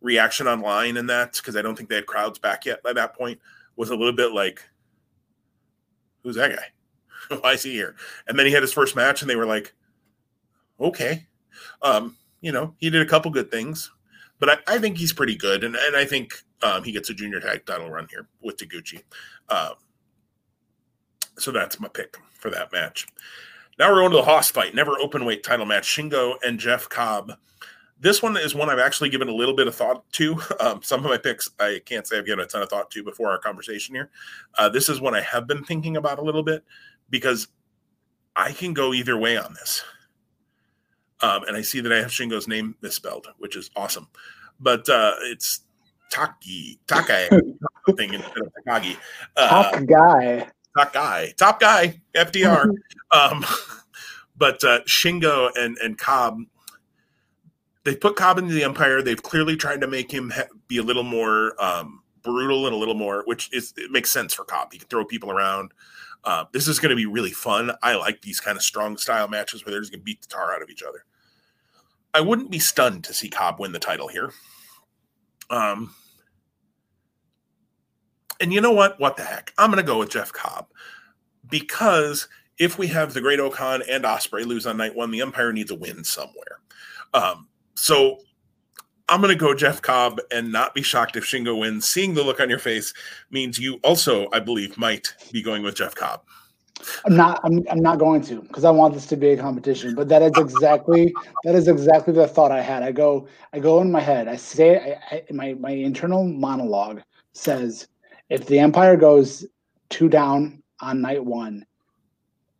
[0.00, 3.14] reaction online and that because I don't think they had crowds back yet by that
[3.14, 3.40] point
[3.76, 4.62] was a little bit like,
[6.22, 7.36] "Who's that guy?
[7.40, 9.74] Why is he here?" And then he had his first match, and they were like,
[10.80, 11.26] "Okay."
[11.82, 13.90] Um, you know, he did a couple good things,
[14.38, 17.14] but I, I think he's pretty good, and and I think um, he gets a
[17.14, 19.02] junior tag title run here with Taguchi.
[19.48, 19.74] Um,
[21.38, 23.06] so that's my pick for that match.
[23.78, 25.84] Now we're going to the Hoss fight, NEVER Openweight title match.
[25.84, 27.32] Shingo and Jeff Cobb.
[28.04, 30.38] This one is one I've actually given a little bit of thought to.
[30.60, 33.02] Um, some of my picks I can't say I've given a ton of thought to
[33.02, 34.10] before our conversation here.
[34.56, 36.64] Uh, this is one I have been thinking about a little bit
[37.10, 37.48] because
[38.36, 39.82] I can go either way on this.
[41.20, 44.08] Um, and I see that I have Shingo's name misspelled, which is awesome.
[44.60, 45.60] But uh, it's
[46.10, 47.28] Taki Takai
[47.96, 48.96] thing instead of Takagi.
[49.36, 50.48] Uh, Top guy.
[50.76, 51.34] Top guy.
[51.36, 52.00] Top guy.
[52.14, 52.70] FDR.
[53.10, 53.44] um,
[54.36, 56.38] but uh, Shingo and and Cobb
[57.84, 59.02] they've put Cobb into the Empire.
[59.02, 60.32] They've clearly tried to make him
[60.68, 64.34] be a little more um, brutal and a little more, which is it makes sense
[64.34, 64.72] for Cobb.
[64.72, 65.72] He can throw people around.
[66.24, 67.70] Uh, this is going to be really fun.
[67.82, 70.28] I like these kind of strong style matches where they're just going to beat the
[70.28, 71.04] tar out of each other.
[72.14, 74.32] I wouldn't be stunned to see Cobb win the title here.
[75.50, 75.94] Um,
[78.40, 78.98] and you know what?
[78.98, 79.52] What the heck?
[79.58, 80.68] I'm going to go with Jeff Cobb
[81.50, 82.28] because
[82.58, 85.70] if we have the Great O-Khan and Ospreay lose on night one, the Empire needs
[85.70, 86.60] a win somewhere.
[87.12, 88.18] Um, so
[89.08, 91.86] I'm going to go Jeff Cobb and not be shocked if Shingo wins.
[91.86, 92.94] Seeing the look on your face
[93.30, 96.22] means you also, I believe, might be going with Jeff Cobb.
[97.04, 97.40] I'm not.
[97.44, 99.94] I'm, I'm not going to because I want this to be a competition.
[99.94, 101.14] But that is exactly
[101.44, 102.82] that is exactly the thought I had.
[102.82, 103.28] I go.
[103.52, 104.28] I go in my head.
[104.28, 104.98] I say.
[105.10, 107.02] I, I, my my internal monologue
[107.32, 107.88] says,
[108.28, 109.46] if the Empire goes
[109.88, 111.64] two down on night one,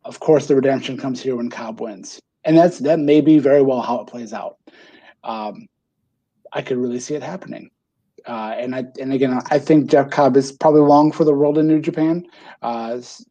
[0.05, 3.61] of course the redemption comes here when Cobb wins, and that's that may be very
[3.61, 4.57] well how it plays out
[5.25, 5.67] um,
[6.53, 7.69] I could really see it happening.
[8.25, 11.57] Uh, and I and again, I think Jeff Cobb is probably long for the world
[11.57, 12.25] in New Japan.
[12.61, 13.25] Uh, as,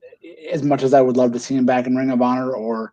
[0.50, 2.92] as, much as I would love to see him back in Ring of Honor, or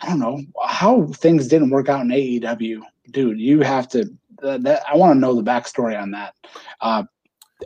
[0.00, 2.80] I don't know how things didn't work out in AEW,
[3.10, 3.40] dude.
[3.40, 4.10] You have to.
[4.42, 6.34] Uh, that, I want to know the backstory on that.
[6.80, 7.04] Uh,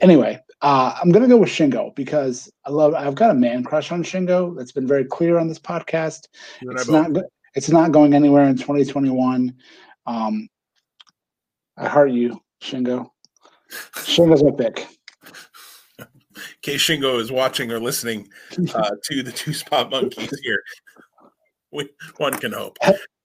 [0.03, 2.95] anyway, uh, I'm gonna go with Shingo because I love.
[2.95, 4.57] I've got a man crush on Shingo.
[4.57, 6.27] That's been very clear on this podcast.
[6.61, 7.11] It's not.
[7.55, 9.55] It's not going anywhere in 2021.
[10.07, 10.49] Um,
[11.77, 13.11] I heart you, Shingo.
[13.71, 14.87] Shingo's my pick.
[15.99, 16.07] In
[16.63, 18.29] case Shingo is watching or listening
[18.75, 20.63] uh, to the two spot monkeys here,
[21.73, 22.77] we, one can hope.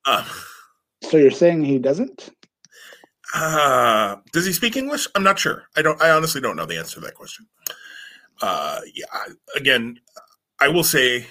[0.05, 0.25] Um,
[1.03, 2.29] so you're saying he doesn't?
[3.33, 5.07] Uh, does he speak English?
[5.15, 5.63] I'm not sure.
[5.75, 6.01] I don't.
[6.01, 7.45] I honestly don't know the answer to that question.
[8.41, 9.33] Uh, yeah.
[9.55, 9.99] Again,
[10.59, 11.27] I will say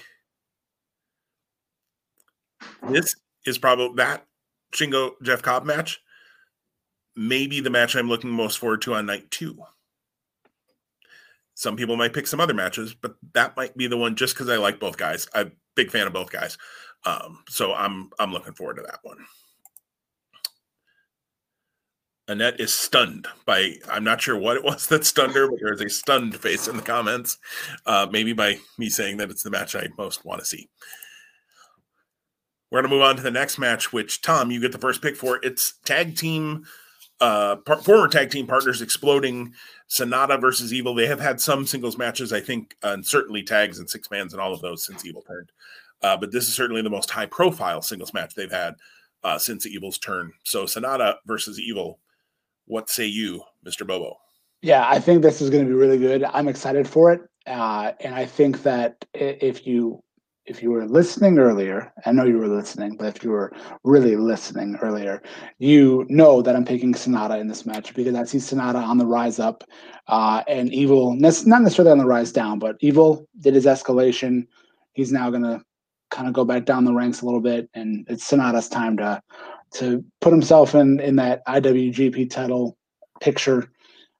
[2.89, 3.15] this
[3.45, 4.25] is probably that
[4.71, 6.01] Shingo Jeff Cobb match,
[7.15, 9.57] maybe the match I'm looking most forward to on night two.
[11.55, 14.47] Some people might pick some other matches, but that might be the one just because
[14.49, 15.27] I like both guys.
[15.35, 16.57] I'm a big fan of both guys.
[17.05, 19.17] Um, so I'm I'm looking forward to that one.
[22.29, 25.81] Annette is stunned by I'm not sure what it was that stunned her, but there's
[25.81, 27.37] a stunned face in the comments.
[27.85, 30.69] Uh, maybe by me saying that it's the match I most want to see.
[32.71, 35.01] We're going to move on to the next match, which Tom, you get the first
[35.01, 35.39] pick for.
[35.43, 36.65] It's tag team
[37.19, 39.53] uh, par- former tag team partners exploding
[39.89, 40.93] Sanada versus Evil.
[40.93, 44.33] They have had some singles matches, I think, uh, and certainly tags and six mans
[44.33, 45.51] and all of those since Evil turned.
[46.01, 48.75] Uh, but this is certainly the most high profile singles match they've had
[49.23, 50.31] uh, since Evil's turn.
[50.43, 51.99] So Sanada versus Evil.
[52.65, 53.85] What say you, Mr.
[53.85, 54.15] Bobo?
[54.61, 56.23] Yeah, I think this is going to be really good.
[56.23, 60.03] I'm excited for it, uh, and I think that if you
[60.49, 63.53] if you were listening earlier, I know you were listening, but if you were
[63.83, 65.21] really listening earlier,
[65.59, 69.05] you know that I'm picking Sanada in this match because I see Sanada on the
[69.05, 69.63] rise up,
[70.07, 74.47] uh, and Evil not necessarily on the rise down, but Evil did his escalation.
[74.93, 75.61] He's now going to
[76.09, 79.21] kind of go back down the ranks a little bit, and it's Sanada's time to
[79.73, 82.75] to put himself in in that IWGP title
[83.21, 83.69] picture,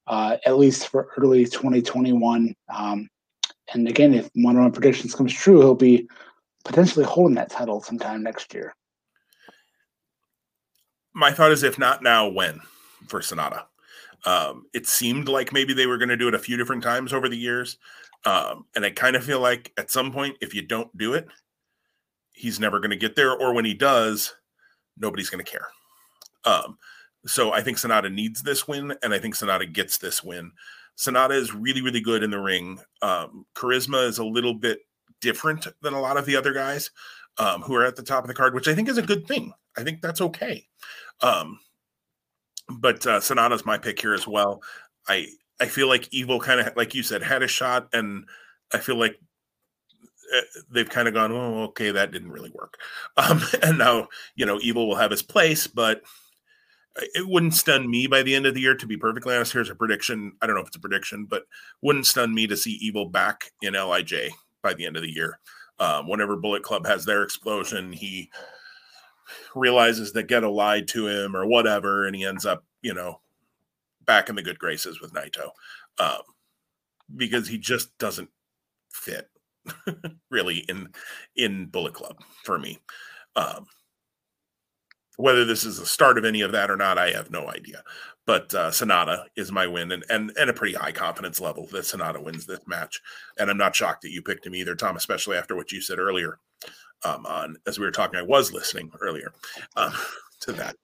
[0.05, 2.53] uh, at least for early 2021.
[2.71, 3.09] Um,
[3.73, 6.07] and again, if my predictions comes true, he'll be
[6.65, 8.75] potentially holding that title sometime next year.
[11.13, 12.61] My thought is, if not now, when
[13.07, 13.63] for Sanada?
[14.25, 17.13] Um, it seemed like maybe they were going to do it a few different times
[17.13, 17.77] over the years.
[18.25, 21.27] Um, and I kind of feel like at some point, if you don't do it,
[22.33, 23.31] he's never going to get there.
[23.31, 24.35] Or when he does,
[24.97, 25.67] nobody's going to care.
[26.45, 26.77] Um,
[27.25, 30.51] so I think Sanada needs this win, and I think Sanada gets this win.
[30.99, 32.79] Sanada is really, really good in the ring.
[33.01, 34.79] Um, charisma is a little bit
[35.21, 36.91] different than a lot of the other guys
[37.37, 39.25] um, who are at the top of the card, which I think is a good
[39.25, 39.53] thing.
[39.77, 40.67] I think that's okay.
[41.21, 41.59] Um,
[42.69, 44.61] but uh, Sanada's my pick here as well.
[45.07, 45.27] I
[45.61, 48.25] I feel like Evil kind of, like you said, had a shot, and
[48.73, 49.17] I feel like
[50.35, 52.77] uh, they've kind of gone, oh, okay, that didn't really work.
[53.17, 56.01] Um, and now, you know, Evil will have his place, but
[57.13, 59.53] it wouldn't stun me by the end of the year, to be perfectly honest.
[59.53, 60.33] Here's a prediction.
[60.41, 61.43] I don't know if it's a prediction, but
[61.81, 64.31] wouldn't stun me to see Evil back in LIJ
[64.61, 65.39] by the end of the year.
[65.79, 68.29] Um, whenever Bullet Club has their explosion, he
[69.55, 73.21] realizes that Gedo lied to him or whatever, and he ends up, you know,
[74.05, 75.51] back in the good graces with Naito
[75.99, 76.21] um,
[77.15, 78.29] because he just doesn't
[78.91, 79.29] fit
[80.31, 80.89] really in
[81.35, 82.79] in Bullet Club for me.
[83.35, 83.67] Um,
[85.19, 87.83] whether this is the start of any of that or not, I have no idea.
[88.25, 91.83] But uh, Sanada is my win, and, and and a pretty high confidence level that
[91.83, 93.01] Sanada wins this match.
[93.37, 95.99] And I'm not shocked that you picked him either, Tom, especially after what you said
[95.99, 96.39] earlier.
[97.03, 99.33] Um, on as we were talking, I was listening earlier
[99.75, 99.93] um,
[100.41, 100.75] to that.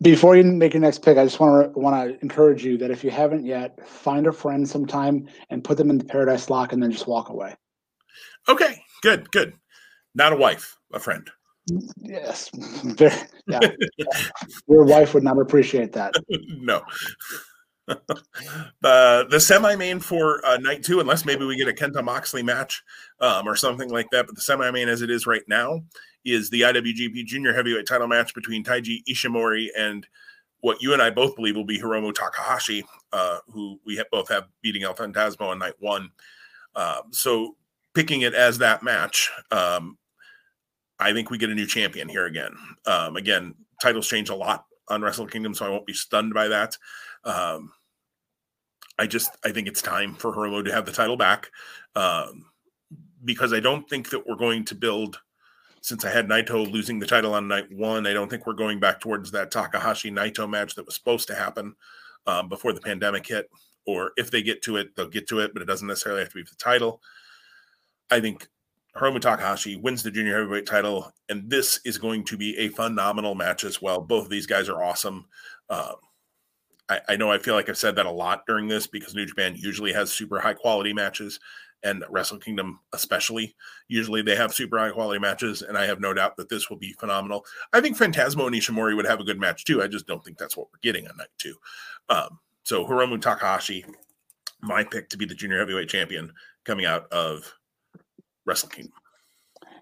[0.00, 2.90] Before you make your next pick, I just want to want to encourage you that
[2.90, 6.72] if you haven't yet, find a friend sometime and put them in the paradise lock,
[6.72, 7.54] and then just walk away.
[8.48, 9.54] Okay, good, good.
[10.14, 11.28] Not a wife, a friend.
[11.96, 12.50] Yes.
[13.46, 13.60] yeah.
[14.68, 16.14] Your wife would not appreciate that.
[16.48, 16.82] no.
[17.88, 22.42] uh, the semi main for uh, night two, unless maybe we get a Kenta Moxley
[22.42, 22.82] match
[23.20, 25.82] um, or something like that, but the semi main as it is right now
[26.24, 30.06] is the IWGP Junior Heavyweight title match between Taiji Ishimori and
[30.60, 34.28] what you and I both believe will be Hiromu Takahashi, uh, who we have both
[34.28, 36.10] have beating El Phantasmo on night one.
[36.76, 37.56] Um, so
[37.94, 39.98] picking it as that match, um,
[41.02, 42.54] I think we get a new champion here again.
[42.86, 46.48] Um, again, titles change a lot on Wrestle Kingdom, so I won't be stunned by
[46.48, 46.76] that.
[47.24, 47.72] Um,
[48.98, 51.50] I just I think it's time for Hiromu to have the title back
[51.96, 52.46] um,
[53.24, 55.20] because I don't think that we're going to build.
[55.80, 58.78] Since I had Naito losing the title on night one, I don't think we're going
[58.78, 61.74] back towards that Takahashi Naito match that was supposed to happen
[62.24, 63.50] um, before the pandemic hit.
[63.84, 66.28] Or if they get to it, they'll get to it, but it doesn't necessarily have
[66.28, 67.00] to be the title.
[68.12, 68.46] I think
[68.96, 73.34] Hiromu Takahashi wins the junior heavyweight title, and this is going to be a phenomenal
[73.34, 74.00] match as well.
[74.00, 75.26] Both of these guys are awesome.
[75.70, 75.94] Um,
[76.88, 79.24] I, I, know I feel like I've said that a lot during this because New
[79.24, 81.40] Japan usually has super high quality matches,
[81.82, 83.54] and Wrestle Kingdom especially.
[83.88, 86.76] Usually they have super high quality matches, and I have no doubt that this will
[86.76, 87.44] be phenomenal.
[87.72, 89.82] I think Phantasmo and Ishimori would have a good match too.
[89.82, 91.54] I just don't think that's what we're getting on night two.
[92.08, 93.84] Um, so Hiromu Takahashi,
[94.60, 96.32] my pick to be the junior heavyweight champion
[96.64, 97.52] coming out of
[98.46, 98.92] Wrestle Kingdom.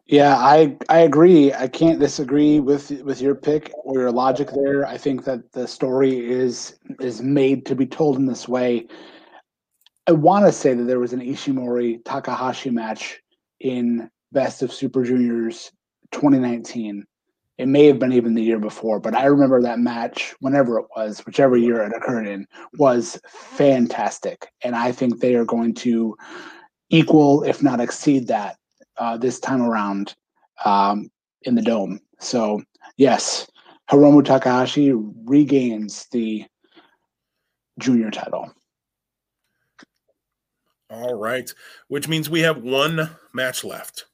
[0.06, 1.52] Yeah, I I agree.
[1.52, 4.84] I can't disagree with with your pick or your logic there.
[4.84, 8.88] I think that the story is is made to be told in this way.
[10.08, 13.20] I want to say that there was an Ishimori Takahashi match
[13.60, 15.70] in Best of Super Juniors
[16.10, 17.04] 2019.
[17.58, 20.86] It may have been even the year before, but I remember that match, whenever it
[20.96, 22.46] was, whichever year it occurred in,
[22.78, 24.48] was fantastic.
[24.64, 26.16] And I think they are going to
[26.90, 28.56] equal, if not exceed that
[28.98, 30.14] uh, this time around
[30.64, 31.10] um,
[31.42, 32.00] in the dome.
[32.18, 32.62] So
[32.96, 33.48] yes,
[33.90, 36.44] Hiromu Takahashi regains the
[37.78, 38.52] junior title.
[40.90, 41.48] All right,
[41.88, 44.06] which means we have one match left,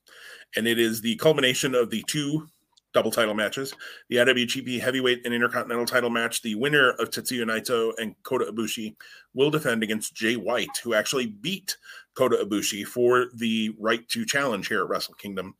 [0.54, 2.48] and it is the culmination of the two
[2.96, 3.74] double title matches.
[4.08, 6.40] The IWGP Heavyweight and Intercontinental title match.
[6.40, 8.96] The winner of Tetsuya Naito and Kota Ibushi
[9.34, 11.76] will defend against Jay White, who actually beat
[12.14, 15.54] Kota Ibushi for the right to challenge here at Wrestle Kingdom,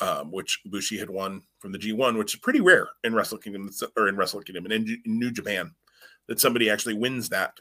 [0.00, 3.70] um, which Ibushi had won from the G1, which is pretty rare in Wrestle Kingdom
[3.96, 5.72] or in Wrestle Kingdom and in, New Japan
[6.26, 7.52] that somebody actually wins that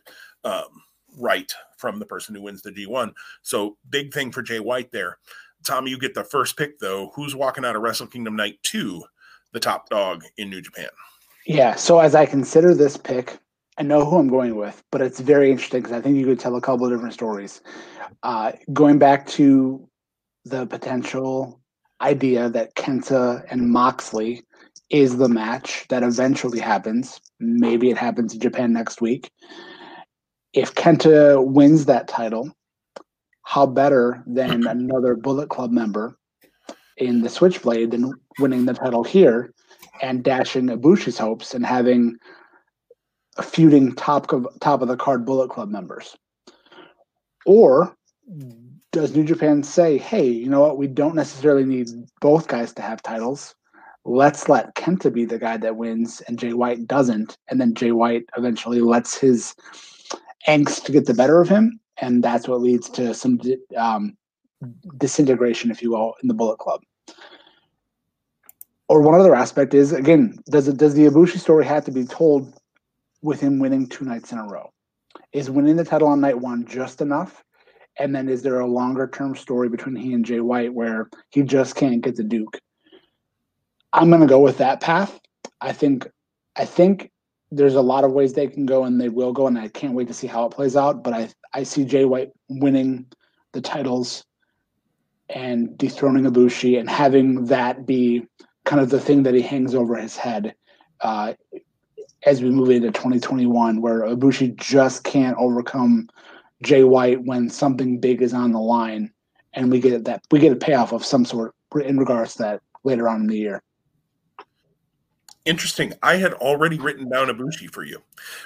[0.43, 0.81] um,
[1.19, 3.13] right from the person who wins the G1.
[3.43, 5.19] So big thing for Jay White there.
[5.63, 7.11] Tom, you get the first pick though.
[7.13, 9.03] Who's walking out of Wrestle Kingdom Night 2,
[9.53, 10.89] the top dog in New Japan?
[11.45, 13.39] Yeah, so as I consider this pick,
[13.77, 16.39] I know who I'm going with, but it's very interesting because I think you could
[16.39, 17.61] tell a couple of different stories.
[18.23, 19.87] Uh, going back to
[20.45, 21.61] the potential
[22.01, 24.43] idea that Kenta and Moxley
[24.89, 27.21] is the match that eventually happens.
[27.39, 29.31] Maybe it happens in Japan next week.
[30.53, 32.51] If Kenta wins that title,
[33.43, 36.18] how better than another Bullet Club member
[36.99, 39.53] in the Switchblade than winning the title here
[40.01, 42.15] and dashing Ibushi's hopes and having
[43.37, 46.15] a feuding top of top of the card Bullet Club members?
[47.45, 47.95] Or
[48.91, 50.77] does New Japan say, hey, you know what?
[50.77, 51.89] We don't necessarily need
[52.21, 53.55] both guys to have titles.
[54.05, 57.37] Let's let Kenta be the guy that wins and Jay White doesn't.
[57.49, 59.55] And then Jay White eventually lets his
[60.47, 61.79] angst get the better of him.
[62.01, 63.39] And that's what leads to some
[63.75, 64.17] um,
[64.97, 66.81] disintegration, if you will, in the Bullet Club.
[68.89, 72.05] Or one other aspect is again, does it does the Ibushi story have to be
[72.05, 72.53] told
[73.21, 74.71] with him winning two nights in a row?
[75.31, 77.43] Is winning the title on night one just enough?
[77.99, 81.43] And then is there a longer term story between he and Jay White where he
[81.43, 82.59] just can't get the Duke?
[83.93, 85.19] I'm gonna go with that path.
[85.61, 86.07] I think
[86.55, 87.11] I think
[87.51, 89.93] there's a lot of ways they can go and they will go, and I can't
[89.93, 91.03] wait to see how it plays out.
[91.03, 93.05] But I I see Jay White winning
[93.51, 94.25] the titles
[95.29, 98.25] and dethroning Ibushi and having that be
[98.69, 100.53] kind of the thing that he hangs over his head
[101.01, 101.33] uh,
[102.27, 106.07] as we move into 2021, where Ibushi just can't overcome
[106.61, 109.11] Jay White when something big is on the line,
[109.53, 112.61] and we get that we get a payoff of some sort in regards to that
[112.83, 113.63] later on in the year.
[115.45, 115.93] Interesting.
[116.03, 118.03] I had already written down Ibushi for you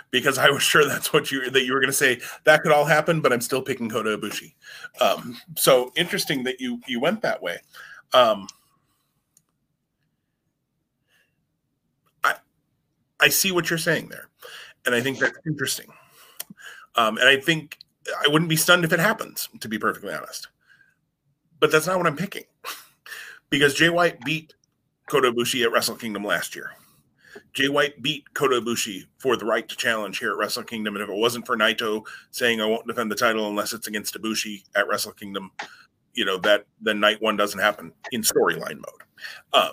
[0.09, 2.21] because I was sure that's what you that you were going to say.
[2.45, 4.53] That could all happen, but I'm still picking Kota Ibushi.
[5.01, 7.57] Um, so interesting that you you went that way.
[8.13, 8.47] Um,
[12.23, 12.35] I
[13.23, 14.27] I see what you're saying there,
[14.85, 15.87] and I think that's interesting.
[16.95, 17.77] Um, and I think
[18.21, 20.49] I wouldn't be stunned if it happens, to be perfectly honest.
[21.61, 22.43] But that's not what I'm picking.
[23.49, 24.55] because Jay White beat
[25.09, 26.71] Kota Ibushi at Wrestle Kingdom last year.
[27.53, 30.97] Jay White beat Kota Ibushi for the right to challenge here at Wrestle Kingdom.
[30.97, 34.21] And if it wasn't for Naito saying I won't defend the title unless it's against
[34.21, 35.49] Ibushi at Wrestle Kingdom,
[36.13, 39.03] you know, that then night one doesn't happen in storyline mode.
[39.53, 39.71] Um,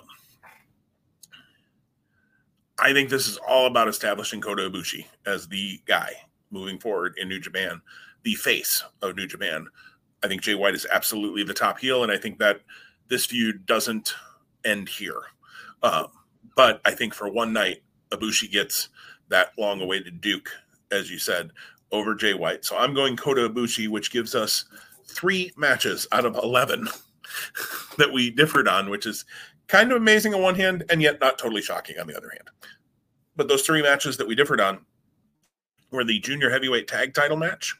[2.81, 6.13] I think this is all about establishing Kota Ibushi as the guy
[6.49, 7.81] moving forward in New Japan
[8.23, 9.67] the face of New Japan.
[10.23, 12.61] I think Jay White is absolutely the top heel, and I think that
[13.07, 14.13] this feud doesn't
[14.63, 15.21] end here.
[15.83, 16.07] Um,
[16.55, 17.81] but I think for one night,
[18.11, 18.89] Ibushi gets
[19.29, 20.49] that long-awaited Duke,
[20.91, 21.51] as you said,
[21.91, 22.63] over Jay White.
[22.65, 24.65] So I'm going Kota Ibushi, which gives us
[25.05, 26.87] three matches out of eleven
[27.97, 29.25] that we differed on, which is
[29.71, 32.49] kind of amazing on one hand, and yet not totally shocking on the other hand.
[33.37, 34.85] But those three matches that we differed on
[35.91, 37.73] were the junior heavyweight tag title match,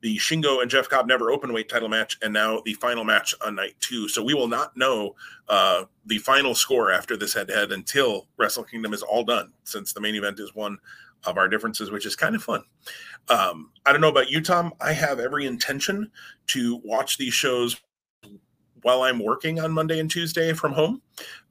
[0.00, 3.56] the Shingo and Jeff Cobb NEVER Openweight title match, and now the final match on
[3.56, 4.08] night two.
[4.08, 5.16] So we will not know
[5.48, 9.52] uh, the final score after this head to head until Wrestle Kingdom is all done,
[9.64, 10.78] since the main event is one
[11.24, 12.62] of our differences, which is kind of fun.
[13.28, 14.72] Um, I don't know about you, Tom.
[14.80, 16.12] I have every intention
[16.48, 17.76] to watch these shows
[18.82, 21.02] while I'm working on Monday and Tuesday from home.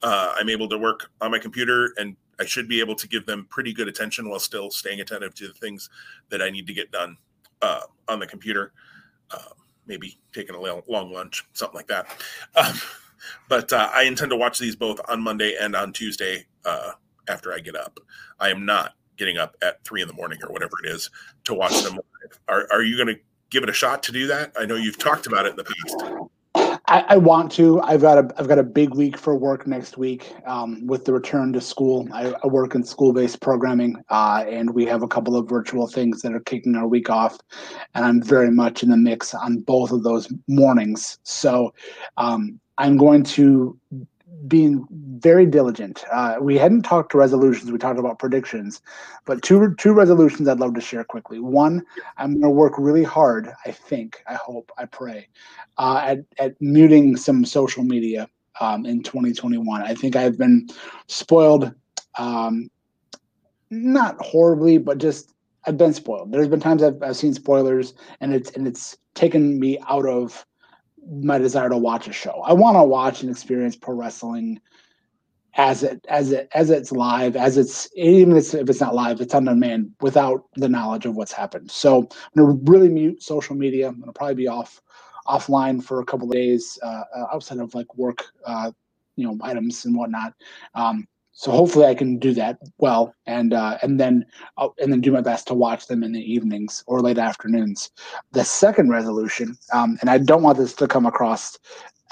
[0.01, 3.25] Uh, I'm able to work on my computer and I should be able to give
[3.25, 5.89] them pretty good attention while still staying attentive to the things
[6.29, 7.17] that I need to get done
[7.61, 8.73] uh, on the computer,
[9.31, 9.53] uh,
[9.87, 12.07] maybe taking a long lunch, something like that.
[12.55, 12.73] Um,
[13.49, 16.91] but uh, I intend to watch these both on Monday and on Tuesday uh,
[17.27, 17.99] after I get up.
[18.39, 21.09] I am not getting up at three in the morning or whatever it is
[21.45, 21.99] to watch them.
[22.47, 24.53] Are, are you going to give it a shot to do that?
[24.57, 26.29] I know you've talked about it in the past.
[26.89, 27.81] I, I, want to.
[27.81, 31.11] I've got a I've got a big week for work next week um, with the
[31.11, 32.07] return to school.
[32.13, 35.87] I, I work in school based programming, uh, and we have a couple of virtual
[35.87, 37.37] things that are kicking our week off,
[37.93, 41.19] and I'm very much in the mix on both of those mornings.
[41.23, 41.73] So
[42.15, 43.77] um, I'm going to
[44.47, 46.03] being very diligent.
[46.11, 47.71] Uh, we hadn't talked to resolutions.
[47.71, 48.81] We talked about predictions,
[49.25, 51.39] but two two resolutions I'd love to share quickly.
[51.39, 51.83] One,
[52.17, 53.51] I'm going to work really hard.
[53.65, 55.27] I think, I hope, I pray,
[55.77, 58.29] uh, at at muting some social media
[58.61, 59.81] um, in 2021.
[59.81, 60.67] I think I've been
[61.07, 61.73] spoiled,
[62.17, 62.69] um,
[63.69, 65.33] not horribly, but just
[65.65, 66.31] I've been spoiled.
[66.31, 70.45] There's been times I've, I've seen spoilers, and it's and it's taken me out of
[71.09, 72.41] my desire to watch a show.
[72.45, 74.59] I want to watch and experience pro wrestling
[75.55, 79.33] as it as it as it's live, as it's even if it's not live, it's
[79.33, 81.71] on demand without the knowledge of what's happened.
[81.71, 83.87] So I'm gonna really mute social media.
[83.87, 84.81] I'm gonna probably be off
[85.27, 88.71] offline for a couple of days uh, uh, outside of like work, uh,
[89.15, 90.33] you know, items and whatnot.
[90.73, 91.07] Um,
[91.37, 94.25] so hopefully I can do that well, and uh, and then
[94.57, 97.91] I'll, and then do my best to watch them in the evenings or late afternoons.
[98.31, 101.59] The second resolution, um, and I don't want this to come across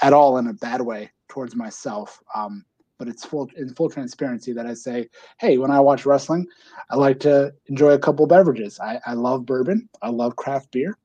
[0.00, 2.64] at all in a bad way towards myself, um,
[2.98, 5.08] but it's full in full transparency that I say,
[5.40, 6.46] hey, when I watch wrestling,
[6.88, 8.78] I like to enjoy a couple beverages.
[8.78, 10.96] I, I love bourbon, I love craft beer,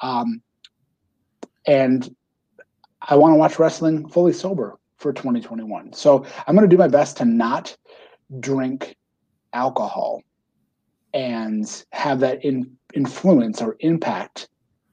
[0.00, 0.42] um,
[1.64, 2.12] and
[3.02, 5.92] I want to watch wrestling fully sober for 2021.
[5.92, 7.76] So I'm going to do my best to not
[8.40, 8.96] drink
[9.52, 10.22] alcohol
[11.14, 14.48] and have that in, influence or impact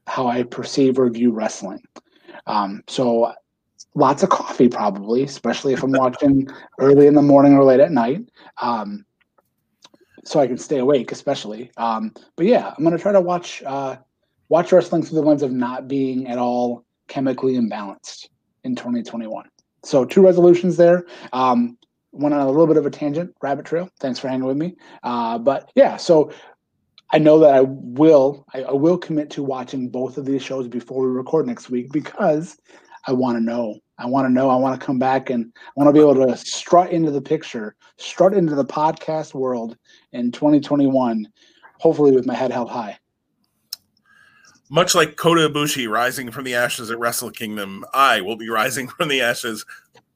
[0.07, 1.81] how I perceive or view wrestling.
[2.47, 3.33] Um, so
[3.95, 6.47] lots of coffee, probably, especially if I'm watching
[6.79, 8.29] early in the morning or late at night.
[8.61, 9.05] Um,
[10.23, 11.71] so I can stay awake, especially.
[11.77, 13.97] Um, but yeah, I'm going to try to watch uh,
[14.49, 18.27] watch wrestling through the lens of not being at all chemically imbalanced
[18.63, 19.47] in 2021.
[19.85, 21.05] So two resolutions there.
[21.31, 21.77] Um,
[22.11, 23.89] went on a little bit of a tangent, rabbit trail.
[23.99, 24.75] Thanks for hanging with me.
[25.03, 26.31] Uh, but yeah, so
[27.11, 30.67] I know that I will I, I, will commit to watching both of these shows
[30.67, 32.57] before we record next week because
[33.07, 33.79] I want to know.
[33.97, 34.49] I want to know.
[34.49, 37.21] I want to come back and I want to be able to strut into the
[37.21, 39.77] picture, strut into the podcast world
[40.13, 41.27] in 2021,
[41.79, 42.97] hopefully with my head held high
[44.69, 48.87] much like Kota Ibushi rising from the ashes at Wrestle Kingdom, I will be rising
[48.97, 49.65] from the ashes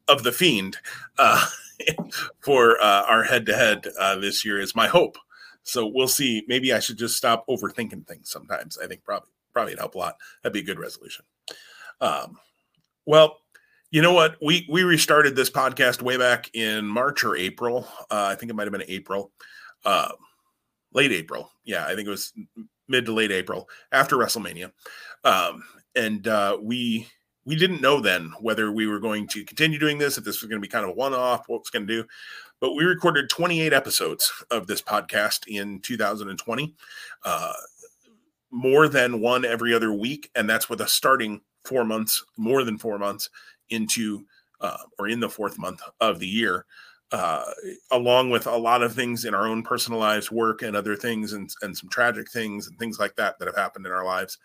[0.07, 0.77] of the Fiend
[1.17, 1.45] uh,
[2.39, 3.83] for uh, our head to head
[4.21, 4.59] this year.
[4.59, 5.17] Is my hope.
[5.63, 6.43] So we'll see.
[6.47, 8.77] Maybe I should just stop overthinking things sometimes.
[8.77, 10.17] I think probably probably it'd help a lot.
[10.41, 11.25] That'd be a good resolution.
[12.01, 12.37] Um,
[13.05, 13.37] well,
[13.91, 14.37] you know what?
[14.41, 17.87] We we restarted this podcast way back in March or April.
[18.09, 19.31] Uh, I think it might have been April,
[19.85, 20.11] uh,
[20.93, 21.51] late April.
[21.63, 22.33] Yeah, I think it was
[22.89, 24.71] mid to late April after WrestleMania,
[25.23, 25.63] um,
[25.95, 27.07] and uh, we
[27.45, 30.49] we didn't know then whether we were going to continue doing this, if this was
[30.49, 32.07] going to be kind of a one off, what was going to do.
[32.59, 36.75] But we recorded 28 episodes of this podcast in 2020,
[37.23, 37.53] uh,
[38.51, 42.77] more than one every other week, and that's with us starting four months, more than
[42.77, 43.29] four months
[43.69, 44.25] into
[44.61, 46.65] uh, or in the fourth month of the year
[47.11, 47.43] uh,
[47.91, 51.33] along with a lot of things in our own personal lives, work and other things,
[51.33, 54.37] and, and some tragic things and things like that that have happened in our lives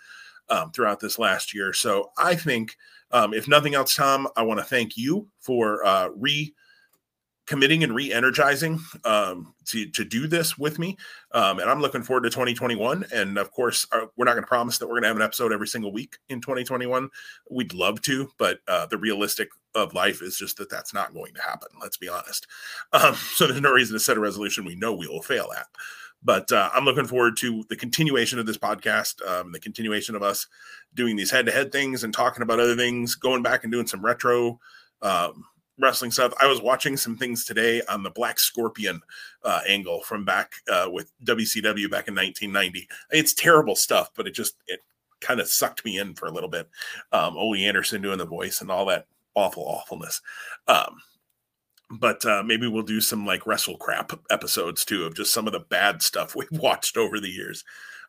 [0.48, 1.72] um, throughout this last year.
[1.72, 2.76] So I think,
[3.10, 6.54] um, if nothing else, Tom, I want to thank you for uh, re
[7.46, 10.96] committing and re-energizing um, to, to do this with me.
[11.32, 14.48] Um, and i'm looking forward to 2021 and of course uh, we're not going to
[14.48, 17.08] promise that we're going to have an episode every single week in 2021
[17.50, 21.34] we'd love to but uh, the realistic of life is just that that's not going
[21.34, 22.46] to happen let's be honest.
[22.92, 25.66] Um, so there's no reason to set a resolution we know we will fail at.
[26.22, 30.22] But uh, i'm looking forward to the continuation of this podcast um, the continuation of
[30.22, 30.46] us
[30.94, 34.58] doing these head-to-head things and talking about other things going back and doing some retro
[35.02, 35.44] um,
[35.78, 36.32] wrestling stuff.
[36.40, 39.00] I was watching some things today on the Black Scorpion
[39.42, 42.88] uh, angle from back uh, with WCW back in 1990.
[43.10, 44.80] It's terrible stuff, but it just it
[45.20, 46.68] kind of sucked me in for a little bit.
[47.12, 50.20] Um, Ole Anderson doing the voice and all that awful awfulness.
[50.68, 51.00] Um,
[51.90, 55.52] but uh, maybe we'll do some like wrestle crap episodes too of just some of
[55.52, 57.64] the bad stuff we've watched over the years.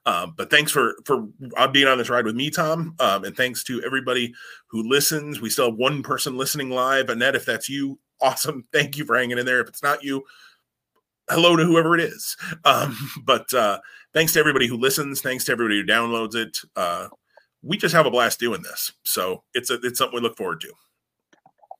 [0.05, 1.27] Um, but thanks for for
[1.57, 4.33] uh, being on this ride with me, Tom, um, and thanks to everybody
[4.67, 5.41] who listens.
[5.41, 7.35] We still have one person listening live, Annette.
[7.35, 8.65] If that's you, awesome.
[8.73, 9.61] Thank you for hanging in there.
[9.61, 10.23] If it's not you,
[11.29, 12.37] hello to whoever it is.
[12.65, 13.79] Um, but uh,
[14.13, 15.21] thanks to everybody who listens.
[15.21, 16.57] Thanks to everybody who downloads it.
[16.75, 17.09] Uh,
[17.61, 20.61] we just have a blast doing this, so it's a, it's something we look forward
[20.61, 20.73] to.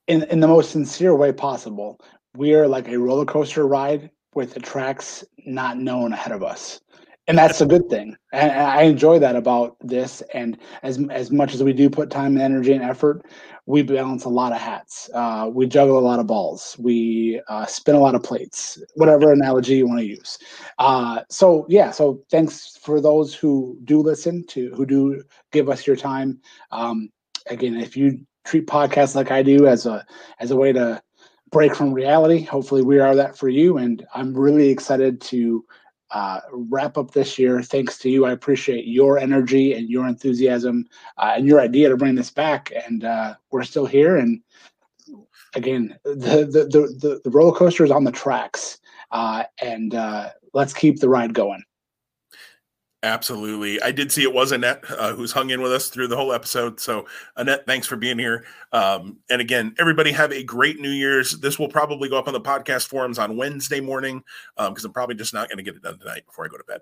[0.07, 1.99] In in the most sincere way possible,
[2.35, 6.81] we are like a roller coaster ride with the tracks not known ahead of us
[7.27, 8.15] and that's a good thing.
[8.33, 10.21] And I enjoy that about this.
[10.33, 13.25] And as as much as we do put time and energy and effort,
[13.65, 15.09] we balance a lot of hats.
[15.13, 16.75] Uh, we juggle a lot of balls.
[16.77, 18.81] We uh, spin a lot of plates.
[18.95, 20.37] Whatever analogy you want to use.
[20.77, 21.91] Uh, so yeah.
[21.91, 26.39] So thanks for those who do listen to who do give us your time.
[26.71, 27.09] Um,
[27.47, 30.05] again, if you treat podcasts like I do as a
[30.39, 31.01] as a way to
[31.51, 33.77] break from reality, hopefully we are that for you.
[33.77, 35.65] And I'm really excited to
[36.15, 37.61] uh, wrap up this year.
[37.61, 38.25] Thanks to you.
[38.25, 40.87] I appreciate your energy and your enthusiasm
[41.17, 42.71] uh, and your idea to bring this back.
[42.87, 44.15] And uh, we're still here.
[44.15, 44.41] And
[45.55, 46.63] again, the the
[47.01, 48.79] the, the roller coaster is on the tracks,
[49.11, 51.63] uh, and uh, let's keep the ride going.
[53.03, 53.79] Absolutely.
[53.81, 56.33] I did see it was Annette uh, who's hung in with us through the whole
[56.33, 56.79] episode.
[56.79, 57.05] So,
[57.35, 58.45] Annette, thanks for being here.
[58.71, 61.33] Um, and again, everybody have a great New Year's.
[61.33, 64.23] This will probably go up on the podcast forums on Wednesday morning
[64.57, 66.57] because um, I'm probably just not going to get it done tonight before I go
[66.57, 66.81] to bed.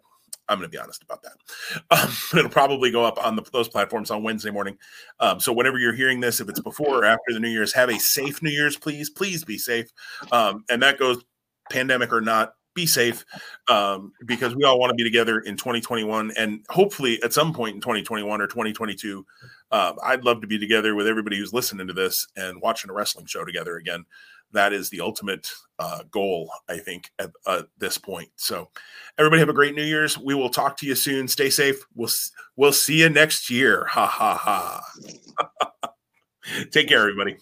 [0.50, 1.34] I'm going to be honest about that.
[1.92, 4.78] Um, it'll probably go up on the, those platforms on Wednesday morning.
[5.20, 7.90] Um, so whenever you're hearing this, if it's before or after the New Year's, have
[7.90, 9.10] a safe New Year's, please.
[9.10, 9.92] Please be safe.
[10.32, 11.24] Um, and that goes
[11.70, 12.54] pandemic or not.
[12.74, 13.24] Be safe
[13.68, 17.76] um, because we all want to be together in 2021 and hopefully at some point
[17.76, 19.26] in 2021 or 2022.
[19.72, 22.94] Uh, I'd love to be together with everybody who's listening to this and watching a
[22.94, 24.06] wrestling show together again
[24.54, 28.30] that is the ultimate uh, goal, I think, at uh, this point.
[28.36, 28.70] So,
[29.18, 30.18] everybody have a great New Year's.
[30.18, 31.28] We will talk to you soon.
[31.28, 31.84] Stay safe.
[31.96, 32.10] We'll
[32.56, 33.86] we'll see you next year.
[33.86, 35.90] Ha ha ha.
[36.72, 37.38] Take care, everybody.